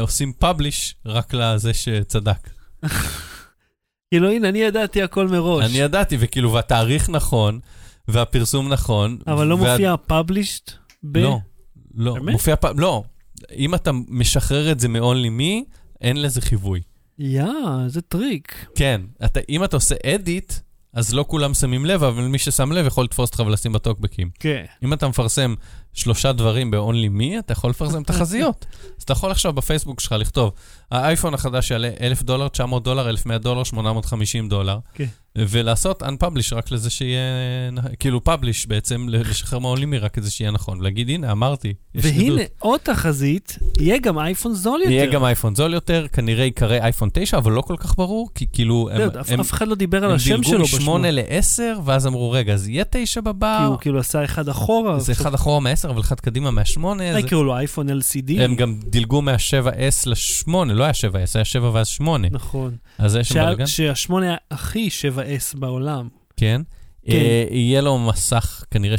עושים 0.00 0.32
פאבליש 0.32 0.94
רק 1.06 1.34
לזה 1.34 1.74
שצדק. 1.74 2.50
כאילו, 4.10 4.30
הנה, 4.30 4.48
אני 4.48 4.58
ידעתי 4.58 5.02
הכל 5.02 5.28
מראש. 5.28 5.64
אני 5.70 5.78
ידעתי, 5.78 6.16
וכאילו, 6.20 6.52
והתאריך 6.52 7.10
נכון, 7.10 7.60
והפרסום 8.08 8.68
נכון. 8.68 9.18
אבל 9.26 9.46
לא 9.46 9.54
וה- 9.54 9.72
מופיע 9.72 9.94
published 10.10 10.72
ב... 11.02 11.18
לא, 11.18 11.38
לא, 11.94 12.14
באמת? 12.14 12.32
מופיע 12.32 12.56
פעם, 12.56 12.78
לא. 12.78 13.02
אם 13.56 13.74
אתה 13.74 13.90
משחרר 14.08 14.72
את 14.72 14.80
זה 14.80 14.88
מ-only 14.88 15.40
me, 15.40 15.70
אין 16.00 16.22
לזה 16.22 16.40
חיווי. 16.40 16.80
יא, 17.18 17.44
זה 17.86 18.00
טריק. 18.02 18.66
כן, 18.74 19.00
אתה, 19.24 19.40
אם 19.48 19.64
אתה 19.64 19.76
עושה 19.76 19.94
edit, 19.94 20.52
אז 20.96 21.14
לא 21.14 21.24
כולם 21.28 21.54
שמים 21.54 21.86
לב, 21.86 22.02
אבל 22.04 22.22
מי 22.22 22.38
ששם 22.38 22.72
לב 22.72 22.86
יכול 22.86 23.04
לתפוס 23.04 23.30
אותך 23.30 23.42
ולשים 23.46 23.72
בטוקבקים. 23.72 24.30
כן. 24.40 24.64
אם 24.82 24.92
אתה 24.92 25.08
מפרסם 25.08 25.54
שלושה 25.92 26.32
דברים 26.32 26.70
ב-only 26.70 27.20
me, 27.20 27.38
אתה 27.38 27.52
יכול 27.52 27.70
לפרסם 27.70 28.02
תחזיות. 28.02 28.66
אז 28.98 29.02
אתה 29.02 29.12
יכול 29.12 29.30
עכשיו 29.30 29.52
בפייסבוק 29.52 30.00
שלך 30.00 30.12
לכתוב, 30.12 30.52
האייפון 30.90 31.34
החדש 31.34 31.70
יעלה 31.70 31.90
1,000 32.00 32.22
דולר, 32.22 32.48
900 32.48 32.84
דולר, 32.84 33.08
1,100 33.08 33.38
דולר, 33.38 33.64
850 33.64 34.48
דולר, 34.48 34.78
כן. 34.94 35.06
ולעשות 35.36 36.02
unpublish 36.02 36.54
רק 36.54 36.70
לזה 36.70 36.90
שיהיה, 36.90 37.20
כאילו 37.98 38.20
publish 38.26 38.68
בעצם, 38.68 39.06
לשחרר 39.08 39.74
me 39.74 39.96
רק 40.00 40.14
כזה 40.14 40.30
שיהיה 40.30 40.50
נכון, 40.50 40.78
ולהגיד, 40.80 41.08
הנה, 41.08 41.32
אמרתי, 41.32 41.74
יש 41.94 42.04
והנה, 42.04 42.32
עדות." 42.42 42.50
עוד 42.58 42.80
תחזית, 42.80 43.58
יהיה 43.80 43.98
גם 43.98 44.18
אייפון 44.18 44.54
זול 44.54 44.80
יותר. 44.80 44.92
יהיה 44.92 45.06
גם 45.06 45.24
אייפון 45.24 45.54
זול 45.54 45.74
יותר, 45.74 46.06
כנראה 46.12 46.44
ייקרא 46.44 46.78
אייפון 46.78 47.08
9, 47.12 47.38
אבל 47.38 47.52
לא 47.52 47.60
כל 47.60 47.76
כך 47.76 47.96
ברור, 47.96 48.28
כי 48.34 48.46
כאילו, 48.52 48.88
הם, 48.92 48.98
לא, 49.00 49.04
הם, 49.28 49.40
אף 49.40 49.52
אחד 49.52 49.68
לא 49.68 49.74
דיבר 49.74 50.04
על 50.04 50.10
הם 50.10 50.16
השם 50.16 50.30
דילגו 50.30 50.48
שלו 50.48 50.64
בשמו. 50.64 50.98
מ-8 50.98 51.06
ל-10, 51.10 51.80
ואז 51.84 52.06
אמרו, 52.06 52.30
רגע, 52.30 52.54
אז 52.54 52.68
יהיה 52.68 52.84
9 52.90 53.20
כי 53.20 53.24
בבר? 53.24 53.66
הוא 53.68 53.78
כאילו 53.78 53.98
עשה 53.98 54.24
אחד 54.24 54.48
אחורה. 54.48 54.98
זה 54.98 55.12
אחד 55.12 55.34
אחורה 55.34 55.60
מ-10, 55.60 55.88
אבל 55.88 56.00
אחד 56.00 56.20
קדימה 56.20 56.50
מה-8. 56.50 56.80
אולי 56.82 57.18
יקראו 57.18 57.44
לו 57.44 57.56
אייפון 57.56 57.88
LCD. 57.90 58.40
הם 58.40 58.54
גם 58.54 58.74
דילגו 58.84 59.22
מה-7S 59.22 60.06
ל-8, 60.06 60.50
לא 60.72 60.84
היה 60.84 60.92
7S, 60.92 61.30
היה 61.34 61.44
7 61.44 61.70
ואז 61.72 61.86
8. 61.86 62.28
נכון. 62.30 62.76
אז 62.98 63.16
יש 63.16 63.28
שם 63.28 63.44
בלגן. 63.44 63.66
שהשמונה 63.66 64.34
הכי 64.50 64.90
7S 65.26 65.58
בעולם. 65.58 66.08
כן. 66.36 66.62
כן. 67.06 67.12
אה, 67.12 67.46
יהיה 67.50 67.80
לו 67.80 67.98
מסך 67.98 68.64
כנראה 68.70 68.96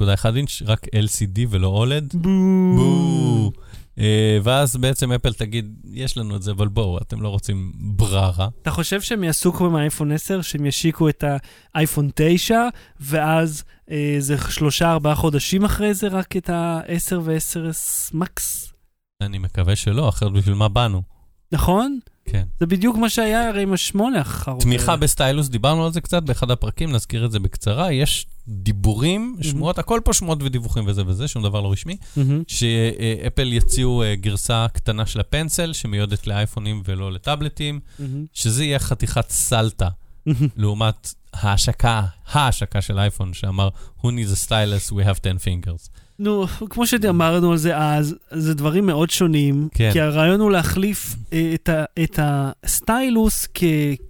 6.1 0.00 0.36
אינץ', 0.36 0.62
רק 0.66 0.86
LCD 0.86 1.40
ולא 1.50 1.84
OLED. 1.84 2.16
בואו. 2.16 3.52
אה, 3.98 4.38
ואז 4.42 4.76
בעצם 4.76 5.12
אפל 5.12 5.32
תגיד, 5.32 5.74
יש 5.92 6.16
לנו 6.16 6.36
את 6.36 6.42
זה, 6.42 6.50
אבל 6.50 6.68
בואו, 6.68 6.98
אתם 6.98 7.22
לא 7.22 7.28
רוצים 7.28 7.72
בררה. 7.74 8.48
אתה 8.62 8.70
חושב 8.70 9.00
שהם 9.00 9.24
יעשו 9.24 9.52
כמו 9.52 9.66
עם 9.66 9.76
האייפון 9.76 10.12
10, 10.12 10.42
שהם 10.42 10.66
ישיקו 10.66 11.08
את 11.08 11.24
האייפון 11.74 12.10
9, 12.14 12.60
ואז 13.00 13.64
אה, 13.90 14.16
זה 14.18 14.36
שלושה, 14.50 14.92
ארבעה 14.92 15.14
חודשים 15.14 15.64
אחרי 15.64 15.94
זה, 15.94 16.08
רק 16.08 16.36
את 16.36 16.50
ה-10 16.50 17.16
ו-10S 17.22 18.10
מקס? 18.14 18.72
אני 19.22 19.38
מקווה 19.38 19.76
שלא, 19.76 20.08
אחרת 20.08 20.32
בשביל 20.32 20.54
מה 20.54 20.68
באנו? 20.68 21.02
נכון? 21.52 21.98
כן. 22.30 22.42
זה 22.60 22.66
בדיוק 22.66 22.96
מה 22.96 23.08
שהיה 23.08 23.48
הרי 23.48 23.62
עם 23.62 23.72
השמונה 23.72 24.18
האחרון. 24.18 24.60
תמיכה 24.60 24.96
ב 24.96 25.03
stylus, 25.03 25.48
דיברנו 25.48 25.86
על 25.86 25.92
זה 25.92 26.00
קצת 26.00 26.22
באחד 26.22 26.50
הפרקים, 26.50 26.92
נזכיר 26.92 27.24
את 27.26 27.32
זה 27.32 27.38
בקצרה. 27.38 27.92
יש 27.92 28.26
דיבורים, 28.48 29.36
שמועות, 29.40 29.78
הכל 29.78 30.00
פה 30.04 30.12
שמועות 30.12 30.42
ודיווחים 30.42 30.84
וזה 30.86 31.02
וזה, 31.06 31.28
שום 31.28 31.42
דבר 31.42 31.60
לא 31.60 31.72
רשמי. 31.72 31.96
מהמם. 32.16 32.42
שאפל 32.46 33.52
יציעו 33.52 34.02
אה, 34.02 34.14
גרסה 34.14 34.66
קטנה 34.72 35.06
של 35.06 35.20
ה 35.20 35.27
Pencil, 35.27 35.72
שמיועדת 35.72 36.26
לאייפונים 36.26 36.82
ולא 36.84 37.12
לטאבלטים, 37.12 37.80
מהמם. 37.98 38.24
שזה 38.32 38.64
יהיה 38.64 38.78
חתיכת 38.78 39.30
סלטה, 39.30 39.88
לעומת 40.56 41.14
ההשקה, 41.34 42.02
ההשקה 42.26 42.80
של 42.80 42.98
אייפון, 42.98 43.34
שאמר, 43.34 43.68
who 43.98 44.06
needs 44.06 44.32
a 44.32 44.48
stylus, 44.48 44.92
we 44.92 45.04
have 45.04 45.20
10 45.22 45.36
fingers. 45.38 45.88
נו, 46.20 46.46
כמו 46.70 46.86
שאמרנו 46.86 47.52
על 47.52 47.56
זה 47.56 47.76
אז, 47.78 48.16
זה 48.30 48.54
דברים 48.54 48.86
מאוד 48.86 49.10
שונים, 49.10 49.68
כן. 49.74 49.90
כי 49.92 50.00
הרעיון 50.00 50.40
הוא 50.40 50.50
להחליף 50.50 51.16
אה, 51.32 51.50
את, 51.54 51.68
ה, 51.68 51.84
את 52.02 52.18
הסטיילוס 52.22 53.46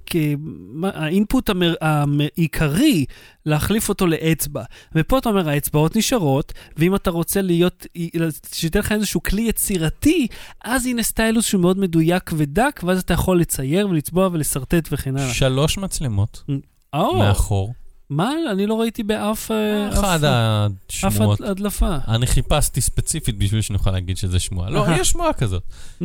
כאינפוט 0.06 1.50
המר, 1.50 1.74
העיקרי, 1.80 3.04
להחליף 3.46 3.88
אותו 3.88 4.06
לאצבע. 4.06 4.62
ופה 4.94 5.18
אתה 5.18 5.28
אומר, 5.28 5.48
האצבעות 5.48 5.96
נשארות, 5.96 6.52
ואם 6.76 6.94
אתה 6.94 7.10
רוצה 7.10 7.42
להיות, 7.42 7.86
שייתן 8.52 8.78
לך 8.78 8.92
איזשהו 8.92 9.22
כלי 9.22 9.42
יצירתי, 9.42 10.26
אז 10.64 10.86
הנה 10.86 11.02
סטיילוס 11.02 11.46
שהוא 11.46 11.60
מאוד 11.60 11.78
מדויק 11.78 12.30
ודק, 12.36 12.80
ואז 12.86 13.00
אתה 13.00 13.14
יכול 13.14 13.40
לצייר 13.40 13.88
ולצבוע 13.88 14.28
ולשרטט 14.32 14.88
וכן 14.92 15.16
הלאה. 15.16 15.34
שלוש 15.34 15.78
מצלמות 15.78 16.44
או, 16.94 17.18
מאחור, 17.18 17.72
מה? 18.10 18.32
אני 18.52 18.66
לא 18.66 18.80
ראיתי 18.80 19.02
באף 19.02 19.50
אה, 19.50 19.88
אחד 19.92 20.24
אף- 20.24 20.70
אף 20.90 21.04
השמועות. 21.04 21.40
הדלפה. 21.40 21.96
אני 22.08 22.26
חיפשתי 22.26 22.80
ספציפית 22.80 23.38
בשביל 23.38 23.60
שנוכל 23.60 23.90
להגיד 23.90 24.16
שזה 24.16 24.38
שמועה. 24.38 24.70
לא. 24.70 24.86
יש 25.00 25.08
שמועה 25.10 25.32
כזאת. 25.32 25.62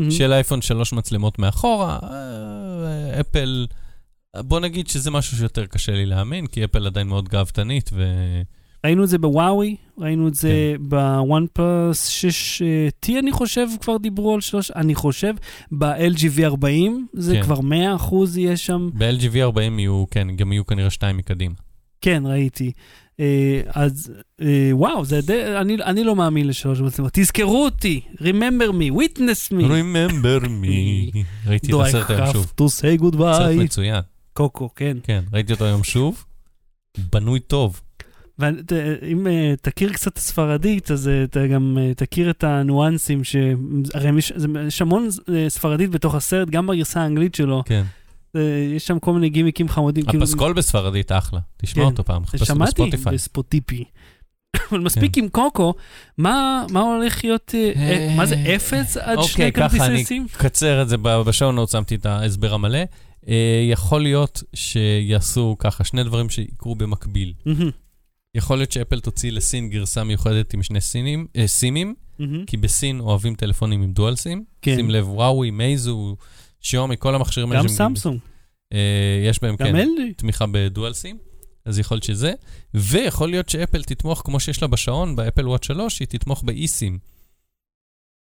של 0.09 0.33
אייפון 0.33 0.61
שלוש 0.61 0.93
מצלמות 0.93 1.39
מאחורה, 1.39 1.99
אה, 2.03 3.19
אפל, 3.19 3.67
בוא 4.37 4.59
נגיד 4.59 4.87
שזה 4.87 5.11
משהו 5.11 5.37
שיותר 5.37 5.65
קשה 5.65 5.91
לי 5.91 6.05
להאמין, 6.05 6.47
כי 6.47 6.65
אפל 6.65 6.85
עדיין 6.87 7.07
מאוד 7.07 7.29
גאוותנית, 7.29 7.89
ו... 7.93 8.03
ראינו 8.85 9.03
את 9.03 9.09
זה 9.09 9.17
בוואוי, 9.17 9.75
ראינו 9.97 10.27
את 10.27 10.35
זה 10.35 10.73
כן. 10.77 10.83
בוואן 10.89 11.45
פלוס 11.53 12.09
6T, 13.05 13.11
אני 13.19 13.31
חושב, 13.31 13.67
כבר 13.81 13.97
דיברו 13.97 14.33
על 14.33 14.41
שלוש, 14.41 14.71
אני 14.71 14.95
חושב, 14.95 15.33
ב-LG 15.71 16.19
V40, 16.37 16.65
זה 17.13 17.35
כן. 17.35 17.41
כבר 17.43 17.59
100% 17.59 18.13
יהיה 18.37 18.57
שם. 18.57 18.89
ב-LG 18.93 19.23
V40 19.33 19.59
יהיו, 19.77 20.05
כן, 20.11 20.35
גם 20.35 20.51
יהיו 20.51 20.65
כנראה 20.65 20.89
שתיים 20.89 21.17
מקדימה. 21.17 21.53
כן, 22.05 22.23
ראיתי. 22.25 22.71
אה, 23.19 23.61
אז 23.67 24.11
אה, 24.41 24.69
וואו, 24.71 25.05
זה 25.05 25.21
די, 25.21 25.45
אני, 25.61 25.75
אני 25.83 26.03
לא 26.03 26.15
מאמין 26.15 26.47
לשלוש 26.47 26.79
מצלמות. 26.79 27.11
תזכרו 27.13 27.65
אותי, 27.65 28.01
remember 28.17 28.71
me, 28.71 28.93
witness 28.93 29.51
me. 29.51 29.63
Remember 29.63 30.45
me. 30.45 31.17
ראיתי 31.47 31.67
את 31.67 31.73
Do 31.73 31.75
I 31.77 31.87
הסרט 31.87 32.09
היום 32.09 32.33
שוב. 32.33 32.45
have 32.45 32.61
to 32.61 32.63
say 32.63 32.69
סרט 32.69 33.13
goodbye? 33.13 33.63
מצוין, 33.63 34.01
קוקו, 34.33 34.69
כן. 34.75 34.97
כן, 35.03 35.23
ראיתי 35.33 35.53
אותו 35.53 35.65
היום 35.65 35.83
שוב. 35.83 36.25
בנוי 37.13 37.39
טוב. 37.39 37.81
ואם 38.39 39.27
אה, 39.27 39.53
תכיר 39.61 39.93
קצת 39.93 40.13
את 40.13 40.17
הספרדית, 40.17 40.91
אז 40.91 41.09
אתה 41.23 41.47
גם 41.47 41.77
אה, 41.81 41.93
תכיר 41.93 42.29
את 42.29 42.43
הניואנסים, 42.43 43.23
שהרי 43.23 44.11
יש 44.67 44.81
המון 44.81 45.07
ספרדית 45.47 45.89
בתוך 45.89 46.15
הסרט, 46.15 46.49
גם 46.49 46.67
בגרסה 46.67 47.01
האנגלית 47.01 47.35
שלו. 47.35 47.63
כן. 47.65 47.83
אה, 48.35 48.41
יש 48.75 48.87
שם 48.87 48.99
כל 48.99 49.13
מיני 49.13 49.29
גימיקים 49.29 49.69
חמודים. 49.69 50.05
כאילו- 50.05 50.23
הפסקול 50.23 50.53
בספרדית 50.53 51.11
אחלה. 51.11 51.39
תשמע 51.57 51.83
כן. 51.83 51.89
אותו 51.89 52.03
פעם, 52.03 52.25
חפש 52.25 52.33
אותו 52.41 52.45
שמעתי 52.45 52.71
בספוטיפיי. 52.71 53.13
בספוטיפי. 53.13 53.83
אבל 54.71 54.79
מספיק 54.79 55.17
עם 55.17 55.29
קוקו, 55.29 55.73
מה 56.17 56.65
הולך 56.69 57.23
להיות, 57.23 57.51
אה, 57.55 57.71
אה, 57.75 58.13
מה 58.17 58.25
זה 58.25 58.35
אפס 58.55 58.97
עד 58.97 59.17
אוקיי, 59.17 59.29
שני 59.33 59.51
ככה 59.51 59.69
כרטיסי 59.69 59.85
אני- 59.85 60.05
סים? 60.05 60.27
קצר 60.37 60.81
את 60.81 60.89
זה, 60.89 60.97
בשעון 60.97 61.55
נוט 61.55 61.69
שמתי 61.69 61.95
את 61.95 62.05
ההסבר 62.05 62.53
המלא. 62.53 62.79
יכול 63.69 64.01
להיות 64.01 64.43
שיעשו 64.53 65.55
ככה, 65.59 65.83
שני 65.83 66.03
דברים 66.03 66.29
שיקרו 66.29 66.75
במקביל. 66.75 67.33
יכול 68.35 68.57
להיות 68.57 68.71
שאפל 68.71 68.99
תוציא 68.99 69.31
לסין 69.31 69.69
גרסה 69.69 70.03
מיוחדת 70.03 70.53
עם 70.53 70.63
שני 70.63 70.81
סינים, 70.81 71.27
סימים. 71.45 71.95
כי 72.47 72.57
בסין 72.57 72.99
אוהבים 72.99 73.35
טלפונים 73.35 73.81
עם 73.81 73.91
dual 73.91 74.15
SIM. 74.15 74.43
כן. 74.61 74.75
שים 74.75 74.89
לב, 74.89 75.09
וואווי, 75.09 75.51
מייזו, 75.51 76.15
שיומי, 76.65 76.95
כל 76.99 77.15
המכשירים 77.15 77.51
האלה. 77.51 77.63
גם 77.63 77.67
סמסונג, 77.67 78.19
אה, 78.73 79.23
יש 79.29 79.41
בהם, 79.41 79.57
כן, 79.57 79.75
LG. 79.75 80.13
תמיכה 80.17 80.45
ב 80.51 80.59
dual 80.59 80.93
SIM. 80.93 81.17
אז 81.65 81.79
יכול 81.79 81.95
להיות 81.95 82.03
שזה, 82.03 82.33
ויכול 82.73 83.29
להיות 83.29 83.49
שאפל 83.49 83.83
תתמוך, 83.83 84.21
כמו 84.25 84.39
שיש 84.39 84.61
לה 84.61 84.67
בשעון, 84.67 85.15
באפל 85.15 85.47
ווטש 85.47 85.63
3, 85.63 85.99
היא 85.99 86.07
תתמוך 86.07 86.43
ב 86.43 86.52
eSIM. 86.52 86.97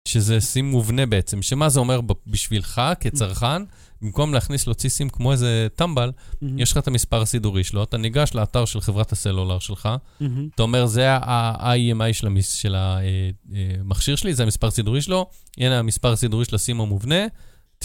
שזה 0.07 0.39
סים 0.39 0.71
מובנה 0.71 1.05
בעצם, 1.05 1.41
שמה 1.41 1.69
זה 1.69 1.79
אומר 1.79 1.99
בשבילך 2.27 2.81
כצרכן, 2.99 3.61
במקום 4.01 4.33
להכניס 4.33 4.67
להוציא 4.67 4.89
סים 4.89 5.09
כמו 5.09 5.31
איזה 5.31 5.67
טמבל, 5.75 6.11
מהמם, 6.41 6.59
יש 6.59 6.71
לך 6.71 6.77
את 6.77 6.87
המספר 6.87 7.21
הסידורי 7.21 7.63
שלו, 7.63 7.83
אתה 7.83 7.97
ניגש 7.97 8.31
לאתר 8.33 8.65
של 8.65 8.81
חברת 8.81 9.11
הסלולר 9.11 9.59
שלך, 9.59 9.89
מהמם. 10.19 10.49
אתה 10.55 10.63
אומר, 10.63 10.85
זה 10.85 11.11
ה-IMI 11.11 12.13
של, 12.13 12.27
המס, 12.27 12.51
של 12.51 12.75
המכשיר 12.75 14.15
שלי, 14.15 14.33
זה 14.33 14.43
המספר 14.43 14.67
הסידורי 14.67 15.01
שלו, 15.01 15.29
הנה 15.57 15.79
המספר 15.79 16.11
הסידורי 16.11 16.45
של 16.45 16.55
הסים 16.55 16.81
המובנה, 16.81 17.25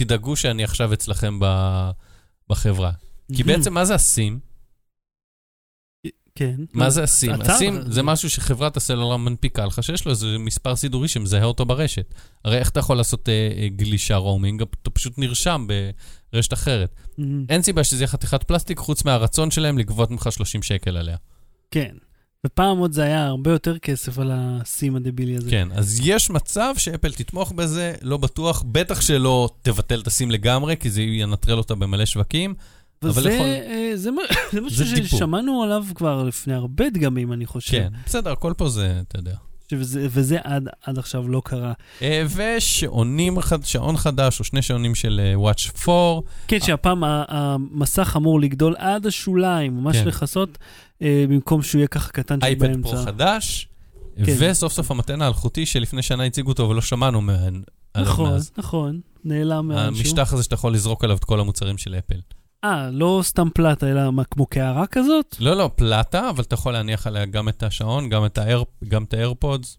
תדאגו 0.05 0.37
שאני 0.37 0.65
עכשיו 0.65 0.93
אצלכם 0.93 1.39
ב, 1.41 1.47
בחברה. 2.49 2.91
כי. 3.37 3.43
בעצם 3.43 3.75
מה 3.75 3.85
זה 3.85 3.95
הסים? 3.95 4.39
כן. 6.35 6.57
מה 6.73 6.91
זה 6.91 7.03
הסים? 7.03 7.33
הסים 7.41 7.93
זה 7.93 8.03
משהו 8.03 8.31
שחברת 8.31 8.77
הסלולר 8.77 9.17
מנפיקה 9.17 9.67
לך, 9.67 9.83
שיש 9.83 10.05
לו 10.05 10.11
איזה 10.11 10.39
מספר 10.39 10.77
סידורי 10.77 11.09
שמזהה 11.09 11.45
אותו 11.45 11.65
ברשת. 11.65 12.15
הרי 12.45 12.59
איך 12.59 12.71
אתה 12.71 12.81
יכול 12.81 12.97
לעשות 12.97 13.29
אה, 13.29 13.51
אה, 13.59 13.69
גלישה 13.69 14.17
רומינג? 14.17 14.63
אתה 14.63 14.91
פשוט 14.91 15.19
נרשם 15.19 15.67
ברשת 16.33 16.53
אחרת. 16.53 16.95
אין 17.49 17.63
סיבה 17.63 17.85
שזה 17.85 18.03
יהיה 18.03 18.09
חתיכת 18.09 18.43
פלסטיק, 18.43 18.79
חוץ 18.79 19.05
מהרצון 19.05 19.51
שלהם 19.51 19.79
לגבות 19.79 20.11
ממך 20.11 20.29
30 20.31 20.63
שקל 20.63 20.97
עליה. 20.97 21.17
כן. 21.71 21.95
ופעם 22.47 22.78
עוד 22.78 22.93
זה 22.93 23.03
היה 23.03 23.26
הרבה 23.26 23.51
יותר 23.53 23.78
כסף 23.78 24.18
על 24.18 24.30
הסים 24.34 24.97
הדבילי 24.97 25.36
הזה. 25.36 25.51
כן, 25.51 25.68
אז 25.74 26.01
יש 26.03 26.30
מצב 26.30 26.74
שאפל 26.78 27.12
תתמוך 27.12 27.53
בזה, 27.53 27.95
לא 28.03 28.16
בטוח, 28.16 28.64
בטח 28.72 29.01
שלא 29.01 29.49
תבטל 29.62 30.01
את 30.01 30.07
הסים 30.07 30.30
לגמרי, 30.30 30.76
כי 30.76 30.91
זה 30.91 31.03
ינטרל 31.03 31.59
אותה 31.59 31.74
במלא 31.74 32.07
שווקים. 32.07 32.55
אבל 33.03 33.11
וזה 33.11 33.32
יכול- 33.32 33.47
אה, 33.47 33.91
זה 33.95 34.11
זה 34.53 34.61
משהו. 34.61 34.86
ששמענו 35.07 35.62
עליו 35.62 35.84
כבר 35.95 36.24
לפני 36.24 36.55
הרבה 36.55 36.91
דגמים, 36.91 37.32
אני 37.32 37.47
חושב. 37.47 37.70
כן, 37.70 37.93
בסדר, 38.07 38.32
הכל 38.32 38.53
פה 38.57 38.68
זה, 38.68 39.01
אתה 39.09 39.18
יודע. 39.18 39.34
וזה, 39.79 40.07
וזה 40.11 40.39
עד, 40.45 40.68
עד 40.85 40.99
עכשיו 40.99 41.29
לא 41.29 41.43
קרה. 41.45 41.73
אה, 42.03 42.25
ושעונים, 42.37 43.39
שעון 43.64 43.97
חדש, 43.97 44.41
או 44.41 44.45
שני 44.45 44.62
שעונים 44.62 44.95
של 44.95 45.21
אה, 45.23 45.53
Watch 45.53 45.89
4, 45.89 46.29
כן, 46.49 46.61
שהפעם 46.61 47.03
המסך 47.05 48.14
אמור 48.16 48.41
לגדול 48.41 48.75
עד 48.79 49.07
השוליים, 49.07 49.77
ממש 49.77 49.97
כן. 49.97 50.09
לכסות, 50.09 50.59
אה, 51.03 51.25
במקום 51.29 51.62
שהוא 51.62 51.79
יהיה 51.79 51.89
ככה 51.89 52.11
קטן 52.12 52.39
אייפד 52.43 52.66
שבאמצע. 52.66 52.91
פרו 52.91 53.05
חדש, 53.05 53.68
כן. 54.25 54.35
וסוף 54.39 54.73
סוף 54.73 54.91
המתן 54.91 55.23
האלחוטי 55.23 55.66
שלפני 55.66 56.03
שנה 56.03 56.25
הציגו 56.25 56.49
אותו 56.49 56.68
ולא 56.68 56.81
שמענו 56.81 57.21
מהן. 57.21 57.62
עליו 57.95 58.12
נכון. 58.12 58.39
נכון, 58.59 59.01
נעלם 59.25 59.68
מהמשהו. 59.68 60.05
המשטח 60.05 60.33
הזה 60.33 60.43
שאתה 60.43 60.55
יכול 60.55 60.75
לזרוק 60.75 61.05
עליו 61.05 61.16
את 61.16 61.25
כל 61.25 61.41
המוצרים 61.41 61.79
של 61.79 61.95
אפל. 61.95 62.21
אה, 62.65 62.91
לא 62.91 63.21
סתם 63.25 63.49
פלטה, 63.55 63.91
אלא 63.91 64.11
מה, 64.11 64.25
כמו 64.25 64.47
קערה 64.47 64.87
כזאת? 64.87 65.37
לא, 65.41 65.57
לא, 65.57 65.71
פלטה, 65.77 66.31
אבל 66.31 66.43
אתה 66.45 66.55
יכול 66.55 66.73
להניח 66.73 67.07
עליה 67.07 67.27
גם 67.27 67.49
את 67.49 67.63
השעון, 67.63 68.09
גם 68.09 68.25
את 68.27 68.39
האר- 68.39 68.63
גם 68.89 69.05
את 69.05 69.15
האיירפודס. 69.15 69.79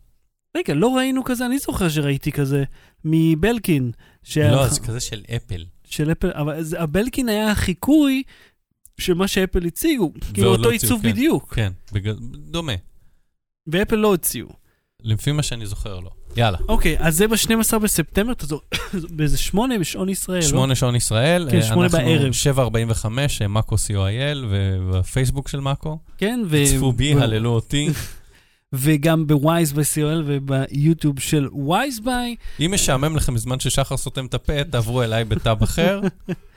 רגע, 0.58 0.74
לא 0.74 0.96
ראינו 0.96 1.24
כזה, 1.24 1.46
אני 1.46 1.60
זוכר 1.60 1.90
שראיתי 1.90 2.32
כזה 2.32 2.64
מבלקין. 3.06 3.92
שה- 4.24 4.52
לא, 4.52 4.68
זה 4.68 4.80
כזה 4.80 5.00
של 5.00 5.24
אפל. 5.36 5.66
של 5.86 6.12
אפל, 6.12 6.32
אבל 6.34 6.64
זה- 6.64 6.82
הבלקין 6.82 7.30
היה 7.30 7.52
החיקוי 7.52 8.24
של 9.00 9.14
מה 9.14 9.28
שאפל 9.28 9.66
הציגו. 9.66 10.12
כאילו 10.34 10.48
לא 10.48 10.52
אותו 10.52 10.64
הוציאו, 10.72 10.72
עיצוב 10.72 11.02
כן. 11.02 11.10
בדיוק, 11.12 11.54
כן, 11.54 11.72
בגלל- 11.92 12.16
דומה. 12.38 12.74
ואפל 13.68 13.96
לא 13.96 14.08
הוציאו. 14.08 14.48
לפי 15.04 15.32
מה 15.32 15.44
שאני 15.44 15.66
זוכר, 15.66 16.00
לא. 16.00 16.10
יאללה. 16.38 16.58
אוקיי, 16.70 16.96
אז 17.00 17.18
זה 17.18 17.28
ב-12 17.28 17.80
בספטמבר, 17.80 18.32
אתה 18.32 18.46
זוכר, 18.46 18.66
באיזה 19.16 19.38
שמונה 19.38 19.80
בשעון 19.80 20.10
ישראל, 20.10 20.42
לא? 20.42 20.48
שמונה 20.48 20.76
שעון 20.76 20.96
ישראל. 20.96 21.48
כן, 21.52 21.58
אה, 21.58 21.64
שמונה 21.64 21.90
בערב. 21.90 22.22
אנחנו 22.22 22.70
7.45, 23.44 23.48
מאקו 23.50 23.76
co.il, 23.76 24.38
ובפייסבוק 24.50 25.48
של 25.48 25.60
מאקו. 25.60 25.98
כן, 26.18 26.40
ו... 26.48 26.64
צפו 26.66 26.92
בי, 26.92 27.14
הללו 27.14 27.50
אותי. 27.50 27.90
וגם 28.74 29.28
בווייז 29.28 29.74
ב-COL 29.74 30.24
וביוטיוב 30.26 31.20
של 31.20 31.48
ווייז 31.52 32.00
ביי, 32.00 32.36
אם 32.60 32.72
משעמם 32.74 33.16
לכם 33.16 33.34
בזמן 33.34 33.60
ששחר 33.60 33.98
סותם 33.98 34.26
את 34.26 34.34
הפה, 34.34 34.64
תעברו 34.64 35.04
אליי 35.04 35.24
בטאב 35.24 35.64
אחר. 35.64 36.02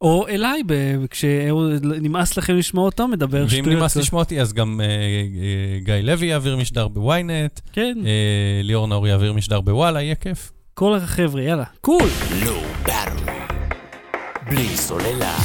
או 0.00 0.28
אליי, 0.28 0.62
כשנמאס 1.10 2.36
לכם 2.36 2.56
לשמוע 2.56 2.84
אותו, 2.84 3.08
מדבר 3.08 3.38
ואם 3.38 3.48
שטויות. 3.48 3.66
נמאס 3.66 3.96
לשמוע 3.96 4.22
אותי, 4.22 4.40
אז 4.40 4.52
גם 4.52 4.80
אה, 4.80 4.86
אה, 4.86 5.78
גיא 5.78 5.94
לוי 5.94 6.26
יעביר 6.26 6.56
משדר 6.56 6.88
בוויינט, 6.88 7.60
כן, 7.72 7.98
אה, 8.06 8.60
ליאור 8.62 8.86
נאור 8.86 9.08
יעביר 9.08 9.32
משדר 9.32 9.60
בוואלה, 9.60 10.02
יהיה 10.02 10.14
כיף. 10.14 10.52
כל 10.74 10.96
החבר'ה, 10.96 11.42
יאללה, 11.42 11.64
קול. 11.80 12.08
Battery. 12.86 13.54
בלי 14.50 14.76
סוללה. 14.76 15.38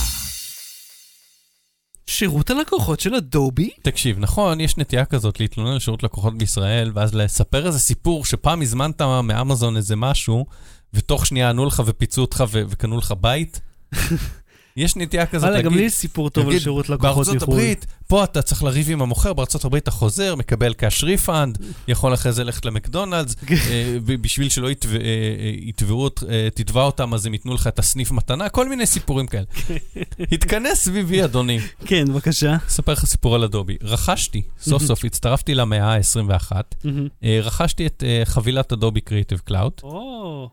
שירות 2.08 2.49
הלקוחות 2.49 2.99
של 2.99 3.16
אדובי? 3.16 3.70
תקשיב, 3.82 4.20
נכון, 4.20 4.62
יש 4.62 4.78
נטייה 4.78 5.06
כזאת 5.06 5.39
להתלונן 5.39 5.72
על 5.72 5.80
שירות 5.80 6.03
לקוחות 6.03 6.38
בישראל, 6.38 6.91
ואז 6.93 7.16
לספר 7.16 7.68
איזה 7.68 7.80
סיפור 7.80 8.26
שפעם 8.26 8.62
הזמנת 8.62 9.01
מאמזון 9.01 9.78
איזה 9.78 9.95
משהו, 9.95 10.45
ותוך 10.93 11.26
שנייה 11.26 11.49
ענו 11.49 11.66
לך 11.66 11.84
ופיצו 11.86 12.22
אותך 12.22 12.43
וקנו 12.51 12.97
לך 12.97 13.14
בית. 13.22 13.62
יש 14.78 14.96
נטייה 14.96 15.26
כזאת 15.26 15.50
להגיד, 15.50 15.66
גם 15.66 15.76
לי 15.76 15.82
יש 15.82 15.94
סיפור 15.94 16.30
טוב 16.30 16.50
על 16.50 16.60
שירות 16.60 16.90
לקוחות 16.90 17.16
בארצות 17.16 17.36
מחו"ל. 17.36 17.54
הברית, 17.54 17.86
פה 18.08 18.24
אתה 18.24 18.42
צריך 18.42 18.64
לריב 18.64 18.90
עם 18.90 19.02
המוכר, 19.02 19.34
בארצות 19.34 19.66
הברית 19.66 19.84
אתה 19.84 19.92
חוזר, 19.92 20.36
מקבל 20.36 20.74
cash 20.74 21.04
refund, 21.04 21.58
יכול 21.88 22.14
אחרי 22.14 22.32
זה 22.32 22.44
ללכת 22.44 22.66
למקדונלדס, 22.66 23.36
אה, 23.52 23.98
בשביל 24.06 24.50
שלא 24.50 24.68
אה, 24.68 24.74
אה, 25.02 25.52
יתבעו, 25.62 26.10
תתבע 26.54 26.82
אותם, 26.82 27.14
אז 27.14 27.26
הם 27.26 27.34
ייתנו 27.34 27.54
לך 27.54 27.68
את 27.68 27.80
הסניף 27.80 28.12
מתנה, 28.12 28.50
כל 28.50 28.70
מיני 28.70 28.86
סיפורים 28.86 29.28
כאלה. 29.28 29.46
התכנס 30.32 30.84
סביבי, 30.84 31.24
אדוני. 31.24 31.60
כן, 31.86 32.06
בבקשה. 32.08 32.56
אספר 32.68 32.92
לך 32.92 33.06
סיפור 33.06 33.36
על 33.36 33.44
אדובי. 33.44 33.78
רכשתי, 33.82 34.42
סוף 34.62 34.84
סוף 34.84 35.06
הצטרפתי 35.06 35.56
למאה 35.56 35.94
ה-21, 35.94 36.52
מהמם. 36.84 37.08
אה, 37.24 37.40
רכשתי 37.44 37.86
את 37.86 38.04
חבילת 38.26 38.74
אדובי 38.74 39.02
קריאיטיב 39.02 39.40
קלאוד. 39.40 39.74
או, 39.84 40.50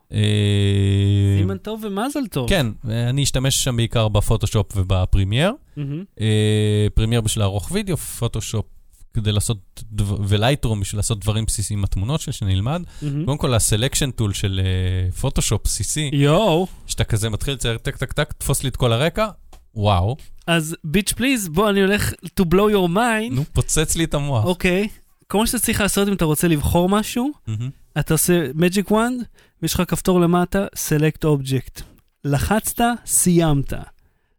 סימן 1.39 1.59
טוב 1.59 1.85
ומזל 1.85 2.27
טוב. 2.31 2.49
כן, 2.49 2.66
אני 2.89 3.23
אשתמש 3.23 3.64
שם 3.64 3.77
בעיקר 3.77 4.09
בפוטושופ 4.12 4.66
ובפרימייר. 4.76 5.52
מהמם. 5.76 6.04
אה, 6.20 6.86
פרימייר 6.94 7.20
בשביל 7.20 7.42
לערוך 7.42 7.68
וידאו, 7.72 7.96
פוטושופ 7.96 8.66
כדי 9.14 9.32
לעשות, 9.32 9.58
דבר- 9.92 10.16
ולייטרום 10.28 10.80
בשביל 10.80 10.98
לעשות 10.98 11.18
דברים 11.20 11.44
בסיסיים 11.44 11.78
עם 11.78 11.84
התמונות 11.84 12.20
שלי, 12.20 12.32
שנלמד. 12.32 12.82
מהמם. 13.02 13.24
קודם 13.24 13.38
כל, 13.38 13.54
ה 13.55 13.60
selection 13.60 14.11
tool 14.11 14.32
של 14.32 14.60
אה, 14.64 15.12
פוטושופ 15.12 15.60
בסיסי, 15.64 16.10
יואו. 16.12 16.66
שאתה 16.86 17.04
כזה 17.04 17.30
מתחיל 17.30 17.54
לצייר 17.54 17.78
טק 17.78 17.96
טק 17.96 18.12
טק, 18.12 18.32
תפוס 18.32 18.62
לי 18.62 18.68
את 18.68 18.76
כל 18.76 18.92
הרקע, 18.92 19.28
וואו, 19.74 20.16
אז 20.46 20.76
bitch 20.84 21.12
please, 21.12 21.49
בוא, 21.48 21.70
אני 21.70 21.80
הולך 21.80 22.12
to 22.40 22.44
blow 22.44 22.72
your 22.74 22.88
mind. 22.94 23.32
נו, 23.34 23.44
פוצץ 23.52 23.96
לי 23.96 24.04
את 24.04 24.14
המוח. 24.14 24.44
אוקיי. 24.44 24.88
כל 25.26 25.38
מה 25.38 25.46
שאתה 25.46 25.58
צריך 25.58 25.80
לעשות 25.80 26.08
אם 26.08 26.12
אתה 26.12 26.24
רוצה 26.24 26.48
לבחור 26.48 26.88
משהו, 26.88 27.30
מהמם. 27.46 27.70
אתה 27.98 28.14
עושה 28.14 28.46
magic 28.50 28.90
wand, 28.90 29.24
ויש 29.62 29.74
לך 29.74 29.82
כפתור 29.88 30.20
למטה, 30.20 30.66
select 30.74 31.24
object. 31.24 31.82
לחצת, 32.24 32.80
סיימת. 33.06 33.72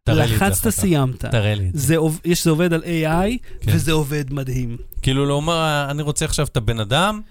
לחצת. 0.09 0.69
סיימת. 0.69 1.25
תראה 1.25 1.55
לי 1.55 1.67
את 1.69 1.73
זה. 1.73 1.87
זה, 1.87 1.97
עוב- 1.97 2.19
יש, 2.25 2.43
זה 2.43 2.49
עובד 2.49 2.73
על 2.73 2.81
AI, 2.83 3.37
כן. 3.61 3.71
וזה 3.75 3.91
עובד 3.91 4.33
מדהים. 4.33 4.77
כאילו 5.01 5.25
לומר, 5.25 5.87
אני 5.91 6.01
רוצה 6.01 6.25
עכשיו 6.25 6.45
את 6.45 6.57
הבן 6.57 6.79
אדם, 6.79 7.21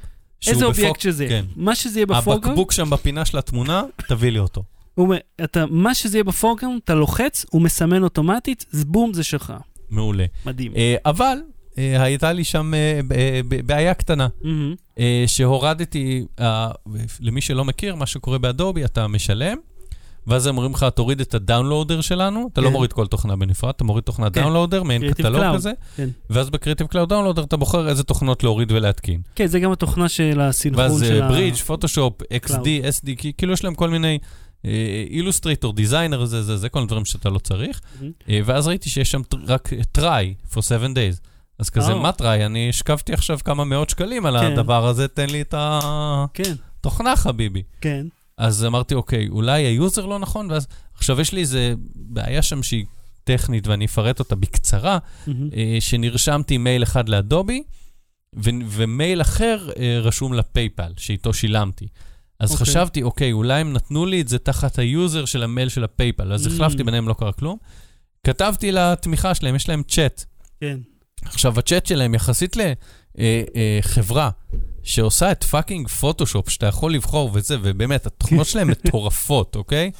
איזה 0.47 0.61
בפוק- 0.61 0.69
אובייקט 0.69 1.01
שזה. 1.01 1.27
כן. 1.29 1.45
מה 1.57 1.75
שזה 1.75 1.99
יהיה 1.99 2.07
ב 2.07 2.10
foreground, 2.10 2.45
הבקבוק 2.47 2.73
שם 2.73 2.91
בפינה 2.91 3.25
של 3.25 3.39
התמונה, 3.39 3.83
תביא 4.09 4.31
לי 4.31 4.39
אותו. 4.39 4.63
הוא 4.95 5.15
אתה, 5.45 5.65
מה 5.71 5.95
שזה 5.95 6.17
יהיה 6.17 6.25
ב 6.25 6.29
foreground, 6.29 6.81
אתה 6.85 6.95
לוחץ, 6.95 7.47
הוא 7.51 7.63
מסמן 7.63 8.03
אוטומטית, 8.03 8.65
בום, 8.87 9.15
זה 9.15 9.23
שלך. 9.25 9.53
מעולה. 9.91 10.25
מדהים. 10.47 10.73
אה, 10.77 10.95
אבל 11.07 11.39
אה, 11.79 12.03
הייתה 12.03 12.33
לי 12.33 12.45
שם 12.45 12.75
אה, 12.75 13.01
אה, 13.17 13.41
בעיה 13.67 13.95
קטנה. 13.95 14.29
אה, 14.99 15.25
שהורדתי, 15.27 16.25
למי 17.21 17.41
שלא 17.41 17.65
מכיר, 17.65 17.95
מה 17.95 18.07
שקורה 18.07 18.39
באדובי, 18.39 18.85
אתה 18.85 19.07
משלם, 19.09 19.57
ואז 20.27 20.47
הם 20.47 20.57
אומרים 20.57 20.73
לך, 20.75 20.87
תוריד 20.95 21.21
את 21.21 21.35
ה 21.35 21.41
downloader 21.41 22.01
שלנו, 22.01 22.49
אתה 22.53 22.61
לא 22.61 22.67
כן. 22.67 22.73
מוריד 22.73 22.93
כל 22.93 23.07
תוכנה 23.07 23.37
בנפרד, 23.37 23.73
אתה 23.77 23.85
מוריד 23.85 24.05
תוכנת 24.05 24.35
כן. 24.35 24.41
downloader, 24.41 24.83
מעין 24.83 25.11
קטלוג. 25.11 25.55
כזה, 25.55 25.73
כן. 25.97 26.09
ואז 26.31 26.51
בקריאיטיב 26.51 26.87
קלאוד 26.87 27.09
downloader 27.09 27.43
אתה 27.43 27.57
בוחר 27.57 27.89
איזה 27.89 28.05
תוכנות 28.05 28.43
להוריד 28.43 28.73
ולהתקין. 28.73 29.21
כן, 29.35 29.47
זה 29.47 29.61
גם 29.61 29.73
התוכנה 29.73 30.09
של 30.09 30.41
הסנכרון 30.41 30.85
ואז 30.85 31.01
של 31.01 31.23
ה... 31.23 31.29
ברידג', 31.29 31.57
פוטושופ, 31.57 32.23
XD. 32.23 32.67
XD, 33.01 33.33
כאילו 33.39 33.53
יש 33.53 33.65
להם 33.65 33.75
כל 33.75 33.91
מיני 33.91 34.19
אילוסטרייטור, 35.11 35.73
דיזיינר, 35.73 36.25
זה, 36.25 36.43
זה, 36.43 36.57
זה, 36.57 36.69
כל 36.69 36.83
הדברים 36.83 37.05
שאתה 37.05 37.31
לא 37.31 37.39
צריך. 37.39 37.81
אה, 38.29 38.41
ואז 38.45 38.69
ראיתי 38.69 38.91
שיש 38.91 39.11
שם 39.11 39.23
רק 39.47 39.69
try 39.99 40.53
for 40.55 40.59
seven 40.59 40.95
days. 40.95 41.27
אז 41.59 41.71
כזה, 41.71 41.93
אה. 41.93 41.99
מה 41.99 42.11
try? 42.19 42.47
אני 42.47 42.69
השקעתי 42.69 43.13
עכשיו 43.13 43.39
כמה 43.45 43.65
מאות 43.65 43.91
שקלים 43.91 44.27
על 44.27 44.41
כן. 44.41 44.53
הדבר 44.53 44.87
הזה, 44.87 45.09
תן 45.09 45.31
לי 45.31 45.41
את 45.41 45.55
התוכנה, 45.59 47.17
כן, 47.17 47.23
חביבי. 47.23 47.63
כן. 47.81 48.07
אז 48.43 48.65
אמרתי, 48.65 48.95
אוקיי, 48.95 49.29
אולי 49.29 49.63
ה 49.63 49.72
user 49.72 50.07
לא 50.07 50.19
נכון, 50.19 50.51
ואז 50.51 50.67
עכשיו 50.95 51.21
יש 51.21 51.33
לי 51.33 51.41
איזה 51.41 51.75
בעיה 51.95 52.43
שם 52.43 52.63
שהיא 52.63 52.85
טכנית, 53.25 53.67
ואני 53.67 53.85
אפרט 53.85 54.19
אותה 54.19 54.35
בקצרה. 54.37 54.99
אה, 55.29 55.77
שנרשמתי 55.81 56.59
מייל 56.59 56.83
אחד 56.83 57.09
לאדובי, 57.09 57.63
ו- 58.37 58.51
ומייל 58.69 59.21
אחר 59.21 59.69
אה, 59.79 59.99
רשום 60.03 60.33
לפייפל, 60.35 60.93
שאיתו 60.97 61.33
שילמתי. 61.35 61.87
אז 62.41 62.53
אוקיי. 62.53 62.67
חשבתי, 62.67 63.03
אוקיי, 63.03 63.33
אולי 63.33 63.61
הם 63.61 63.73
נתנו 63.73 64.07
לי 64.07 64.21
את 64.21 64.29
זה 64.29 64.39
תחת 64.39 64.79
ה 64.79 64.88
user 64.88 65.25
של 65.25 65.43
המייל 65.43 65.69
של 65.69 65.85
הפייפל, 65.85 66.33
אז 66.33 66.47
Mm. 66.47 66.51
החלפתי 66.51 66.85
ביניהם, 66.85 67.09
לא 67.09 67.15
קרה 67.15 67.33
כלום. 67.33 67.57
כתבתי 68.27 68.73
לתמיכה 68.73 69.35
שלהם, 69.35 69.55
יש 69.55 69.69
להם 69.69 69.83
צ'אט. 69.89 70.25
כן. 70.61 70.79
עכשיו, 71.25 71.59
הצ'אט 71.59 71.87
שלהם 71.87 72.15
יחסית 72.15 72.57
לחברה 73.17 74.31
שעושה 74.83 75.33
את 75.33 75.45
fucking 75.45 75.89
פוטושופ, 75.89 76.49
שאתה 76.49 76.67
יכול 76.67 76.95
לבחור 76.95 77.31
וזה, 77.33 77.57
ובאמת, 77.63 78.07
התוכנות 78.07 78.47
שלהם 78.47 78.71
מטורפות, 78.87 79.57
אוקיי? 79.57 79.91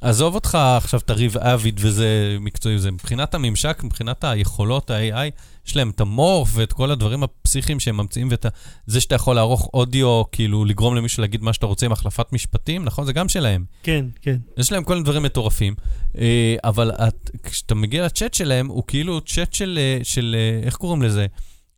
עזוב 0.00 0.34
אותך 0.34 0.58
עכשיו 0.76 1.00
את 1.00 1.10
הריב 1.10 1.38
אביד 1.38 1.80
וזה 1.82 2.36
מקצועי, 2.40 2.78
זה 2.78 2.90
מבחינת 2.90 3.34
הממשק, 3.34 3.80
מבחינת 3.84 4.24
היכולות, 4.24 4.90
ה-AI, 4.90 5.30
יש 5.66 5.76
להם 5.76 5.90
את 5.90 6.00
המורף 6.00 6.50
ואת 6.54 6.72
כל 6.72 6.90
הדברים 6.90 7.22
הפסיכיים 7.22 7.80
שהם 7.80 7.96
ממציאים, 7.96 8.28
ואת 8.30 8.46
זה 8.86 9.00
שאתה 9.00 9.14
יכול 9.14 9.36
לערוך 9.36 9.70
אודיו, 9.74 10.22
כאילו 10.32 10.64
לגרום 10.64 10.96
למישהו 10.96 11.20
להגיד 11.20 11.42
מה 11.42 11.52
שאתה 11.52 11.66
רוצה 11.66 11.86
עם 11.86 11.92
החלפת 11.92 12.32
משפטים, 12.32 12.84
נכון? 12.84 13.04
זה 13.04 13.12
גם 13.12 13.28
שלהם. 13.28 13.64
כן, 13.82 14.04
כן. 14.22 14.36
יש 14.56 14.72
להם 14.72 14.84
כל 14.84 14.92
מיני 14.92 15.04
דברים 15.04 15.22
מטורפים, 15.22 15.74
אה, 16.18 16.56
אבל 16.64 16.90
את, 16.90 17.30
כשאתה 17.42 17.74
מגיע 17.74 18.04
לצ'אט 18.04 18.34
שלהם, 18.34 18.66
הוא 18.66 18.82
כאילו 18.86 19.20
צ'אט 19.20 19.52
של, 19.52 19.78
אה, 19.80 20.04
של 20.04 20.36
אה, 20.38 20.66
איך 20.66 20.76
קוראים 20.76 21.02
לזה? 21.02 21.26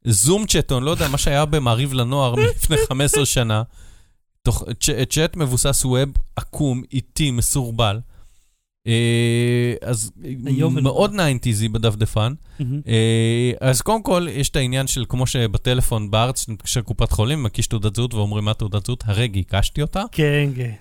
זום 0.04 0.44
אני 0.76 0.86
לא 0.86 0.90
יודע, 0.90 1.08
מה 1.08 1.18
שהיה 1.18 1.44
במעריב 1.44 1.92
לנוער 1.92 2.34
מלפני 2.34 2.76
15 2.88 3.26
שנה. 3.26 3.62
תוך, 4.42 4.64
צ'- 4.80 5.04
צ'אט 5.10 5.36
מבוסס 5.36 5.84
ווב 5.84 6.08
עקום, 6.36 6.82
איטי, 6.92 7.30
מסורבל. 7.30 8.00
אה, 8.86 8.92
אז. 9.82 10.10
מאוד 10.70 11.14
90'זי 11.14 11.68
בדפדפן. 11.72 12.32
אה, 12.60 13.52
אז 13.60 13.80
קודם 13.80 14.02
כל, 14.02 14.26
יש 14.30 14.48
את 14.48 14.56
העניין 14.56 14.86
של 14.86 15.04
כמו 15.08 15.26
שבטלפון 15.26 16.10
בארץ, 16.10 16.48
מתקשר 16.48 16.80
לקופת 16.80 17.12
חולים, 17.12 17.42
מקיש 17.42 17.66
תעודת 17.66 17.96
זהות 17.96 18.14
ואומרים 18.14 18.44
מה 18.44 18.54
תעודת 18.54 18.86
זהות, 18.86 19.04
הרגע 19.06 19.40
הקשתי 19.40 19.82
אותה. 19.82 20.02
כן, 20.12 20.50
כן. 20.56 20.72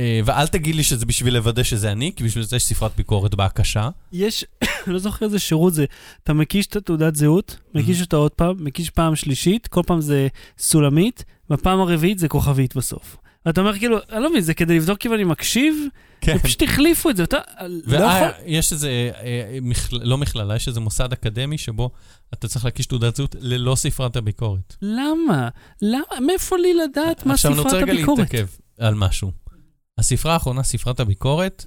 אה, 0.00 0.20
ואל 0.24 0.46
תגיד 0.46 0.74
לי 0.74 0.82
שזה 0.82 1.06
בשביל 1.06 1.34
לוודא 1.34 1.62
שזה 1.62 1.92
אני, 1.92 2.12
כי 2.16 2.24
בשביל 2.24 2.44
זה 2.44 2.56
יש 2.56 2.64
ספרת 2.64 2.92
ביקורת 2.96 3.34
בהקשה. 3.34 3.88
יש, 4.12 4.44
לא 4.86 4.98
זוכר 4.98 5.26
איזה 5.26 5.38
שירות 5.38 5.74
זה, 5.74 5.84
אתה 6.22 6.32
מקיש 6.32 6.66
את 6.66 6.76
התעודת 6.76 7.16
זהות, 7.16 7.56
מקיש 7.74 8.00
אותה 8.00 8.16
עוד 8.16 8.30
פעם, 8.32 8.56
מקיש 8.64 8.90
פעם 8.90 9.16
שלישית, 9.16 9.66
כל 9.66 9.82
פעם 9.86 10.00
זה 10.00 10.28
סולמית, 10.58 11.24
והפעם 11.50 11.80
הרביעית 11.80 12.18
זה 12.18 12.28
כוכבית 12.28 12.76
בסוף. 12.76 13.16
ואתה 13.46 13.60
אומר 13.60 13.78
כאילו, 13.78 13.98
אני 14.12 14.22
לא 14.22 14.30
מבין, 14.30 14.42
זה 14.42 14.54
כדי 14.54 14.76
לבדוק 14.76 15.06
אם 15.06 15.14
אני 15.14 15.24
מקשיב? 15.24 15.76
כן. 16.20 16.38
פשוט 16.38 16.62
החליפו 16.62 17.10
את 17.10 17.16
זה, 17.16 17.24
אתה 17.24 17.38
לא 17.86 17.96
יכול... 18.04 18.28
ויש 18.46 18.72
איזה, 18.72 19.10
אה, 19.20 19.58
מכל- 19.62 19.96
לא 20.02 20.18
מכללה, 20.18 20.56
יש 20.56 20.68
איזה 20.68 20.80
מוסד 20.80 21.12
אקדמי 21.12 21.58
שבו 21.58 21.90
אתה 22.34 22.48
צריך 22.48 22.64
להקיש 22.64 22.86
תעודת 22.86 23.16
זהות 23.16 23.36
ללא 23.40 23.74
ספרת 23.74 24.16
הביקורת. 24.16 24.76
למה? 24.82 25.48
למה? 25.82 26.02
מאיפה 26.26 26.56
לי 26.56 26.74
לדעת 26.74 27.26
מה 27.26 27.34
עכשיו 27.34 27.50
אני 27.52 27.60
ספרת 27.60 27.72
רוצה 27.72 27.84
רגע 27.84 27.92
הביקורת? 27.92 28.18
להתעכב 28.18 28.46
על 28.78 28.94
משהו. 28.94 29.43
הספרה 29.98 30.32
האחרונה, 30.32 30.62
ספרת 30.62 31.00
הביקורת, 31.00 31.64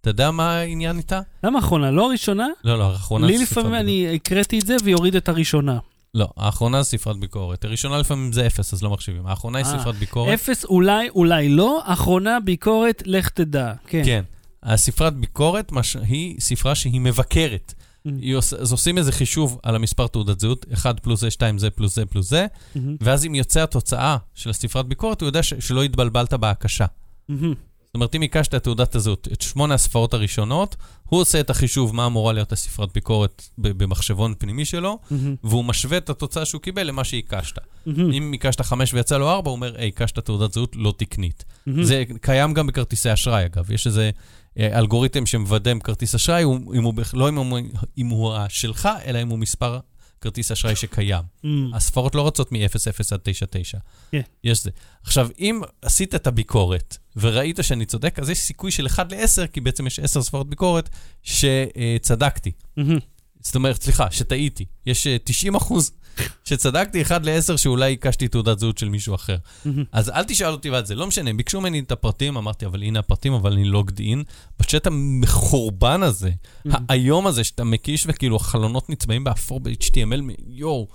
אתה 0.00 0.10
יודע 0.10 0.30
מה 0.30 0.56
העניין 0.56 0.98
איתה? 0.98 1.20
למה 1.44 1.58
האחרונה? 1.58 1.90
לא 1.90 2.06
הראשונה? 2.06 2.46
לא, 2.64 2.78
לא, 2.78 2.92
האחרונה 2.92 3.26
לי 3.26 3.38
זה 3.38 3.46
ספרת 3.46 3.64
לפעמים 3.64 3.72
ביקורת. 3.72 3.84
אני 3.84 4.14
הקראתי 4.14 4.58
את 4.58 4.66
זה 4.66 4.76
ויוריד 4.84 5.16
את 5.16 5.28
הראשונה. 5.28 5.78
לא, 6.14 6.28
האחרונה 6.36 6.82
זה 6.82 6.88
ספרת 6.88 7.16
ביקורת. 7.16 7.64
הראשונה 7.64 7.98
לפעמים 7.98 8.32
זה 8.32 8.46
אפס, 8.46 8.74
אז 8.74 8.82
לא 8.82 8.90
מחשיבים. 8.90 9.26
האחרונה 9.26 9.58
היא 9.58 9.66
אה, 9.66 9.78
ספרת 9.78 9.94
ביקורת. 9.94 10.34
אפס 10.34 10.64
אולי, 10.64 11.08
אולי 11.08 11.48
לא, 11.48 11.80
אחרונה 11.84 12.40
ביקורת, 12.40 13.02
לך 13.06 13.28
תדע. 13.28 13.72
כן. 13.86 14.02
כן. 14.04 14.24
הספרת 14.62 15.16
ביקורת 15.16 15.72
מש... 15.72 15.96
היא 15.96 16.40
ספרה 16.40 16.74
שהיא 16.74 17.00
מבקרת. 17.00 17.74
Mm. 17.76 18.10
היא 18.20 18.36
עוש... 18.36 18.52
אז 18.52 18.72
עושים 18.72 18.98
איזה 18.98 19.12
חישוב 19.12 19.58
על 19.62 19.74
המספר 19.74 20.06
תעודת 20.06 20.40
זהות, 20.40 20.66
1 20.74 21.00
פלוס 21.00 21.20
זה, 21.20 21.30
2 21.30 21.58
זה, 21.58 21.70
פלוס 21.70 21.94
זה, 21.94 22.06
פלוס 22.06 22.30
זה, 22.30 22.46
מהמם. 22.74 22.96
ואז 23.00 23.26
אם 23.26 23.34
יוצא 23.34 23.62
התוצאה 23.62 24.16
של 24.34 24.50
הספרת 24.50 24.86
ביקורת, 24.86 25.20
הוא 25.20 25.26
יודע 25.26 25.42
ש... 25.42 25.54
שלא 25.54 25.82
התבלבלת 25.82 26.34
בהקשה. 26.34 26.86
מהמם. 27.28 27.54
זאת 27.90 27.94
אומרת, 27.94 28.14
אם 28.14 28.22
הקשת 28.22 28.54
את 28.54 28.62
תעודת 28.62 28.94
הזהות, 28.94 29.28
את 29.32 29.40
שמונה 29.40 29.74
הספרות 29.74 30.14
הראשונות, 30.14 30.76
הוא 31.08 31.20
עושה 31.20 31.40
את 31.40 31.50
החישוב 31.50 31.94
מה 31.94 32.06
אמורה 32.06 32.32
להיות 32.32 32.52
הספרת 32.52 32.88
ביקורת 32.94 33.48
במחשבון 33.58 34.34
פנימי 34.38 34.64
שלו, 34.64 34.98
מהמם. 35.10 35.34
והוא 35.44 35.64
משווה 35.64 35.98
את 35.98 36.10
התוצאה 36.10 36.44
שהוא 36.44 36.60
קיבל 36.60 36.82
למה 36.86 37.04
שהקשת. 37.04 37.58
מהמם. 37.86 38.12
אם 38.12 38.32
הקשת 38.34 38.60
חמש 38.60 38.94
ויצא 38.94 39.18
לו 39.18 39.30
ארבע, 39.30 39.50
הוא 39.50 39.56
אומר, 39.56 39.76
היי, 39.76 39.88
הקשת 39.88 40.18
תעודת 40.18 40.52
זהות 40.52 40.76
לא 40.76 40.94
תקנית. 40.96 41.44
מהמם. 41.66 41.82
זה 41.84 42.02
קיים 42.20 42.54
גם 42.54 42.66
בכרטיסי 42.66 43.12
אשראי, 43.12 43.44
אגב. 43.46 43.70
יש 43.70 43.86
איזה 43.86 44.10
אה, 44.58 44.78
אלגוריתם 44.78 45.26
שמוודא 45.26 45.72
אם 45.72 45.80
כרטיס 45.80 46.14
אשראי, 46.14 46.42
הוא- 46.42 46.74
אם 46.74 46.82
הוא, 46.82 46.94
לא 47.14 47.28
אם 47.28 47.36
הוא, 47.36 47.58
אם 47.98 48.06
הוא 48.06 48.34
שלך, 48.48 48.88
אלא 49.04 49.22
אם 49.22 49.28
הוא 49.28 49.38
מספר 49.38 49.78
כרטיס 50.20 50.50
אשראי 50.50 50.76
שקיים. 50.76 51.24
מהמם. 51.42 51.74
הספרות 51.74 52.14
לא 52.14 52.26
רצות 52.26 52.52
מ-00 52.52 52.56
עד 53.12 53.20
99. 53.22 53.78
כן. 54.12 54.20
יש 54.44 54.64
זה. 54.64 54.70
עכשיו, 55.02 55.28
אם 55.38 55.60
עשית 55.82 56.14
את 56.14 56.26
הביקורת 56.26 56.96
וראית 57.16 57.58
שאני 57.62 57.86
צודק, 57.86 58.18
אז 58.18 58.30
יש 58.30 58.38
סיכוי 58.38 58.70
של 58.70 58.86
1 58.86 59.12
ל-10, 59.12 59.46
כי 59.46 59.60
בעצם 59.60 59.86
יש 59.86 59.98
10 59.98 60.22
ספרות 60.22 60.50
ביקורת, 60.50 60.88
שצדקתי. 61.22 62.52
מהמם. 62.76 62.98
זאת 63.40 63.54
אומרת, 63.54 63.82
סליחה, 63.82 64.10
שטעיתי. 64.10 64.64
יש 64.86 65.06
אה, 65.06 65.16
90 65.24 65.54
אחוז 65.54 65.92
שצדקתי, 66.44 67.02
1 67.02 67.26
ל-10 67.26 67.56
שאולי 67.56 67.92
הקשתי 67.92 68.28
תעודת 68.28 68.58
זהות 68.58 68.78
של 68.78 68.88
מישהו 68.88 69.14
אחר. 69.14 69.36
אז 69.92 70.10
אל 70.10 70.24
תשאל 70.24 70.52
אותי 70.52 70.70
ועד 70.70 70.86
זה, 70.86 70.94
לא 70.94 71.06
משנה, 71.06 71.32
ביקשו 71.32 71.60
ממני 71.60 71.80
את 71.80 71.92
הפרטים, 71.92 72.36
אמרתי, 72.36 72.66
אבל 72.66 72.82
הנה 72.82 72.98
הפרטים, 72.98 73.32
אבל 73.32 73.52
אני 73.52 73.64
logged 73.64 73.98
in. 73.98 74.22
בצ'אט 74.60 74.86
המחורבן 74.86 76.02
הזה, 76.02 76.30
האיום 76.64 77.26
הזה 77.26 77.44
שאתה 77.44 77.64
מקיש 77.64 78.04
וכאילו 78.08 78.36
החלונות 78.36 78.90
נצבעים 78.90 79.24
באפור 79.24 79.60
ב-HTML, 79.60 80.32
יואו, 80.46 80.88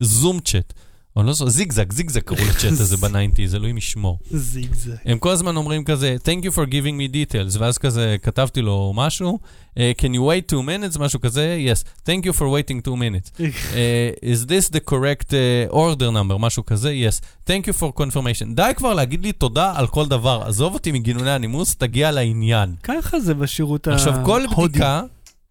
זום 0.00 0.40
צ'אט. 0.40 0.72
או 1.16 1.22
לא 1.22 1.32
זוכר, 1.32 1.50
זיגזג, 1.50 1.92
זיגזג 1.92 2.20
קראו 2.20 2.40
לצ'אט 2.48 2.72
הזה 2.72 2.96
ב 3.06 3.11
nineties, 3.11 3.54
אלוהים 3.54 3.76
ישמור. 3.78 4.18
זיגזג. 4.30 4.92
הם 5.04 5.18
כל 5.18 5.30
הזמן 5.30 5.56
אומרים 5.56 5.84
כזה, 5.84 6.16
Thank 6.24 6.44
you 6.44 6.50
for 6.50 6.66
giving 6.70 6.96
me 7.00 7.12
details, 7.14 7.58
ואז 7.58 7.78
כזה 7.78 8.16
כתבתי 8.22 8.62
לו 8.62 8.92
משהו, 8.96 9.38
uh, 9.74 9.78
Can 10.00 10.12
you 10.14 10.20
wait 10.20 10.52
two 10.52 10.62
minutes? 10.62 10.98
משהו 11.00 11.20
כזה, 11.20 11.58
Yes, 11.72 11.84
thank 12.08 12.24
you 12.26 12.32
for 12.32 12.42
waiting 12.42 12.88
two 12.88 12.96
minutes. 12.96 13.30
Uh, 13.38 13.78
is 14.32 14.46
this 14.46 14.68
the 14.76 14.80
correct 14.80 15.32
uh, 15.32 15.72
order 15.72 16.10
number? 16.12 16.38
משהו 16.38 16.66
כזה, 16.66 16.92
Yes, 17.08 17.20
thank 17.50 17.66
you 17.68 17.80
for 17.80 18.00
confirmation. 18.02 18.54
די 18.54 18.72
כבר 18.76 18.94
להגיד 18.94 19.22
לי 19.22 19.32
תודה 19.32 19.72
על 19.76 19.86
כל 19.86 20.06
דבר, 20.06 20.42
עזוב 20.46 20.74
אותי 20.74 20.92
מגינוני 20.92 21.30
הנימוס, 21.30 21.74
תגיע 21.76 22.10
לעניין. 22.10 22.74
ככה 22.82 23.20
זה 23.20 23.34
בשירות 23.34 23.86
ההודי. 23.86 24.02
עכשיו, 24.02 24.14
כל 24.24 24.42
בדיקה, 24.68 25.02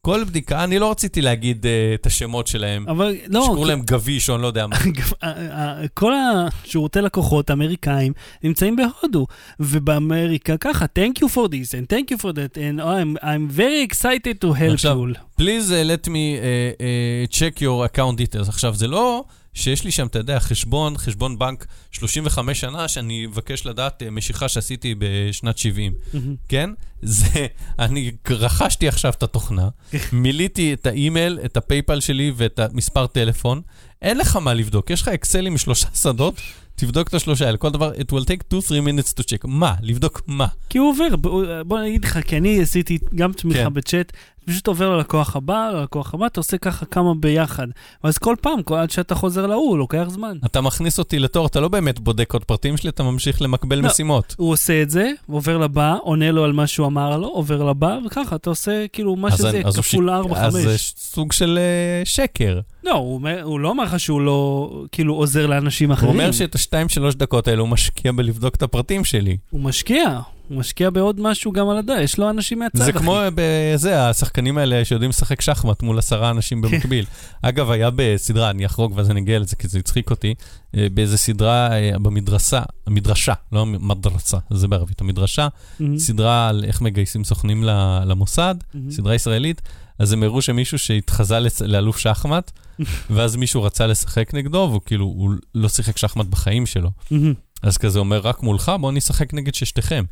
כל 0.07 0.23
בדיקה, 0.23 0.63
אני 0.63 0.79
לא 0.79 0.91
רציתי 0.91 1.21
להגיד 1.21 1.65
uh, 1.65 1.67
את 1.95 2.05
השמות 2.05 2.47
שלהם, 2.47 2.85
אבל 2.89 3.15
לא, 3.27 3.43
שקראו 3.43 3.65
להם 3.65 3.81
גביש 3.81 4.29
או 4.29 4.35
אני 4.35 4.41
לא 4.41 4.47
יודע 4.47 4.67
מה. 4.67 4.75
אה, 5.23 5.31
אה, 5.31 5.87
כל 5.93 6.13
השירותי 6.13 7.01
לקוחות 7.01 7.49
האמריקאים 7.49 8.13
נמצאים 8.43 8.75
בהודו, 8.75 9.27
ובאמריקה 9.59 10.57
ככה, 10.57 10.85
thank 10.99 11.19
you 11.19 11.27
for 11.27 11.47
this 11.47 11.71
and 11.71 11.93
thank 11.93 12.11
you 12.11 12.17
for 12.17 12.31
that, 12.33 12.57
and 12.57 12.81
I'm, 12.81 13.23
I'm 13.23 13.57
very 13.57 13.89
excited 13.89 14.41
to 14.41 14.53
help 14.53 14.73
עכשיו, 14.73 14.97
you. 15.09 15.41
Please 15.41 15.71
uh, 15.71 15.83
let 15.83 16.07
me 16.07 16.37
uh, 16.37 16.41
uh, 16.41 17.37
check 17.37 17.61
your 17.61 17.85
account 17.85 18.17
details. 18.17 18.49
עכשיו, 18.49 18.73
זה 18.75 18.87
לא 18.87 19.23
שיש 19.57 19.83
לי 19.83 19.91
שם, 19.91 20.07
אתה 20.07 20.19
יודע, 20.19 20.39
חשבון, 20.39 20.97
חשבון 20.97 21.39
בנק 21.39 21.65
35 21.91 22.59
שנה, 22.59 22.87
שאני 22.87 23.25
אבקש 23.25 23.65
לדעת 23.65 24.01
uh, 24.01 24.05
משיכה 24.11 24.49
שעשיתי 24.49 24.95
בשנת 24.99 25.57
70, 25.57 25.93
מהמם. 26.13 26.35
כן? 26.47 26.69
זה, 27.01 27.47
אני 27.79 28.11
רכשתי 28.29 28.87
עכשיו 28.87 29.13
את 29.17 29.23
התוכנה, 29.23 29.69
מילאתי 30.13 30.73
את 30.73 30.85
האימייל, 30.85 31.39
את 31.45 31.57
הפייפל 31.57 31.99
שלי 31.99 32.31
ואת 32.35 32.59
המספר 32.59 33.07
טלפון, 33.07 33.61
אין 34.01 34.17
לך 34.17 34.35
מה 34.35 34.53
לבדוק, 34.53 34.89
יש 34.89 35.01
לך 35.01 35.07
אקסלים 35.07 35.51
עם 35.51 35.57
שלושה 35.57 35.87
שדות, 35.95 36.41
תבדוק 36.75 37.07
את 37.07 37.13
השלושה 37.13 37.45
האלה, 37.45 37.57
כל 37.57 37.69
דבר, 37.69 37.91
it 37.91 38.11
will 38.11 38.25
take 38.25 38.53
2-3 38.53 38.55
minutes 38.69 39.13
to 39.19 39.23
check. 39.23 39.47
מה? 39.47 39.75
לבדוק 39.81 40.21
מה? 40.27 40.47
כי 40.69 40.77
הוא 40.77 40.89
עובר, 40.89 41.15
בוא 41.15 41.63
בוא 41.63 41.79
אני 41.79 41.87
אגיד 41.89 42.05
לך, 42.05 42.19
כי 42.27 42.37
אני 42.37 42.61
עשיתי 42.61 42.97
גם 43.15 43.33
תמיכה 43.33 43.63
כן. 43.63 43.73
בצ'אט, 43.73 44.11
פשוט 44.47 44.67
עובר 44.67 44.95
ללקוח 44.97 45.35
הבא, 45.35 45.69
ללקוח 45.73 46.13
הבא, 46.13 46.25
אתה 46.25 46.39
עושה 46.39 46.57
ככה 46.57 46.85
כמה 46.85 47.13
ביחד. 47.15 47.67
ואז 48.03 48.17
כל 48.17 48.35
פעם, 48.41 48.63
כל 48.63 48.75
עד 48.75 48.89
שאתה 48.89 49.15
חוזר 49.15 49.47
להוא, 49.47 49.77
לוקח 49.77 50.05
זמן. 50.09 50.37
אתה 50.45 50.61
מכניס 50.61 50.99
אותי 50.99 51.19
לתור, 51.19 51.45
אתה 51.45 51.59
לא 51.59 51.67
באמת 51.67 51.99
בודק 51.99 52.33
עוד 52.33 52.43
פרטים 52.43 52.77
שלי, 52.77 52.89
אתה 52.89 53.03
ממשיך 53.03 53.41
למקבל 53.41 53.77
לא. 53.79 53.87
משימות. 53.87 54.35
הוא 54.37 54.51
עושה 54.51 54.81
את 54.81 54.89
זה, 54.89 55.11
עובר 55.31 55.57
לבא, 55.57 55.95
עונה 56.01 56.31
לו 56.31 56.43
על 56.43 56.53
מה 56.53 56.67
שהוא 56.67 56.87
אמר 56.87 57.17
לו, 57.17 57.27
עובר 57.27 57.63
לבא, 57.63 57.97
וככה, 58.05 58.35
אתה 58.35 58.49
עושה 58.49 58.85
כאילו 58.93 59.15
מה 59.15 59.27
אז 59.27 59.37
שזה, 59.37 59.61
אז 59.65 59.75
הוא 59.75 59.83
כפול 59.83 60.05
שיק- 60.09 60.13
4, 60.15 60.45
אז 60.47 60.53
5. 60.55 60.63
זה 60.65 60.77
סוג 60.97 61.31
של 61.31 61.59
אה, 61.61 62.05
שקר. 62.05 62.59
לא, 62.83 62.93
הוא, 62.93 63.13
אומר, 63.13 63.41
הוא 63.43 63.59
לא 63.59 63.71
אמר 63.71 63.83
לך 63.83 63.99
שהוא 63.99 64.21
לא, 64.21 64.71
כאילו, 64.91 65.13
עוזר 65.15 65.45
לאנשים 65.47 65.89
הוא 65.91 65.93
אחרים. 65.97 66.11
אומר 66.11 66.31
שאת 66.31 66.55
השתיים, 66.55 66.89
שלוש 66.89 67.15
דקות 67.15 67.47
האלה 67.47 67.61
הוא 67.61 67.69
משקיע 67.69 68.11
בלבדוק 68.11 68.55
את 68.55 68.63
הפרטים 68.63 69.03
שלי. 69.03 69.37
הוא 69.49 69.61
משקיע, 69.61 70.19
הוא 70.49 70.57
משקיע 70.57 70.89
בעוד 70.89 71.19
משהו 71.21 71.51
גם 71.51 71.69
על 71.69 71.77
הדרך, 71.77 71.99
יש 71.99 72.17
לו 72.17 72.29
אנשים 72.29 72.59
מהצד. 72.59 72.77
זה 72.77 72.91
אחי. 72.91 72.99
כמו 72.99 73.19
בזה, 73.35 74.09
השחקנים 74.09 74.57
האלה 74.57 74.85
שיודעים 74.85 75.09
לשחק 75.09 75.41
שחמט 75.41 75.83
מול 75.83 75.97
עשרה 75.97 76.29
אנשים. 76.29 76.61
במקביל. 76.61 77.05
אגב, 77.41 77.71
היה 77.71 77.89
בסדרה, 77.95 78.49
אני 78.49 78.65
אחרוג 78.65 78.93
ואז 78.95 79.11
אני 79.11 79.19
אגיע 79.19 79.39
לזה, 79.39 79.55
כי 79.55 79.67
זה 79.67 79.79
הצחיק 79.79 80.11
אותי, 80.11 80.33
אה, 80.77 80.87
באיזה 80.93 81.17
סדרה 81.17 81.71
אה, 81.71 81.99
במדרסה, 81.99 82.61
המדרשה, 82.87 83.33
לא 83.51 83.65
מדרסה, 83.65 84.37
זה 84.49 84.67
בערבית, 84.67 85.01
המדרשה, 85.01 85.47
מהמם, 85.79 85.97
סדרה 85.97 86.49
על 86.49 86.63
איך 86.67 86.81
מגייסים 86.81 87.23
סוכנים 87.23 87.63
למוסד, 88.05 88.55
מהמם. 88.73 88.91
סדרה 88.91 89.15
ישראלית, 89.15 89.61
אז 89.99 90.13
הם 90.13 90.23
הראו 90.23 90.41
שמישהו 90.41 90.79
שהתחזה 90.79 91.39
לאלוף 91.65 91.97
שחמט, 91.97 92.51
ואז 93.09 93.35
מישהו 93.35 93.63
רצה 93.63 93.87
לשחק 93.87 94.33
נגדו, 94.33 94.67
והוא 94.69 94.81
כאילו, 94.85 95.05
הוא 95.05 95.33
לא 95.55 95.69
שיחק 95.69 95.97
שחמט 95.97 96.25
בחיים 96.25 96.65
שלו. 96.65 96.89
מהמם. 97.11 97.33
אז 97.63 97.77
כזה 97.77 97.99
אומר, 97.99 98.19
רק 98.19 98.43
מולך, 98.43 98.71
בוא 98.79 98.91
נשחק 98.91 99.33
נגד 99.33 99.55
ששתיכם. 99.55 100.03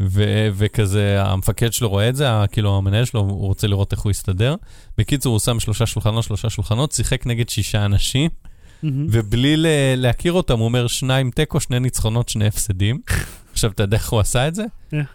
ו- 0.00 0.48
וכזה, 0.54 1.22
המפקד 1.22 1.72
שלו 1.72 1.88
רואה 1.88 2.08
את 2.08 2.16
זה, 2.16 2.26
כאילו 2.52 2.76
המנהל 2.76 3.04
שלו, 3.04 3.20
הוא 3.20 3.46
רוצה 3.46 3.66
לראות 3.66 3.92
איך 3.92 4.00
הוא 4.00 4.10
יסתדר. 4.10 4.54
בקיצור, 4.98 5.32
הוא 5.32 5.40
שם 5.40 5.60
שלושה 5.60 5.86
שולחנות, 5.86 6.24
שלושה 6.24 6.50
שולחנות, 6.50 6.92
שיחק 6.92 7.26
נגד 7.26 7.48
שישה 7.48 7.84
אנשים, 7.84 8.30
מהמם. 8.82 9.06
ובלי 9.10 9.56
ל- 9.56 9.66
להכיר 9.96 10.32
אותם, 10.32 10.58
הוא 10.58 10.64
אומר, 10.64 10.86
שניים 10.86 11.30
תיקו, 11.30 11.60
שני 11.60 11.80
ניצחונות, 11.80 12.28
שני 12.28 12.46
הפסדים. 12.46 13.00
עכשיו, 13.52 13.70
אתה 13.70 13.82
יודע 13.82 13.96
איך 13.96 14.08
הוא 14.08 14.20
עשה 14.20 14.48
את 14.48 14.54
זה? 14.54 14.64
איך? 14.92 15.08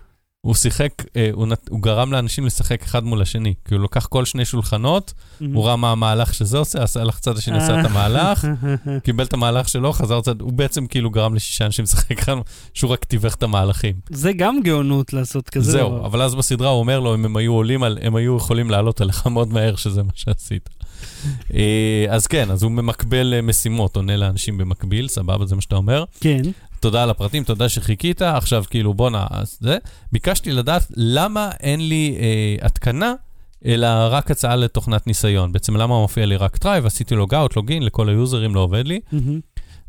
הוא 0.46 0.56
שיחק, 0.56 0.92
אה, 1.16 1.30
הוא, 1.34 1.48
נת, 1.48 1.70
הוא 1.70 1.82
גרם 1.82 2.12
לאנשים 2.12 2.46
לשחק 2.46 2.84
אחד 2.84 3.04
מול 3.04 3.22
השני. 3.22 3.54
כי 3.66 3.76
הוא 3.76 3.84
לקח 3.84 4.06
כל 4.06 4.26
שני 4.26 4.46
שולחנות, 4.46 5.14
מהמם. 5.42 5.56
הוא 5.56 5.66
ראה 5.66 5.76
מה 5.76 5.92
המהלך 5.92 6.34
שזה 6.34 6.58
עושה, 6.58 6.84
עשה 6.84 7.04
לך 7.04 7.20
צד 7.20 7.38
השני, 7.38 7.58
עשה 7.58 7.80
את 7.80 7.86
המהלך, 7.86 8.48
קיבל 9.04 9.24
את 9.24 9.34
המהלך 9.34 9.70
שלו, 9.70 9.94
חזר 9.94 10.22
צד, 10.22 10.42
הוא 10.42 10.54
בעצם 10.54 10.88
כאילו 10.88 11.10
גרם 11.10 11.36
לשישה 11.36 11.66
אנשים 11.66 11.84
לשחק 11.84 12.20
אחד, 12.20 12.34
שהוא 12.74 12.92
רק 12.92 13.06
תיווך 13.06 13.36
את 13.36 13.44
המהלכים. 13.44 13.96
זה 14.10 14.34
גם 14.34 14.60
גאונות 14.64 15.14
לעשות 15.14 15.50
כזה 15.50 15.72
זהו, 15.72 15.90
דבר. 15.90 16.06
אבל 16.06 16.22
אז 16.22 16.36
בסדרה 16.36 16.70
הוא 16.70 16.80
אומר 16.80 17.00
לו, 17.00 17.16
אם 17.16 17.26
הם 17.26 17.38
היו 17.38 17.54
עולים 17.54 17.84
על, 17.84 17.98
הם 18.02 18.16
היו 18.16 18.38
יכולים 18.38 18.70
לעלות 18.70 19.02
עליך 19.02 19.28
מאוד 19.34 19.54
מהר, 19.54 19.76
שזה 19.76 20.04
מה 20.04 20.12
שעשית. 20.16 20.70
אה, 21.54 22.06
אז 22.10 22.28
כן, 22.28 22.52
אז 22.52 22.64
הוא 22.64 22.72
ממקבל 22.72 23.34
אה, 23.34 23.42
משימות, 23.42 23.96
עונה 23.96 24.18
לאנשים 24.18 24.58
במקביל, 24.58 25.08
סבבה, 25.08 25.46
זה 25.46 25.56
מה 25.56 25.62
שאתה 25.62 25.76
אומר. 25.76 26.04
כן. 26.20 26.42
תודה 26.84 27.04
על 27.04 27.10
הפרטים, 27.10 27.44
תודה 27.44 27.70
שחיכית, 27.70 28.22
עכשיו 28.22 28.64
כאילו 28.70 28.94
בואנה, 28.94 29.28
אז 29.30 29.58
זה. 29.62 29.78
ביקשתי 30.12 30.52
לדעת 30.52 30.86
למה 30.96 31.50
אין 31.60 31.88
לי 31.88 32.18
אה, 32.20 32.66
התקנה, 32.66 33.14
אלא 33.66 33.88
רק 34.10 34.32
הצעה 34.32 34.56
לתוכנת 34.56 35.08
ניסיון. 35.08 35.52
בעצם 35.52 35.76
למה 35.76 36.00
מופיע 36.00 36.26
לי 36.26 36.36
רק 36.36 36.58
trial, 36.58 36.86
עשיתי 36.86 37.16
logout, 37.16 37.56
login, 37.56 37.84
לכל 37.84 38.10
היוזרים 38.10 38.56
לא 38.56 38.60
עובד 38.60 38.88
לי. 38.88 39.00
מהמם, 39.12 39.40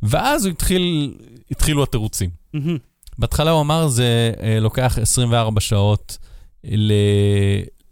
ואז 0.03 0.47
התחיל, 0.47 1.15
התחילו 1.51 1.83
התירוצים. 1.83 2.31
מהמם. 2.53 2.79
בהתחלה 3.19 3.51
הוא 3.51 3.61
אמר, 3.61 3.89
זה 3.89 4.33
אה, 4.43 4.61
לוקח 4.61 4.99
24 5.03 5.61
שעות 5.61 6.19
ל... 6.65 6.93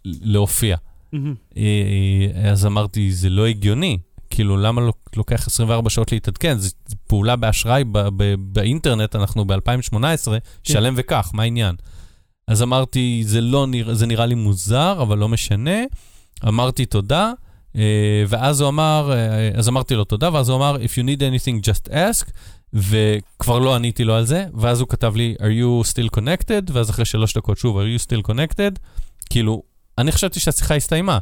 להופיע. 0.05 0.77
מהמם. 1.13 1.35
אה, 1.57 2.51
אז 2.51 2.67
אמרתי, 2.67 3.13
זה 3.13 3.31
לא 3.31 3.47
הגיוני. 3.47 3.99
כאילו, 4.35 4.57
למה 4.57 4.83
לוקח 5.17 5.47
24 5.47 5.91
שעות 5.91 6.13
להתעדכן? 6.13 6.59
זו 6.59 6.71
פעולה 7.07 7.37
באשראי 7.37 7.85
ב- 7.85 8.09
ב- 8.17 8.35
באינטרנט, 8.39 9.17
אנחנו 9.17 9.45
ב-2018, 9.45 9.97
שלם 10.63 10.95
וכך, 10.97 11.31
מה 11.35 11.43
העניין? 11.43 11.75
אז 12.49 12.63
אמרתי, 12.63 13.23
זה, 13.27 13.41
לא 13.41 13.67
נרא, 13.67 13.95
זה 13.95 14.07
נראה 14.07 14.27
לי 14.27 14.35
מוזר, 14.35 15.03
אבל 15.03 15.19
לא 15.19 15.29
משנה. 15.29 15.81
אמרתי 16.49 16.87
תודה, 16.87 17.33
אה, 17.77 18.25
ואז 18.29 18.61
הוא 18.61 18.69
אמר, 18.69 19.13
אה, 19.13 19.51
אז 19.55 19.69
אמרתי 19.69 19.95
לו 19.95 20.05
תודה, 20.05 20.31
ואז 20.33 20.49
הוא 20.49 20.57
אמר, 20.57 20.77
If 20.77 20.89
you 20.89 21.05
need 21.05 21.21
anything, 21.21 21.71
just 21.71 21.93
ask, 21.93 22.31
וכבר 22.73 23.59
לא 23.59 23.75
עניתי 23.75 24.05
לו 24.05 24.15
על 24.15 24.25
זה, 24.25 24.45
ואז 24.55 24.81
הוא 24.81 24.89
כתב 24.89 25.17
לי, 25.17 25.35
are 25.39 25.43
you 25.43 25.89
still 25.91 26.19
connected? 26.19 26.73
ואז 26.73 26.91
אחרי 26.91 27.05
שלוש 27.05 27.37
דקות 27.37 27.59
שוב, 27.59 27.79
are 27.79 28.01
you 28.01 28.05
still 28.07 28.31
connected? 28.31 28.79
כאילו, 29.31 29.63
אני 29.99 30.13
חשבתי 30.13 30.41
שהשיחה 30.41 30.75
הסתיימה. 30.75 31.19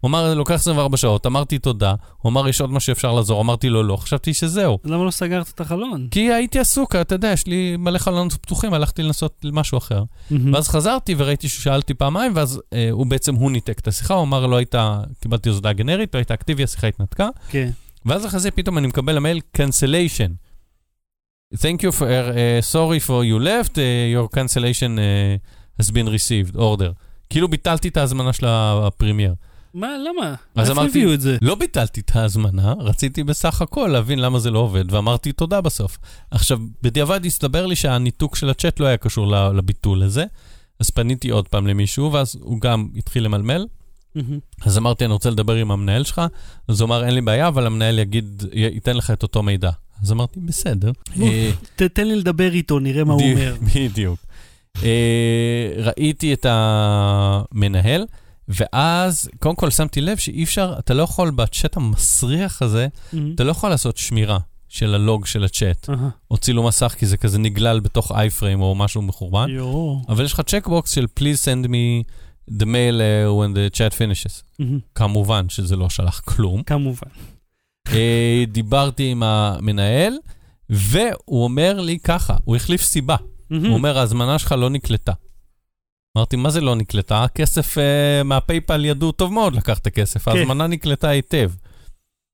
הוא 0.00 0.08
אמר, 0.08 0.34
לוקח 0.34 0.54
24 0.54 0.96
שעות, 0.96 1.26
אמרתי 1.26 1.58
תודה, 1.58 1.94
הוא 2.22 2.30
אמר, 2.30 2.48
יש 2.48 2.60
עוד 2.60 2.70
משהו 2.70 2.86
שאפשר 2.86 3.12
לעזור, 3.12 3.40
אמרתי 3.40 3.68
לו 3.68 3.82
לא, 3.82 3.96
חשבתי 3.96 4.34
שזהו. 4.34 4.78
למה 4.84 5.04
לא 5.04 5.10
סגרת 5.10 5.48
את 5.54 5.60
החלון? 5.60 6.08
כי 6.10 6.32
הייתי 6.32 6.58
עסוק, 6.58 6.96
אתה 6.96 7.14
יודע, 7.14 7.28
יש 7.28 7.46
לי 7.46 7.76
מלא 7.76 7.98
חלונות 7.98 8.32
פתוחים, 8.32 8.74
הלכתי 8.74 9.02
לנסות 9.02 9.44
משהו 9.52 9.78
אחר. 9.78 10.02
ואז 10.52 10.68
חזרתי 10.68 11.14
וראיתי 11.18 11.48
ששאלתי 11.48 11.94
פעמיים, 11.94 12.32
ואז 12.34 12.60
אה, 12.72 12.88
הוא 12.90 13.06
בעצם, 13.06 13.34
הוא 13.34 13.50
ניתק 13.50 13.78
את 13.78 13.88
השיחה, 13.88 14.14
הוא 14.14 14.22
אמר, 14.22 14.46
לא 14.46 14.56
הייתה, 14.56 15.00
קיבלתי 15.20 15.48
הודעה 15.48 15.72
גנרית, 15.72 16.14
לא 16.14 16.18
היית 16.18 16.34
אקטיבי, 16.34 16.64
השיחה 16.64 16.86
התנתקה. 16.86 17.28
כן. 17.48 17.70
ואז 18.06 18.26
אחרי 18.26 18.40
זה 18.40 18.50
פתאום 18.50 18.78
אני 18.78 18.86
מקבל 18.86 19.14
למייל 19.14 19.40
cancellation. 19.56 20.30
Thank 21.54 21.82
you 21.82 21.92
for, 21.98 22.06
uh, 22.06 22.72
sorry 22.72 23.00
for 23.08 23.22
you 23.24 23.38
left, 23.38 23.78
uh, 23.78 24.14
your 24.14 24.28
cancellation 24.28 24.98
uh, 24.98 25.38
has 25.78 25.90
been 25.90 26.08
received, 26.08 26.56
order. 26.56 26.92
כאילו 27.34 27.48
ביטלתי 27.48 27.88
את 27.88 27.96
ההזמנה 27.96 28.32
של 28.32 28.46
ה 28.48 28.57
Premiere. 28.57 29.34
מה, 29.74 29.86
למה? 30.08 30.34
אז 30.56 30.70
אמרתי- 30.70 30.88
הביאו 30.88 31.14
את 31.14 31.20
זה? 31.20 31.36
לא 31.42 31.54
ביטלתי 31.54 32.00
את 32.00 32.16
ההזמנה, 32.16 32.74
רציתי 32.78 33.24
בסך 33.24 33.62
הכל 33.62 33.88
להבין 33.92 34.18
למה 34.18 34.38
זה 34.38 34.50
לא 34.50 34.58
עובד, 34.58 34.92
ואמרתי 34.92 35.32
תודה 35.32 35.60
בסוף. 35.60 35.98
עכשיו, 36.30 36.58
בדיעבד 36.82 37.26
הסתבר 37.26 37.66
לי 37.66 37.76
שהניתוק 37.76 38.36
של 38.36 38.50
הצ'אט 38.50 38.80
לא 38.80 38.86
היה 38.86 38.96
קשור 38.96 39.26
לביטול 39.30 40.02
הזה, 40.02 40.24
אז 40.80 40.90
פניתי 40.90 41.30
עוד 41.30 41.48
פעם 41.48 41.66
למישהו, 41.66 42.12
ואז 42.12 42.36
הוא 42.40 42.60
גם 42.60 42.88
התחיל 42.96 43.24
למלמל. 43.24 43.66
מהמם. 44.14 44.38
אז 44.64 44.78
אמרתי, 44.78 45.04
אני 45.04 45.12
רוצה 45.12 45.30
לדבר 45.30 45.54
עם 45.54 45.70
המנהל 45.70 46.04
שלך, 46.04 46.22
אז 46.68 46.80
הוא 46.80 46.86
אמר, 46.86 47.04
אין 47.04 47.14
לי 47.14 47.20
בעיה, 47.20 47.48
אבל 47.48 47.66
המנהל 47.66 47.98
יגיד, 47.98 48.42
ייתן 48.52 48.96
לך 48.96 49.10
את 49.10 49.22
אותו 49.22 49.42
מידע. 49.42 49.70
אז 50.02 50.12
אמרתי, 50.12 50.40
בסדר. 50.40 50.92
אה, 51.22 51.50
תן 51.74 52.06
לי 52.06 52.16
לדבר 52.16 52.52
איתו, 52.52 52.78
נראה 52.78 53.04
מה 53.04 53.12
הוא 53.12 53.22
אומר. 53.32 53.56
בדיוק. 53.74 54.18
אה, 54.82 55.70
ראיתי 55.76 56.32
את 56.32 56.46
המנהל, 56.48 58.06
ואז 58.48 59.30
קודם 59.38 59.54
כל 59.54 59.70
שמתי 59.70 60.00
לב 60.00 60.16
שאי 60.16 60.44
אפשר, 60.44 60.74
אתה 60.78 60.94
לא 60.94 61.02
יכול 61.02 61.30
בצ'אט 61.30 61.76
המסריח 61.76 62.62
הזה, 62.62 62.88
מהמם. 63.12 63.34
אתה 63.34 63.44
לא 63.44 63.50
יכול 63.50 63.70
לעשות 63.70 63.96
שמירה 63.96 64.38
של 64.68 64.94
ה 64.94 65.02
log 65.02 65.26
של 65.26 65.44
הצ'אט, 65.44 65.90
אהה. 65.90 66.08
או 66.30 66.36
צילום 66.36 66.66
מסך, 66.66 66.94
כי 66.98 67.06
זה 67.06 67.16
כזה 67.16 67.38
נגלל 67.38 67.80
בתוך 67.80 68.12
iframe 68.12 68.60
או 68.60 68.74
משהו 68.74 69.02
מחורבן. 69.02 69.50
אבל 70.08 70.24
יש 70.24 70.32
לך 70.32 70.40
checkbox 70.40 70.90
של 70.90 71.06
please 71.20 71.44
send 71.44 71.66
me 71.66 72.04
the 72.50 72.64
mail 72.64 72.96
uh, 72.98 73.30
when 73.30 73.56
the 73.56 73.76
chat 73.76 73.94
finishes. 73.98 74.42
מהמם. 74.58 74.78
כמובן 74.94 75.48
שזה 75.48 75.76
לא 75.76 75.88
שלח 75.88 76.20
כלום. 76.20 76.62
כמובן. 76.62 77.08
אה, 77.92 78.44
דיברתי 78.48 79.10
עם 79.10 79.22
המנהל, 79.22 80.12
והוא 80.70 81.44
אומר 81.44 81.80
לי 81.80 81.98
ככה, 81.98 82.36
הוא 82.44 82.56
החליף 82.56 82.82
סיבה. 82.82 83.16
הוא 83.50 83.74
אומר, 83.74 83.98
ההזמנה 83.98 84.38
שלך 84.38 84.52
לא 84.52 84.70
נקלטה. 84.70 85.12
אמרתי, 86.16 86.36
מה 86.36 86.50
זה 86.50 86.60
לא 86.60 86.76
נקלטה? 86.76 87.24
הכסף 87.24 87.78
אה, 87.78 88.22
מה 88.22 88.38
PayPal 88.38 88.84
ידעו 88.84 89.12
טוב 89.12 89.32
מאוד 89.32 89.56
לקחת 89.56 89.78
את 89.78 89.86
הכסף, 89.86 90.28
כן. 90.28 90.30
ההזמנה 90.30 90.66
נקלטה 90.66 91.08
היטב. 91.08 91.50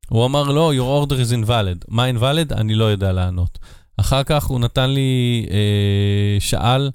הוא 0.08 0.26
אמר, 0.26 0.42
לא, 0.42 0.72
your 0.74 1.06
order 1.06 1.12
is 1.14 1.46
invalid. 1.46 1.84
מה 1.88 2.10
invalid? 2.10 2.54
אני 2.54 2.74
לא 2.74 2.84
יודע 2.84 3.12
לענות. 3.12 3.58
אחר 3.96 4.22
כך 4.22 4.44
הוא 4.44 4.60
נתן 4.60 4.90
לי, 4.90 5.46
אה, 5.50 6.36
שאל, 6.40 6.90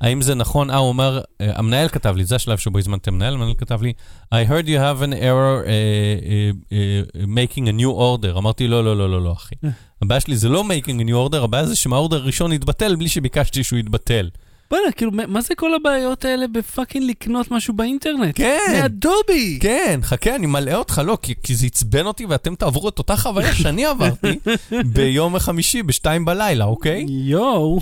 האם 0.00 0.22
זה 0.22 0.34
נכון? 0.34 0.70
אה, 0.70 0.76
הוא 0.76 0.88
אומר, 0.88 1.20
אה, 1.40 1.58
המנהל 1.58 1.88
כתב 1.88 2.16
לי, 2.16 2.24
זה 2.24 2.36
השלב 2.36 2.58
שבו 2.58 2.78
הזמנתי 2.78 3.02
את 3.02 3.08
המנהל, 3.08 3.34
המנהל 3.34 3.54
כתב 3.58 3.82
לי, 3.82 3.92
I 4.34 4.48
heard 4.48 4.66
you 4.66 4.78
have 4.78 5.02
an 5.02 5.12
error 5.12 5.64
uh, 5.64 5.66
uh, 5.66 6.72
uh, 6.72 7.26
making 7.26 7.64
a 7.66 7.80
new 7.80 7.90
order. 7.98 8.38
אמרתי, 8.38 8.68
לא, 8.68 8.84
לא, 8.84 8.96
לא, 8.96 9.10
לא, 9.10 9.22
לא, 9.22 9.32
אחי. 9.32 9.54
הבעיה 10.02 10.20
שלי 10.20 10.36
זה 10.36 10.48
לא 10.48 10.64
making 10.68 11.00
a 11.00 11.08
new 11.08 11.32
order, 11.32 11.36
הבעיה 11.36 11.66
זה 11.66 11.76
שמהאורדר 11.76 12.16
הראשון 12.16 12.52
יתבטל 12.52 12.96
בלי 12.96 13.08
שביקשתי 13.08 13.64
שהוא 13.64 13.78
יתבטל. 13.78 14.28
בוא'נה, 14.70 14.92
כאילו, 14.92 15.10
מה- 15.28 15.40
זה 15.40 15.54
כל 15.54 15.74
הבעיות 15.74 16.24
האלה 16.24 16.46
בפאקינג 16.48 17.10
לקנות 17.10 17.50
משהו 17.50 17.74
באינטרנט? 17.74 18.36
כן, 18.36 18.58
מאדובי! 18.72 19.58
כן, 19.62 20.00
חכה, 20.02 20.34
אני 20.36 20.46
מלאה 20.46 20.76
אותך, 20.76 21.00
לא, 21.04 21.18
כי, 21.22 21.34
כי 21.42 21.54
זה 21.54 21.66
עצבן 21.66 22.06
אותי 22.06 22.26
ואתם 22.26 22.54
תעברו 22.54 22.88
את 22.88 22.98
אותה 22.98 23.16
חוויה 23.16 23.54
שאני 23.54 23.86
עברתי 23.86 24.38
ביום 24.94 25.38
חמישי 25.38 25.82
בשתיים 25.82 26.24
בלילה, 26.24 26.64
אוקיי? 26.64 27.06
יואו. 27.08 27.80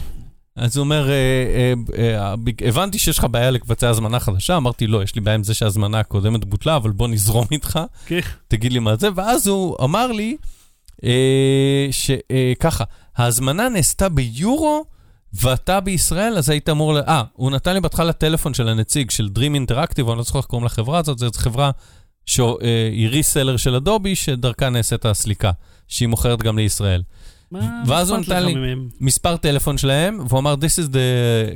אז 0.57 0.77
הוא 0.77 0.85
אומר, 0.85 1.11
אה, 1.11 1.15
אה, 1.15 1.73
אה, 1.99 2.35
אה, 2.63 2.69
הבנתי 2.69 2.99
שיש 2.99 3.19
לך 3.19 3.27
בעיה 3.31 3.51
לבצע 3.51 3.89
הזמנה 3.89 4.21
חדשה, 4.21 4.57
אמרתי, 4.57 4.87
לא, 4.87 5.03
יש 5.03 5.15
לי 5.15 5.21
בעיה 5.21 5.35
עם 5.35 5.45
זה 5.45 5.55
שההזמנה 5.55 6.01
הקודמת 6.01 6.45
בוטלה, 6.45 6.77
אבל 6.77 6.91
בוא 6.91 7.09
נזרום 7.09 7.47
איתך, 7.53 7.81
כן. 8.07 8.21
תגיד 8.49 8.73
לי 8.73 8.79
מה 8.79 8.97
זה, 8.97 9.09
ואז 9.15 9.47
הוא 9.47 9.77
אמר 9.85 10.13
לי 10.13 10.37
שככה, 11.91 12.85
ההזמנה 13.17 13.69
נעשתה 13.69 14.09
ביורו, 14.09 14.85
ואתה 15.43 15.81
בישראל, 15.81 16.35
אז 16.39 16.49
היית 16.51 16.69
אמור 16.69 16.95
ל... 16.95 16.99
אה, 16.99 17.23
הוא 17.33 17.51
נתן 17.51 17.75
לי 17.75 17.81
בהתחלה 17.81 18.13
טלפון 18.13 18.55
של 18.55 18.69
הנציג 18.69 19.11
של 19.11 19.29
Dream 19.39 19.71
Interactive, 19.71 20.09
אני 20.11 20.17
לא 20.19 20.23
זוכר 20.23 20.39
איך 20.39 20.47
קוראים 20.47 20.67
לחברה 20.67 20.99
הזאת, 20.99 21.19
זו 21.19 21.29
חברה 21.37 21.71
שהיא 22.27 23.09
ריסלר 23.09 23.57
של 23.57 23.75
אדובי, 23.75 24.17
שדרכה 24.17 24.69
נעשית 24.71 25.05
הסליקה, 25.05 25.51
שהיא 25.89 26.09
מוכרת 26.09 26.43
גם 26.43 26.59
לישראל. 26.59 27.03
מה 27.51 27.83
ואז 27.87 28.11
הוא 28.11 28.19
נתן 28.19 28.45
לי- 28.45 28.55
מהם? 28.55 28.89
מספר 29.01 29.37
טלפון 29.37 29.79
שלהם, 29.79 30.19
והוא 30.29 30.41
אמר, 30.41 30.55
This 30.55 30.85
is 30.85 30.93
the 30.93 30.99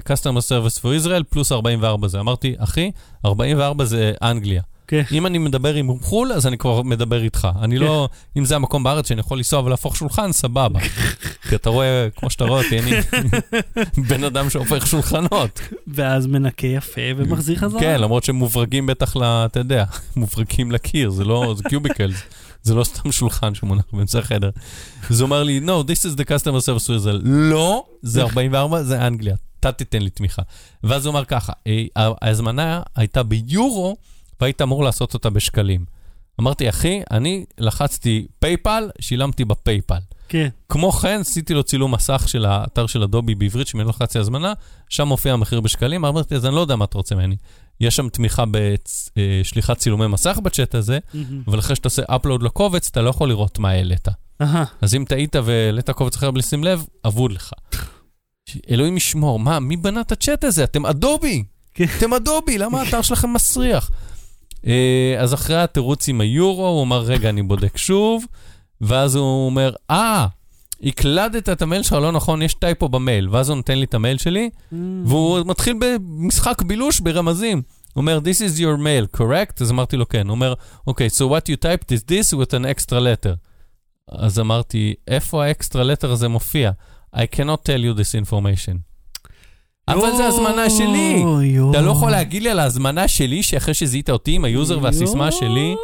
customer 0.03 0.41
service 0.49 0.79
for 0.83 1.05
Israel, 1.05 1.23
פלוס 1.31 1.53
44 1.53 2.09
זה. 2.09 2.21
אמרתי, 2.21 2.55
אחי, 2.59 2.91
44 3.25 3.85
זה 3.85 4.13
אנגליה. 4.23 4.63
כן. 4.93 5.03
אם 5.13 5.27
אני 5.27 5.39
מדבר 5.39 5.75
עם 5.75 5.99
חו"ל, 6.01 6.33
אז 6.33 6.47
אני 6.47 6.59
כבר 6.59 6.83
מדבר 6.83 7.23
איתך. 7.23 7.49
אני 7.63 7.79
לא, 7.79 8.09
אם 8.37 8.45
זה 8.45 8.57
המקום 8.57 8.83
בארץ 8.83 9.09
שאני 9.09 9.21
יכול 9.21 9.37
לנסוע 9.39 9.63
ולהפוך 9.63 9.97
שולחן, 9.97 10.33
סבבה. 10.33 10.81
כי 11.49 11.55
אתה 11.55 11.71
רואה, 11.71 12.09
כמו 12.17 12.31
שאתה 12.31 12.45
רואה 12.45 12.63
אותי, 12.65 12.79
אני 12.79 12.93
בן 14.09 14.25
אדם 14.25 14.51
שהופך 14.51 14.87
שולחנות. 14.87 15.61
ואז 15.87 16.27
מנקה 16.27 16.67
יפה 16.67 17.01
ומחזיר 17.17 17.57
חזרה. 17.57 17.81
כן, 17.81 18.01
למרות 18.01 18.25
שהם 18.25 18.37
מוברגים 18.37 18.87
בטח 18.87 19.17
ל... 19.17 19.23
אתה 19.25 19.61
יודע, 19.61 19.85
מוברגים 20.17 20.73
לקיר, 20.73 21.11
זה 21.11 21.25
לא, 21.25 21.55
זה 21.57 21.63
cubicles. 21.69 22.23
זה 22.63 22.75
לא 22.75 22.85
סתם 22.85 23.13
שולחן 23.13 23.55
שמונח 23.55 23.85
באמצע 23.93 24.19
החדר. 24.19 24.51
אז 25.11 25.21
הוא 25.21 25.27
אמר 25.27 25.43
לי, 25.43 25.61
no, 25.67 25.87
this 25.87 26.01
is 26.07 26.19
the 26.19 26.25
customer 26.25 26.61
service 26.67 26.87
to 26.87 27.05
Israel. 27.05 27.21
לא, 27.25 27.85
זה 28.03 28.23
44, 28.23 28.83
זה 28.83 29.07
אנגליה. 29.07 29.35
אתה 29.61 29.73
תיתן 29.73 30.03
לי 30.03 30.11
תמיכה. 30.11 30.43
ואז 30.85 31.07
הוא 31.07 31.13
אמר 31.13 31.25
ככה, 31.25 31.53
"אה, 31.67 31.85
ההזמנה 32.23 32.83
הייתה 32.97 33.23
ביורו, 33.23 33.97
והיית 34.43 34.63
אמור 34.63 34.85
לעשות 34.85 35.15
אותה 35.15 35.31
בשקלים. 35.31 35.85
אמרתי, 36.41 36.69
אחי, 36.69 37.03
אני 37.11 37.45
לחצתי 37.59 38.27
PayPal, 38.39 38.91
שילמתי 39.01 39.45
ב 39.45 39.52
PayPal. 39.52 39.99
כן. 40.29 40.49
כמו 40.69 40.93
כן, 40.93 41.21
עשיתי 41.21 41.55
לו 41.55 41.63
צילום 41.63 41.95
מסך 41.95 42.25
של 42.27 42.45
האתר 42.45 42.87
של 42.87 43.03
Adobe 43.03 43.35
בעברית, 43.35 43.67
שממנו 43.67 43.91
לחצתי 43.91 44.19
הזמנה, 44.19 44.53
שם 44.89 45.09
מופיע 45.09 45.33
המחיר 45.33 45.61
בשקלים, 45.61 46.05
אמרתי, 46.05 46.35
אז 46.35 46.47
אני 46.47 46.55
לא 46.55 46.61
יודע 46.61 46.77
מה 46.77 46.85
אתה 46.85 46.99
רוצה 46.99 47.15
ממני. 47.15 47.37
יש 47.81 47.97
שם 47.97 48.09
תמיכה 48.09 48.45
בשליחת 49.17 49.79
צילומי 49.79 50.07
מסך 50.07 50.39
בצ'אט 50.43 50.75
הזה. 50.75 50.99
אבל 51.47 51.59
אחרי 51.59 51.77
שאתה 51.77 51.87
עושה 51.87 52.03
upload 52.03 52.45
לקובץ, 52.45 52.89
אתה 52.91 53.03
לא 53.03 53.11
יכול 53.11 53.29
לראות 53.29 53.59
מה 53.59 53.71
העלית. 53.71 54.09
אז 54.81 54.95
אם 54.95 55.05
טעית 55.09 55.37
והעלית 55.45 55.91
קובץ 55.91 56.17
אחר 56.17 56.31
בלי 56.31 56.43
שים 56.43 56.65
לב, 56.65 56.87
אבוד 57.07 57.33
לך. 57.33 57.53
אלוהים 58.71 58.97
ישמור, 58.97 59.39
מה, 59.39 59.61
מי 59.61 59.77
בנה 59.77 60.01
את 60.01 60.13
הצ'אט 60.13 60.45
הזה? 60.45 60.65
אתם 60.65 60.87
אדובי! 60.87 61.45
כן. 61.75 61.87
אתם 61.99 62.15
אדובי, 62.15 62.59
למה 62.59 62.81
האתר 62.81 63.03
שלכם 63.03 63.33
מסריח? 63.33 63.91
אה, 64.67 65.17
אז 65.19 65.35
אחרי 65.35 65.63
התירוץ 65.63 66.09
עם 66.09 66.21
היורו, 66.21 66.69
הוא 66.69 66.83
אמר, 66.83 67.01
רגע, 67.01 67.29
אני 67.29 67.43
בודק 67.43 67.77
שוב, 67.77 68.25
ואז 68.81 69.17
הוא 69.17 69.47
אומר, 69.47 69.73
אה, 69.91 70.27
הקלדת 70.83 71.49
את 71.49 71.63
המייל 71.63 71.83
שלך 71.83 71.93
לא 71.93 72.13
נכון, 72.13 72.43
יש 72.43 72.55
typo 72.55 72.89
במייל. 72.89 73.29
ואז 73.29 73.49
הוא 73.49 73.57
נותן 73.57 73.79
לי 73.79 73.85
את 73.85 73.95
המייל 73.95 74.19
שלי, 74.19 74.51
והוא 75.07 75.39
מתחיל 75.47 75.77
במשחק 75.81 76.63
בילוש 76.63 77.01
ברמזים. 77.01 77.63
הוא 77.93 78.01
אומר, 78.01 78.19
this 78.19 78.39
is 78.39 78.59
your 78.59 78.79
mail, 78.79 79.17
correct? 79.19 79.61
אז 79.61 79.71
אמרתי 79.71 79.97
לו, 79.97 80.09
כן. 80.09 80.27
הוא 80.27 80.35
אומר, 80.35 80.55
אוקיי, 80.87 81.07
so 81.07 81.21
what 81.21 81.53
you 81.53 81.57
typed 81.65 81.89
is 81.89 82.11
this 82.11 82.39
with 82.39 82.51
an 82.51 82.65
extra 82.65 82.99
letter. 82.99 83.37
אז 84.11 84.39
אמרתי, 84.39 84.95
איפה 85.09 85.45
ה 85.45 85.52
extra 85.52 85.85
letter 85.85 86.13
הזה 86.13 86.29
מופיע? 86.29 86.71
I 87.17 87.19
cannot 87.37 87.63
tell 87.67 87.83
you 87.83 87.99
this 87.99 88.27
information. 88.27 88.92
אבל 89.93 90.17
זה 90.17 90.27
הזמנה 90.27 90.71
שלי. 90.71 91.25
אתה 91.71 91.81
לא 91.81 91.91
יכול 91.91 92.11
להגיד 92.11 92.43
לי 92.43 92.51
על 92.51 92.59
ההזמנה 92.59 93.09
שלי, 93.09 93.43
שאחרי 93.43 93.75
שזיהית 93.75 94.11
אותי 94.11 94.33
עם 94.33 94.45
היוזר 94.45 94.79
והסיסמה. 94.83 95.33
שלי, 95.33 95.75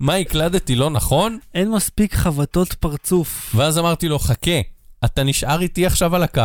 מה 0.00 0.14
הקלדתי 0.14 0.74
לא 0.74 0.90
נכון? 0.90 1.38
אין 1.54 1.70
מספיק 1.70 2.14
חבטות 2.14 2.72
פרצוף. 2.72 3.52
ואז 3.54 3.78
אמרתי 3.78 4.08
לו, 4.08 4.18
חכה, 4.18 4.60
אתה 5.04 5.22
נשאר 5.22 5.60
איתי 5.60 5.86
עכשיו 5.86 6.16
על 6.16 6.22
הקו, 6.22 6.42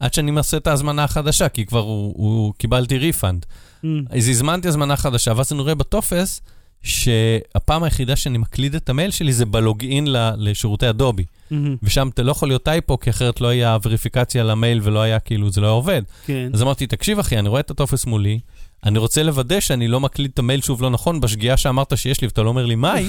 עד 0.00 0.14
שאני 0.14 0.30
עושה 0.30 0.56
את 0.56 0.66
ההזמנה 0.66 1.04
החדשה, 1.04 1.48
כי 1.48 1.66
כבר 1.66 1.80
הוא, 1.80 2.14
הוא 2.16 2.54
קיבלתי 2.58 2.98
refund. 2.98 3.46
Mm. 3.84 3.86
אז 4.10 4.28
הזמנתי 4.28 4.68
הזמנה 4.68 4.96
חדשה, 4.96 5.32
ואז 5.36 5.52
אני 5.52 5.62
רואה 5.62 5.74
בטופס 5.74 6.40
שהפעם 6.82 7.82
היחידה 7.82 8.16
שאני 8.16 8.38
מקליד 8.38 8.74
את 8.74 8.88
המייל 8.88 9.10
שלי 9.10 9.32
זה 9.32 9.46
ב 9.46 9.56
login 9.56 10.06
ל- 10.12 10.30
לשירותי 10.36 10.88
Adobe. 10.90 11.24
מהמם. 11.50 11.76
ושם 11.82 12.08
אתה 12.08 12.22
לא 12.22 12.30
יכול 12.30 12.48
להיות 12.48 12.62
typo, 12.62 12.98
כי 12.98 13.10
אחרת 13.10 13.40
לא 13.40 13.48
היה 13.48 13.76
וריפיקציה 13.82 14.44
למייל 14.44 14.80
ולא 14.82 15.00
היה 15.00 15.18
כאילו, 15.18 15.50
זה 15.50 15.60
לא 15.60 15.66
היה 15.66 15.72
עובד. 15.72 16.02
כן. 16.26 16.50
אז 16.54 16.62
אמרתי, 16.62 16.86
תקשיב 16.86 17.18
אחי, 17.18 17.38
אני 17.38 17.48
רואה 17.48 17.60
את 17.60 17.70
הטופס 17.70 18.06
מולי, 18.06 18.40
אני 18.84 18.98
רוצה 18.98 19.22
לוודא 19.22 19.60
שאני 19.60 19.88
לא 19.88 20.00
מקליד 20.00 20.30
את 20.34 20.38
המייל 20.38 20.60
שוב 20.60 20.82
לא 20.82 20.90
נכון 20.90 21.20
בשגיאה 21.20 21.56
שאמרת 21.56 21.98
שיש 21.98 22.20
לי, 22.20 22.26
ואתה 22.26 22.42
לא 22.42 22.48
אומר 22.48 22.66
לי, 22.66 22.74
מהי? 22.74 23.06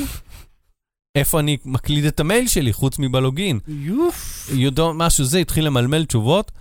איפה 1.15 1.39
אני 1.39 1.57
מקליד 1.65 2.05
את 2.05 2.20
המייל 2.20 2.47
שלי 2.47 2.74
חוץ 2.74 2.99
מב 3.00 3.14
login? 3.14 3.60
יוף. 3.68 4.49
משהו 4.93 5.26
זה, 5.26 5.38
התחיל 5.39 5.65
למלמל 5.65 6.05
תשובות. 6.05 6.51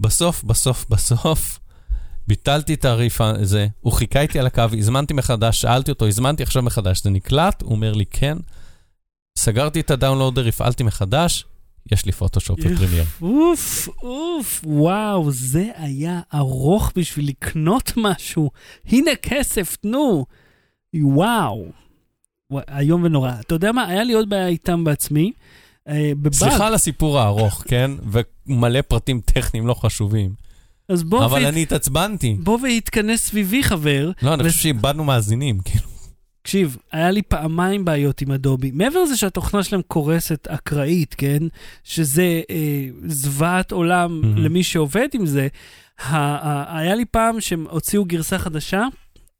בסוף, 0.00 0.44
בסוף, 0.44 0.86
בסוף, 0.90 1.58
ביטלתי 2.28 2.74
את 2.74 2.84
הריף 2.84 3.20
הזה, 3.20 3.66
הוא 3.80 3.92
חיכה 3.92 4.20
איתי 4.20 4.38
על 4.38 4.46
הקו, 4.46 4.64
הזמנתי 4.78 5.14
מחדש, 5.14 5.60
שאלתי 5.60 5.90
אותו, 5.90 6.06
הזמנתי 6.06 6.42
עכשיו 6.42 6.62
מחדש, 6.62 7.02
זה 7.02 7.10
נקלט? 7.10 7.62
הוא 7.62 7.70
אומר 7.70 7.92
לי, 7.92 8.04
כן. 8.10 8.38
סגרתי 9.38 9.80
את 9.80 9.90
ה 9.90 9.95
downloader, 9.95 10.48
הפעלתי 10.48 10.82
מחדש, 10.82 11.44
יש 11.92 12.06
לי 12.06 12.12
Photoshop 12.12 12.58
ו 12.60 12.64
Premiere. 12.64 13.04
אוף, 13.22 13.88
אוף, 14.02 14.60
וואו, 14.64 15.30
זה 15.30 15.70
היה 15.76 16.20
ארוך 16.34 16.92
בשביל 16.96 17.28
לקנות 17.28 17.92
משהו. 17.96 18.50
הנה 18.86 19.10
כסף, 19.22 19.76
תנו. 19.76 20.26
וואו. 20.94 21.66
איום 22.52 23.02
ונורא. 23.04 23.32
אתה 23.40 23.54
יודע 23.54 23.72
מה, 23.72 23.86
היה 23.86 24.04
לי 24.04 24.12
עוד 24.12 24.28
בעיה 24.28 24.46
איתם 24.46 24.84
בעצמי. 24.84 25.32
אה. 25.88 26.12
סליחה 26.32 26.66
על 26.66 26.74
הסיפור 26.74 27.20
הארוך, 27.20 27.64
כן? 27.68 27.90
ומלא 28.46 28.80
פרטים 28.80 29.20
טכניים 29.20 29.66
לא 29.66 29.74
חשובים. 29.74 30.45
אז 30.88 31.02
בוא, 31.02 31.24
אבל 31.24 31.42
והת- 31.42 31.52
אני 31.52 31.62
התעצבנתי. 31.62 32.36
בוא 32.40 32.58
והתכנס 32.62 33.20
סביבי, 33.22 33.62
חבר. 33.62 34.10
לא, 34.22 34.34
אני 34.34 34.42
ו- 34.42 34.46
חושב 34.48 34.60
שאיבדנו 34.62 35.04
מאזינים, 35.04 35.58
כאילו. 35.64 35.86
תקשיב, 36.42 36.76
היה 36.92 37.10
לי 37.10 37.22
פעמיים 37.22 37.84
בעיות 37.84 38.20
עם 38.20 38.32
אדובי. 38.32 38.70
מעבר 38.70 39.02
לזה 39.02 39.16
שהתוכנה 39.16 39.62
שלהם 39.62 39.82
קורסת 39.88 40.46
אקראית, 40.50 41.14
כן? 41.18 41.42
שזה 41.84 42.40
אה, 42.50 42.86
זוועת 43.06 43.72
עולם 43.72 44.20
מהמם. 44.20 44.36
למי 44.36 44.62
שעובד 44.62 45.08
עם 45.14 45.26
זה. 45.26 45.48
ה- 46.00 46.16
ה- 46.16 46.78
היה 46.78 46.94
לי 46.94 47.04
פעם 47.04 47.40
שהם 47.40 47.66
הוציאו 47.70 48.04
גרסה 48.04 48.38
חדשה, 48.38 48.84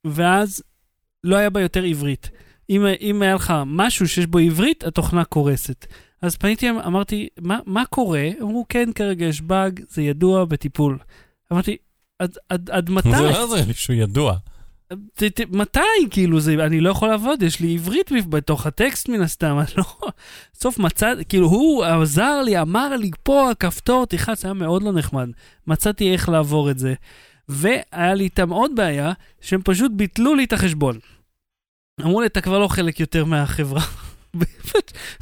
ואז 0.05 0.63
לא 1.25 1.37
היה 1.37 1.51
בה 1.51 1.61
יותר 1.61 1.83
עברית. 1.83 2.31
אם, 2.71 2.85
אם 3.01 3.23
היה 3.23 3.35
לך 3.35 3.55
משהו 3.67 4.09
שיש 4.09 4.27
בו 4.27 4.39
עברית, 4.39 4.85
התוכנה 4.85 5.25
קורסת. 5.25 5.87
אז 6.23 6.37
פניתי, 6.37 6.71
אמרתי, 6.71 7.29
מה, 7.41 7.59
מה 7.67 7.85
קורה? 7.85 8.29
אמרו, 8.43 8.67
כן, 8.69 8.89
כרגע 8.95 9.27
יש 9.27 9.41
באג, 9.41 9.81
זה 9.89 10.03
ידוע, 10.03 10.45
בטיפול. 10.45 10.99
אמרתי, 11.53 11.77
עד, 12.19 12.37
עד, 12.49 12.71
עד 12.71 12.91
מתי? 12.91 13.11
זה 13.11 13.31
לא 13.31 13.57
לי 13.67 13.75
שהוא 13.75 13.97
ידוע. 13.97 14.37
ת, 14.93 15.25
ת, 15.25 15.41
מתי? 15.51 15.81
כאילו, 16.11 16.41
זה, 16.41 16.55
אני 16.55 16.81
לא 16.81 16.91
יכול 16.91 17.09
לעבוד, 17.09 17.43
יש 17.43 17.61
לי 17.61 17.75
עברית 17.75 18.11
בתוך 18.29 18.67
הטקסט 18.67 19.09
מן 19.09 19.21
הסתם, 19.21 19.59
אני 19.59 19.67
לא... 19.77 19.85
סוף 20.55 20.79
מצאתי, 20.79 21.25
כאילו, 21.25 21.47
הוא 21.47 21.85
עזר 21.85 22.43
לי, 22.43 22.61
אמר 22.61 22.97
לי, 22.97 23.11
פה 23.23 23.51
הכפתור, 23.51 24.07
תלחץ, 24.07 24.45
היה 24.45 24.55
מאוד 24.55 24.83
לא 24.83 24.93
נחמד. 24.93 25.29
מצאתי 25.67 26.13
איך 26.13 26.29
לעבור 26.29 26.71
את 26.71 26.79
זה. 26.79 26.95
והיה 27.49 28.15
לי 28.15 28.25
איתם 28.25 28.51
עוד 28.51 28.71
בעיה, 28.75 29.13
שהם 29.41 29.61
פשוט 29.65 29.93
ביטלו 29.95 30.35
לי 30.35 30.45
את 30.45 30.53
החשבון. 30.53 30.99
אמרו 32.01 32.21
לי, 32.21 32.27
אתה 32.27 32.41
כבר 32.41 32.59
לא 32.59 32.69
חלק 32.69 33.01
יותר 33.01 33.25
מהחברה. 33.25 33.83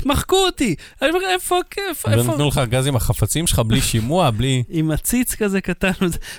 מחקו 0.07 0.37
אותי. 0.37 0.75
אני 1.03 1.11
אומר, 1.11 1.21
איפה, 1.35 1.59
איפה, 1.89 2.11
איפה? 2.13 2.31
ונתנו 2.31 2.49
לך 2.49 2.61
גז 2.69 2.87
עם 2.87 2.97
החפצים 2.97 3.47
שלך 3.47 3.59
בלי 3.59 3.81
שימוע, 3.81 4.31
בלי... 4.31 4.63
עם 4.69 4.91
עציץ 4.91 5.35
כזה 5.35 5.61
קטן. 5.61 5.91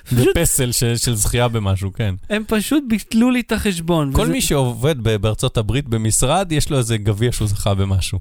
זה- 0.09 0.23
פסל 0.35 0.71
של 0.97 1.15
זכייה 1.15 1.47
במשהו, 1.47 1.93
כן. 1.93 2.15
הם 2.29 2.43
פשוט 2.47 2.83
ביטלו 2.87 3.31
לי 3.31 3.39
את 3.39 3.51
החשבון. 3.51 4.13
כל 4.13 4.27
מי 4.27 4.41
שעובד 4.41 4.95
בארצות 5.21 5.57
הברית 5.57 5.87
במשרד, 5.87 6.51
יש 6.51 6.69
לו 6.69 6.77
איזה 6.77 6.97
גביע 6.97 7.31
שהוא 7.31 7.47
זכה 7.47 7.73
במשהו. 7.73 8.19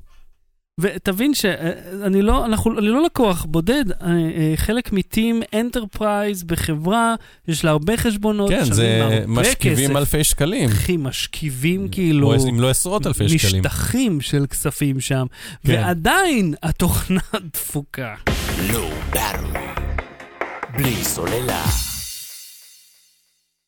ותבין 0.81 1.35
שאני 1.35 2.23
לא, 2.23 2.45
אנחנו, 2.45 2.79
אני 2.79 2.89
לא 2.89 3.05
לקוח 3.05 3.45
בודד, 3.49 3.85
אני, 4.01 4.33
אה, 4.37 4.53
חלק 4.57 4.93
מ 4.93 5.03
team 5.03 5.43
enterprise 5.55 6.43
בחברה, 6.43 7.15
יש 7.49 7.65
לה 7.65 7.71
הרבה 7.71 7.97
חשבונות, 7.97 8.51
כן, 8.51 8.65
זה 8.65 9.25
משכיבים 9.29 9.89
כסף. 9.91 9.97
אלפי 9.97 10.25
שקלים. 10.25 10.69
אחי, 10.69 10.97
משכיבים 10.97 11.89
כאילו, 11.89 12.35
או 12.35 12.49
אם 12.49 12.61
לא 12.61 12.71
עשרות 12.71 13.07
אלפי 13.07 13.29
שקלים. 13.39 13.63
משטחים 13.63 14.21
של 14.21 14.47
כספים 14.47 15.01
שם, 15.01 15.27
כן. 15.67 15.73
ועדיין 15.73 16.55
התוכנה 16.63 17.21
דפוקה. 17.55 18.15
Battery. 19.13 19.81
בלי 20.77 21.05
סוללה. 21.05 21.94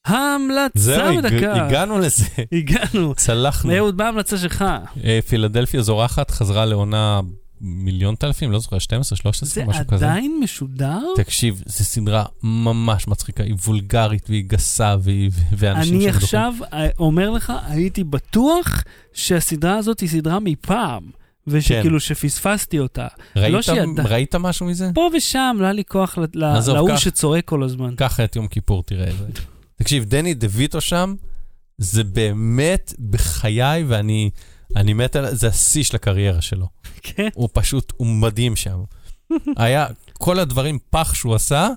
ההמלצה 0.07 0.69
זהו, 0.75 1.17
בדקה. 1.17 1.67
הגענו 1.67 1.99
לזה. 1.99 2.25
הגענו. 2.53 3.15
צלחנו. 3.15 3.77
אהוד, 3.77 3.97
מה 3.99 4.05
ההמלצה 4.05 4.39
שלך? 4.39 4.65
אה, 5.05 5.19
פילדלפיה 5.29 5.83
זורחת 5.83 6.31
חזרה 6.31 6.65
לעונה 6.65 7.21
מיליון 7.61 8.15
אלפים, 8.25 8.53
לא 8.53 8.59
זוכר, 8.59 8.79
12, 8.79 9.17
13, 9.17 9.49
זה 9.49 9.65
משהו 9.65 9.87
כזה. 9.87 10.07
עדיין 10.07 10.41
משודר? 10.43 10.99
תקשיב, 11.17 11.63
זו 11.67 11.85
סדרה 11.85 12.25
ממש 12.43 13.09
מצחיקה, 13.09 13.43
היא 13.43 13.55
וולגרית 13.55 14.31
והיא 14.31 14.45
גסה 14.47 14.97
והיא- 15.01 15.31
ואנשים 15.57 15.95
אני 15.95 16.13
שם 16.13 16.17
עכשיו 16.19 16.55
אה, 16.73 16.89
אומר 16.99 17.31
לך, 17.31 17.53
הייתי 17.69 18.05
בטוח 18.05 18.67
שהסדרה 19.13 19.77
הזאת 19.77 20.01
היא 20.01 20.09
סדרה 20.09 20.39
מפעם, 20.41 21.03
ושכאילו 21.47 22.01
שפספסתי 22.01 22.79
אותה. 22.79 23.07
ראית, 23.37 23.53
לא 23.55 23.63
שידע- 23.63 24.03
ראית 24.05 24.35
משהו 24.35 24.67
מזה? 24.67 24.91
פה 24.95 25.11
ושם, 25.17 25.57
לא 25.59 25.65
היה 25.65 25.73
לי 25.73 25.85
כוח 25.85 26.19
להוא. 26.35 26.97
שצועק 26.97 27.45
כל 27.45 27.63
הזמן. 27.63 27.95
קח 27.97 28.21
את 28.21 28.37
יום 28.37 28.47
כיפור, 28.49 28.83
תראה 28.83 29.09
את 29.09 29.17
זה. 29.19 29.25
תקשיב, 29.77 30.05
דני 30.05 30.35
דה 30.35 30.47
ויטו 30.51 30.81
שם, 30.81 31.15
זה 31.79 32.05
באמת 32.05 32.93
בחיי, 33.11 33.85
ואני 33.89 34.31
אני 34.77 34.93
מת 34.93 35.17
על... 35.17 35.35
זה 35.35 35.49
השיא 35.49 35.85
של 35.85 35.97
הקריירה 35.97 36.41
שלו. 36.41 36.69
כן? 37.03 37.29
הוא 37.35 37.49
פשוט, 37.53 37.93
הוא 37.97 38.07
מדהים 38.07 38.57
שם. 38.57 38.79
היה, 39.57 39.87
כל 40.13 40.39
הדברים 40.39 40.79
פח 40.91 41.15
שהוא 41.15 41.35
עשה, 41.35 41.69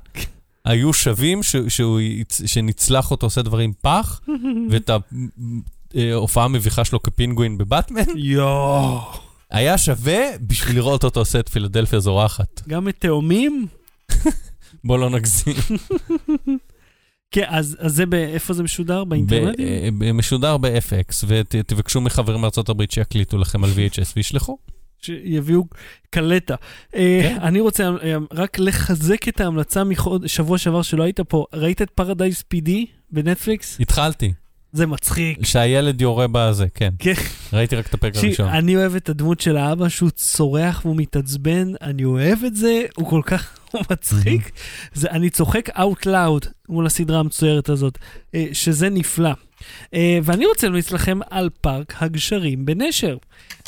היו 0.65 0.93
שווים 0.93 1.43
ש, 1.43 1.55
שהוא, 1.67 1.99
שנצלח 2.45 3.11
אותו 3.11 3.25
עושה 3.25 3.41
דברים 3.41 3.73
פח, 3.81 4.21
ואת 4.69 4.89
ההופעה 5.95 6.45
המביכה 6.45 6.85
שלו 6.85 7.03
כפינגווין 7.03 7.57
בבטמן, 7.57 8.17
יואו. 8.17 8.99
היה 9.49 9.77
שווה 9.77 10.19
בשביל 10.41 10.75
לראות 10.75 11.03
אותו 11.03 11.19
עושה 11.19 11.39
את 11.39 11.49
פילדלפיה 11.49 11.99
זורחת. 11.99 12.61
גם 12.67 12.87
את 12.89 12.95
תאומים? 12.99 13.67
בוא 14.83 14.97
לא 14.97 15.09
נגזים. 15.09 15.55
כן, 17.31 17.43
אז 17.47 17.77
אז 17.79 17.95
זה, 17.95 18.05
ב- 18.05 18.13
איפה 18.13 18.53
זה 18.53 18.63
משודר? 18.63 19.03
באינטרנט? 19.03 19.55
ב- 19.59 20.03
אה, 20.03 20.13
משודר 20.13 20.57
ב-FX, 20.57 21.23
ותבקשו 21.27 22.01
מחברים 22.01 22.41
מארצות 22.41 22.69
הברית 22.69 22.91
שיקליטו 22.91 23.37
לכם 23.37 23.63
על 23.63 23.69
VHS 23.69 24.13
וישלחו. 24.15 24.57
שיביאו 25.01 25.63
קלטה. 26.09 26.55
אה, 26.95 27.19
כן. 27.23 27.37
אני 27.41 27.59
רוצה 27.59 27.83
אה, 28.03 28.15
רק 28.33 28.59
לחזק 28.59 29.27
את 29.27 29.41
ההמלצה 29.41 29.83
משבוע 29.83 30.57
שעבר 30.57 30.81
שלא 30.81 31.03
היית 31.03 31.19
פה. 31.19 31.45
ראית 31.53 31.81
את 31.81 31.89
פרדייס 31.89 32.43
PD 32.53 32.69
בנטפליקס? 33.11 33.77
התחלתי, 33.79 34.33
זה 34.71 34.85
מצחיק. 34.87 35.45
שהילד 35.45 36.01
יורה 36.01 36.25
בזה, 36.31 36.65
כן. 36.73 36.89
כן. 36.99 37.13
ראיתי 37.53 37.75
רק 37.75 37.87
את 37.87 37.93
הפרק 37.93 38.15
הראשון. 38.15 38.49
אני 38.49 38.75
אוהב 38.75 38.95
את 38.95 39.09
הדמות 39.09 39.41
של 39.41 39.57
האבא 39.57 39.89
שהוא 39.89 40.09
צורח 40.09 40.81
והוא 40.85 40.95
מתעצבן, 40.95 41.73
אני 41.81 42.05
אוהב 42.05 42.43
את 42.43 42.55
זה, 42.55 42.81
הוא 42.95 43.09
כל 43.09 43.21
כך 43.25 43.57
הוא 43.71 43.81
מצחיק. 43.91 44.51
זה, 44.93 45.09
אני 45.09 45.29
צוחק 45.29 45.69
out 45.69 46.05
loud 46.05 46.47
מול 46.69 46.85
הסדרה 46.85 47.19
המצוירת 47.19 47.69
הזאת, 47.69 47.97
אה, 48.35 48.45
שזה 48.53 48.89
נפלא. 48.89 49.31
אה, 49.93 50.19
ואני 50.23 50.45
רוצה 50.45 50.67
להמליץ 50.67 50.91
לכם 50.91 51.19
על 51.29 51.49
פארק 51.61 51.93
הגשרים 51.97 52.65
בנשר. 52.65 53.17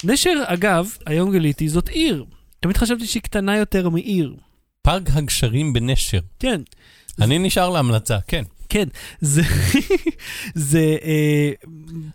נשר, 0.04 0.44
אגב, 0.46 0.90
היום 1.06 1.32
גיליתי, 1.32 1.70
זאת 1.70 1.90
עיר. 1.90 2.26
תמיד 2.60 2.78
חשבתי 2.78 3.08
שהיא 3.08 3.24
קטנה 3.24 3.58
יותר 3.58 3.90
מעיר. 3.90 4.36
פארק 4.82 5.04
הגשרים 5.14 5.74
בנשר. 5.74 6.20
כן, 6.40 6.62
אני 7.22 7.40
נשאר 7.40 7.70
להמלצה, 7.70 8.18
כן. 8.28 8.44
כן, 8.72 8.88
זה, 9.22 9.42
זה 10.56 10.98
אה, 11.04 11.52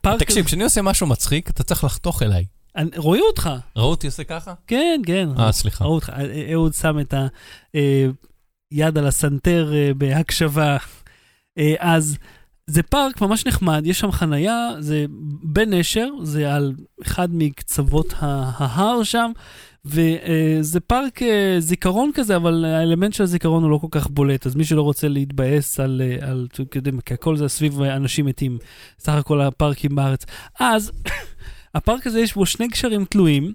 פארק... 0.00 0.20
תקשיב, 0.22 0.44
כשאני 0.44 0.64
עושה 0.64 0.82
משהו 0.82 1.06
מצחיק, 1.06 1.50
אתה 1.50 1.62
צריך 1.62 1.84
לחתוך 1.84 2.22
אליי. 2.22 2.44
אני- 2.76 2.90
רואים 2.96 3.22
אותך. 3.26 3.50
ראו 3.76 3.90
אותי 3.90 4.06
עושה 4.06 4.24
ככה? 4.24 4.54
כן, 4.66 5.00
כן. 5.06 5.28
אה, 5.38 5.52
סליחה. 5.52 5.84
ראו 5.84 5.94
אותך, 5.94 6.10
אה, 6.10 6.52
אהוד 6.52 6.74
שם 6.74 6.98
את 7.00 7.14
היד 8.72 8.98
על 8.98 9.06
הסנטר 9.06 9.72
אה, 9.74 9.90
בהקשבה. 9.96 10.76
אה, 11.58 11.74
אז 11.78 12.16
זה 12.66 12.82
פארק 12.82 13.20
ממש 13.20 13.46
נחמד, 13.46 13.82
יש 13.86 13.98
שם 14.00 14.12
חנייה, 14.12 14.68
זה 14.78 15.04
בנשר, 15.42 16.08
זה 16.22 16.54
על 16.54 16.72
אחד 17.02 17.28
מקצוות 17.32 18.14
ההר 18.18 19.02
שם, 19.02 19.30
וזה 19.86 20.80
פארק 20.80 21.22
אה, 21.22 21.56
זיכרון 21.58 22.10
כזה, 22.14 22.36
אבל 22.36 22.64
האלמנט 22.64 23.12
של 23.12 23.22
הזיכרון 23.22 23.62
הוא 23.62 23.70
לא 23.70 23.78
כל 23.78 23.86
כך 23.90 24.08
בולט, 24.10 24.46
אז 24.46 24.54
מי 24.54 24.64
שלא 24.64 24.82
רוצה 24.82 25.08
להתבאס 25.08 25.80
על, 25.80 26.02
אה, 26.04 26.28
על 26.30 26.46
אתה 26.52 26.78
יודע, 26.78 26.90
כי 27.06 27.14
הכל 27.14 27.36
זה 27.36 27.48
סביב 27.48 27.82
אנשים 27.82 28.26
מתים, 28.26 28.58
סך 28.98 29.12
הכל 29.12 29.40
הפארקים 29.40 29.94
בארץ. 29.94 30.24
אז 30.60 30.92
הפארק 31.74 32.06
הזה 32.06 32.20
יש 32.20 32.34
בו 32.34 32.46
שני 32.46 32.68
גשרים 32.68 33.04
תלויים, 33.04 33.52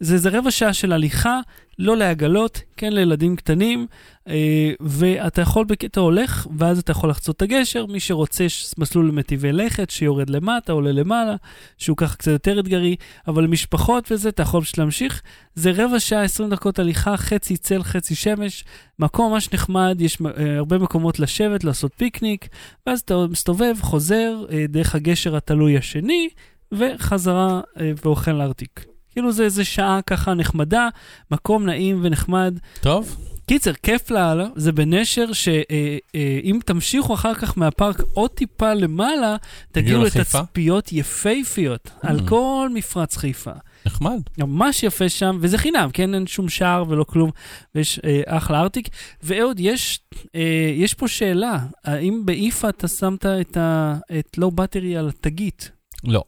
זה 0.00 0.14
איזה 0.14 0.28
רבע 0.38 0.50
שעה 0.50 0.72
של 0.72 0.92
הליכה, 0.92 1.40
לא 1.78 1.96
לעגלות, 1.96 2.62
כן 2.76 2.92
לילדים 2.92 3.36
קטנים, 3.36 3.86
אה, 4.28 4.72
ואתה 4.80 5.40
יכול, 5.40 5.66
אתה 5.84 6.00
הולך, 6.00 6.46
ואז 6.58 6.78
אתה 6.78 6.92
יכול 6.92 7.10
לחצות 7.10 7.36
את 7.36 7.42
הגשר, 7.42 7.86
מי 7.86 8.00
שרוצה 8.00 8.44
יש 8.44 8.74
מסלול 8.78 9.08
למטיבי 9.08 9.52
לכת, 9.52 9.90
שיורד 9.90 10.30
למטה, 10.30 10.72
עולה 10.72 10.92
למעלה, 10.92 11.36
שהוא 11.78 11.96
ככה 11.96 12.16
קצת 12.16 12.30
יותר 12.30 12.60
אתגרי, 12.60 12.96
אבל 13.28 13.44
למשפחות 13.44 14.12
וזה, 14.12 14.28
אתה 14.28 14.42
יכול 14.42 14.62
פשוט 14.62 14.78
להמשיך. 14.78 15.22
זה 15.54 15.70
רבע 15.74 16.00
שעה, 16.00 16.22
20 16.22 16.50
דקות 16.50 16.78
הליכה, 16.78 17.16
חצי 17.16 17.56
צל, 17.56 17.82
חצי 17.82 18.14
שמש, 18.14 18.64
מקום 18.98 19.32
ממש 19.32 19.52
נחמד, 19.52 19.96
יש 20.00 20.18
אה, 20.36 20.56
הרבה 20.56 20.78
מקומות 20.78 21.18
לשבת, 21.18 21.64
לעשות 21.64 21.92
פיקניק, 21.96 22.48
ואז 22.86 23.00
אתה 23.00 23.26
מסתובב, 23.30 23.74
חוזר 23.80 24.44
אה, 24.52 24.64
דרך 24.68 24.94
הגשר 24.94 25.36
התלוי 25.36 25.78
השני, 25.78 26.28
וחזרה 26.72 27.60
אה, 27.80 27.92
ואוכל 28.04 28.32
לארטיק. 28.32 28.90
כאילו 29.12 29.32
זה 29.32 29.44
איזה 29.44 29.64
שעה 29.64 30.00
ככה 30.06 30.34
נחמדה, 30.34 30.88
מקום 31.30 31.66
נעים 31.66 32.00
ונחמד. 32.02 32.58
טוב, 32.80 33.16
קיצר, 33.46 33.72
כיף 33.72 34.10
לאללה, 34.10 34.46
זה 34.56 34.72
בנשר 34.72 35.32
שאם 35.32 36.58
תמשיכו 36.64 37.14
אחר 37.14 37.34
כך 37.34 37.58
מהפארק 37.58 38.00
עוד 38.14 38.30
טיפה 38.30 38.74
למעלה, 38.74 39.36
תגיעו? 39.72 40.02
לתצפיות 40.04 40.92
יפייפיות 40.92 41.90
על 42.02 42.18
Mm. 42.20 42.28
כל 42.28 42.68
מפרץ 42.74 43.16
חיפה. 43.16 43.52
נחמד. 43.86 44.20
ממש 44.38 44.82
יפה 44.82 45.08
שם, 45.08 45.38
וזה 45.40 45.58
חינם, 45.58 45.88
כן? 45.92 46.14
אין 46.14 46.26
שום 46.26 46.48
שער 46.48 46.84
ולא 46.88 47.04
כלום, 47.04 47.30
ויש 47.74 48.00
אה, 48.04 48.20
אחלה 48.26 48.60
ארטיק. 48.60 48.88
ואהוד, 49.22 49.60
יש, 49.60 50.00
אה, 50.34 50.40
יש 50.76 50.94
פה 50.94 51.08
שאלה, 51.08 51.58
האם 51.84 52.22
באיפה 52.26 52.68
אתה 52.68 52.88
שמת 52.88 53.26
את, 53.26 53.56
ה, 53.56 53.96
את 54.18 54.38
לואו 54.38 54.50
בטרי 54.50 54.96
על 54.96 55.08
התגית? 55.08 55.70
לא. 56.04 56.22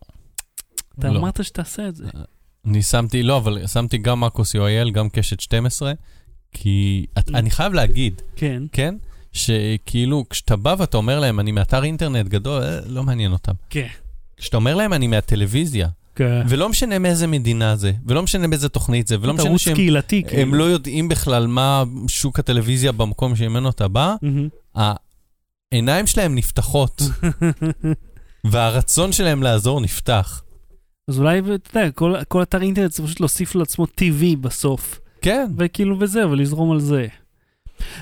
אתה 0.99 1.09
לא. 1.11 1.19
אמרת 1.19 1.45
שתעשה 1.45 1.89
את 1.89 1.97
זה. 1.97 2.05
אני 2.67 2.83
שמתי, 2.83 3.23
לא, 3.23 3.37
אבל 3.37 3.67
שמתי 3.67 3.99
גם 3.99 4.21
מקוס 4.21 4.55
יואל, 4.55 4.91
גם 4.91 5.09
קשת 5.09 5.41
12, 5.41 5.93
כי 6.53 7.07
את, 7.19 7.29
Mm. 7.29 7.35
אני 7.35 7.51
חייב 7.51 7.73
להגיד, 7.73 8.23
כן. 8.37 8.63
כן? 8.73 8.95
שכאילו, 9.33 10.25
כשאתה 10.31 10.57
בא 10.57 10.75
ואתה 10.79 10.97
אומר 10.97 11.21
להם, 11.21 11.41
אני 11.41 11.53
מאתר 11.53 11.85
אינטרנט 11.85 12.27
גדול, 12.29 12.63
אה, 12.63 12.81
לא 12.87 13.03
מעניין 13.03 13.33
אותם. 13.33 13.53
כן. 13.71 13.87
כשאתה 14.37 14.57
אומר 14.57 14.75
להם, 14.75 14.93
אני 14.93 15.07
מהטלוויזיה, 15.07 15.89
כן. 16.17 16.43
ולא 16.49 16.69
משנה 16.69 16.99
מאיזה 16.99 17.27
מדינה 17.27 17.77
זה, 17.77 17.93
ולא 18.07 18.23
משנה 18.23 18.49
באיזה 18.49 18.69
תוכנית 18.69 19.07
זה, 19.07 19.17
ולא 19.21 19.35
משנה 19.35 19.59
שהם 19.59 19.75
קהילתי. 19.75 20.23
הם 20.25 20.29
כאילו. 20.31 20.55
לא 20.55 20.65
יודעים 20.65 21.09
בכלל 21.09 21.47
מה 21.47 21.85
שוק 22.09 22.39
הטלוויזיה 22.39 22.93
במקום 22.93 23.37
שממנו 23.37 23.71
אתה 23.71 23.89
בא. 23.89 24.15
העיניים 25.73 26.07
שלהם 26.07 26.35
נפתחות, 26.35 27.03
והרצון 28.51 29.13
שלהם 29.13 29.43
לעזור 29.43 29.81
נפתח. 29.81 30.43
אז 31.09 31.19
אולי, 31.19 31.39
אתה 31.55 31.79
יודע, 31.81 31.91
כל, 31.91 32.15
כל 32.29 32.43
אתר 32.43 32.63
אינטרנט 32.63 32.93
זה 32.93 33.03
פשוט 33.03 33.21
להוסיף 33.21 33.55
לעצמו 33.55 33.85
TV 33.85 34.37
בסוף, 34.41 35.01
כן, 35.23 35.47
וכאילו 35.57 35.97
וזה, 36.01 36.29
ולזרום 36.29 36.71
על 36.73 36.81
זה. 36.81 37.07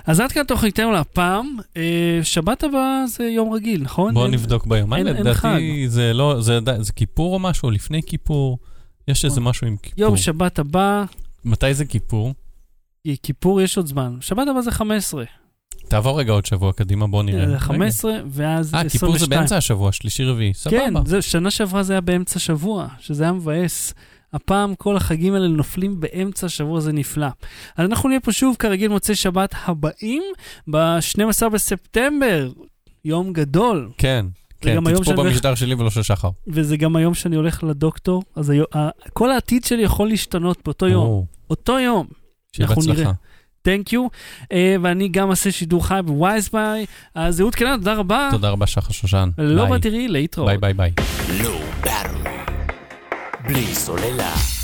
אז 0.07 0.21
עד 0.21 0.33
כאן 0.33 0.45
תוכניתנו 0.45 0.93
להפעם. 0.93 1.57
אה, 1.77 2.21
שבת 2.23 2.65
הבאה 2.65 3.05
זה 3.07 3.25
יום 3.25 3.53
רגיל, 3.53 3.83
נכון? 3.83 4.15
בואו 4.15 4.25
אין- 4.25 4.35
נבדוק 4.35 4.67
ביומיים, 4.67 5.07
אין- 5.07 5.17
אין 5.17 5.27
לדעתי 5.27 5.89
זה 5.89 6.13
לא, 6.13 6.41
זה 6.41 6.61
די- 6.61 6.73
זה 6.81 6.93
כיפור 6.93 7.35
או 7.35 7.39
משהו, 7.39 7.71
לפני 7.71 8.03
כיפור, 8.03 8.59
יש 9.09 9.25
איזה 9.25 9.41
משהו 9.41 9.67
עם 9.67 9.77
כיפור. 9.77 10.01
יום 10.05 10.17
שבת 10.17 10.59
הבא, 10.59 11.05
מתי 11.45 11.75
זה 11.75 11.85
כיפור? 11.85 12.35
כיפור 13.23 13.61
יש 13.61 13.77
עוד 13.77 13.87
זמן. 13.87 14.17
שבת 14.21 14.49
הבא 14.51 14.61
זה 14.61 14.71
15. 14.71 15.25
תעבור 15.91 16.21
רגע 16.21 16.33
עוד 16.33 16.47
שבוע 16.47 16.73
קדימה, 16.73 17.07
בוא 17.07 17.23
נראה. 17.23 17.47
זה 17.47 17.51
רגע. 17.53 17.59
15 17.59 18.13
ואז 18.27 18.75
אה, 18.75 18.81
22. 18.81 18.91
כיפור 18.91 19.19
זה 19.19 19.27
באמצע 19.27 19.57
השבוע, 19.57 19.93
שלישי 19.93 20.25
רביעי, 20.25 20.55
סבבה. 20.55 20.77
כן, 20.79 20.95
זה, 21.07 21.23
שנה 21.23 21.51
שעברה 21.51 21.83
זה 21.83 21.93
היה 21.93 22.01
באמצע 22.01 22.39
שבוע, 22.39 22.87
שזה 23.01 23.23
היה 23.23 23.33
מבאס. 23.33 23.95
הפעם 24.33 24.75
כל 24.75 24.97
החגים 24.97 25.35
האלה 25.35 25.49
נופלים 25.49 26.01
באמצע 26.01 26.47
השבוע, 26.47 26.81
זה 26.81 26.93
נפלא. 26.93 27.27
אז 27.77 27.87
אנחנו 27.87 28.09
נהיה 28.09 28.21
פה 28.21 28.33
שוב, 28.33 28.57
כרגיל, 28.59 28.89
מוצאי 28.91 29.15
שבת 29.15 29.55
הבאים, 29.65 30.23
ב-12 30.71 31.49
בספטמבר, 31.49 32.51
יום 33.05 33.33
גדול, 33.33 33.91
כן, 33.99 34.27
כן, 34.61 34.81
תצפו 34.85 35.05
שאני 35.05 35.17
הולך- 35.17 35.33
במשדר 35.33 35.55
שלי 35.55 35.75
ולא 35.75 35.91
של 35.91 36.03
שחר. 36.03 36.31
וזה 36.49 36.77
גם 36.77 36.97
היום 36.97 37.15
שאני 37.15 37.37
הולך 37.37 37.65
לדוקטור, 37.65 38.23
אז 38.37 38.51
היום, 38.51 38.67
ה- 38.77 38.89
כל 39.13 39.31
העתיד 39.31 39.65
שלי 39.65 39.83
יכול 39.83 40.09
להשתנות 40.09 40.59
באותו 40.65 40.89
יום, 40.89 41.07
או, 41.07 41.25
אותו 41.51 41.79
יום. 41.79 42.07
שיהיה 42.57 42.69
בהצלחה. 42.69 43.13
נראה. 43.67 43.77
Thank 43.77 43.93
you, 43.93 44.07
ואני 44.83 45.09
גם 45.09 45.31
אעשה 45.31 45.53
שידור 45.53 45.87
חי 45.87 46.01
בווייזביי. 46.05 46.87
אז 47.15 47.41
אהוד 47.41 47.55
קנן, 47.55 47.77
תודה 47.77 47.95
רבה. 47.95 48.29
תודה 48.31 48.51
רבה, 48.51 48.67
שחר 48.67 48.93
שושן. 48.93 49.31
לא 49.39 49.65
ביי. 49.65 49.79
בתראי, 49.79 50.09
להתראות. 50.09 50.49
ביי 50.49 50.59
ביי 50.59 50.75
ביי. 50.75 50.93
בלי 53.45 53.75
סוללה. 53.75 54.60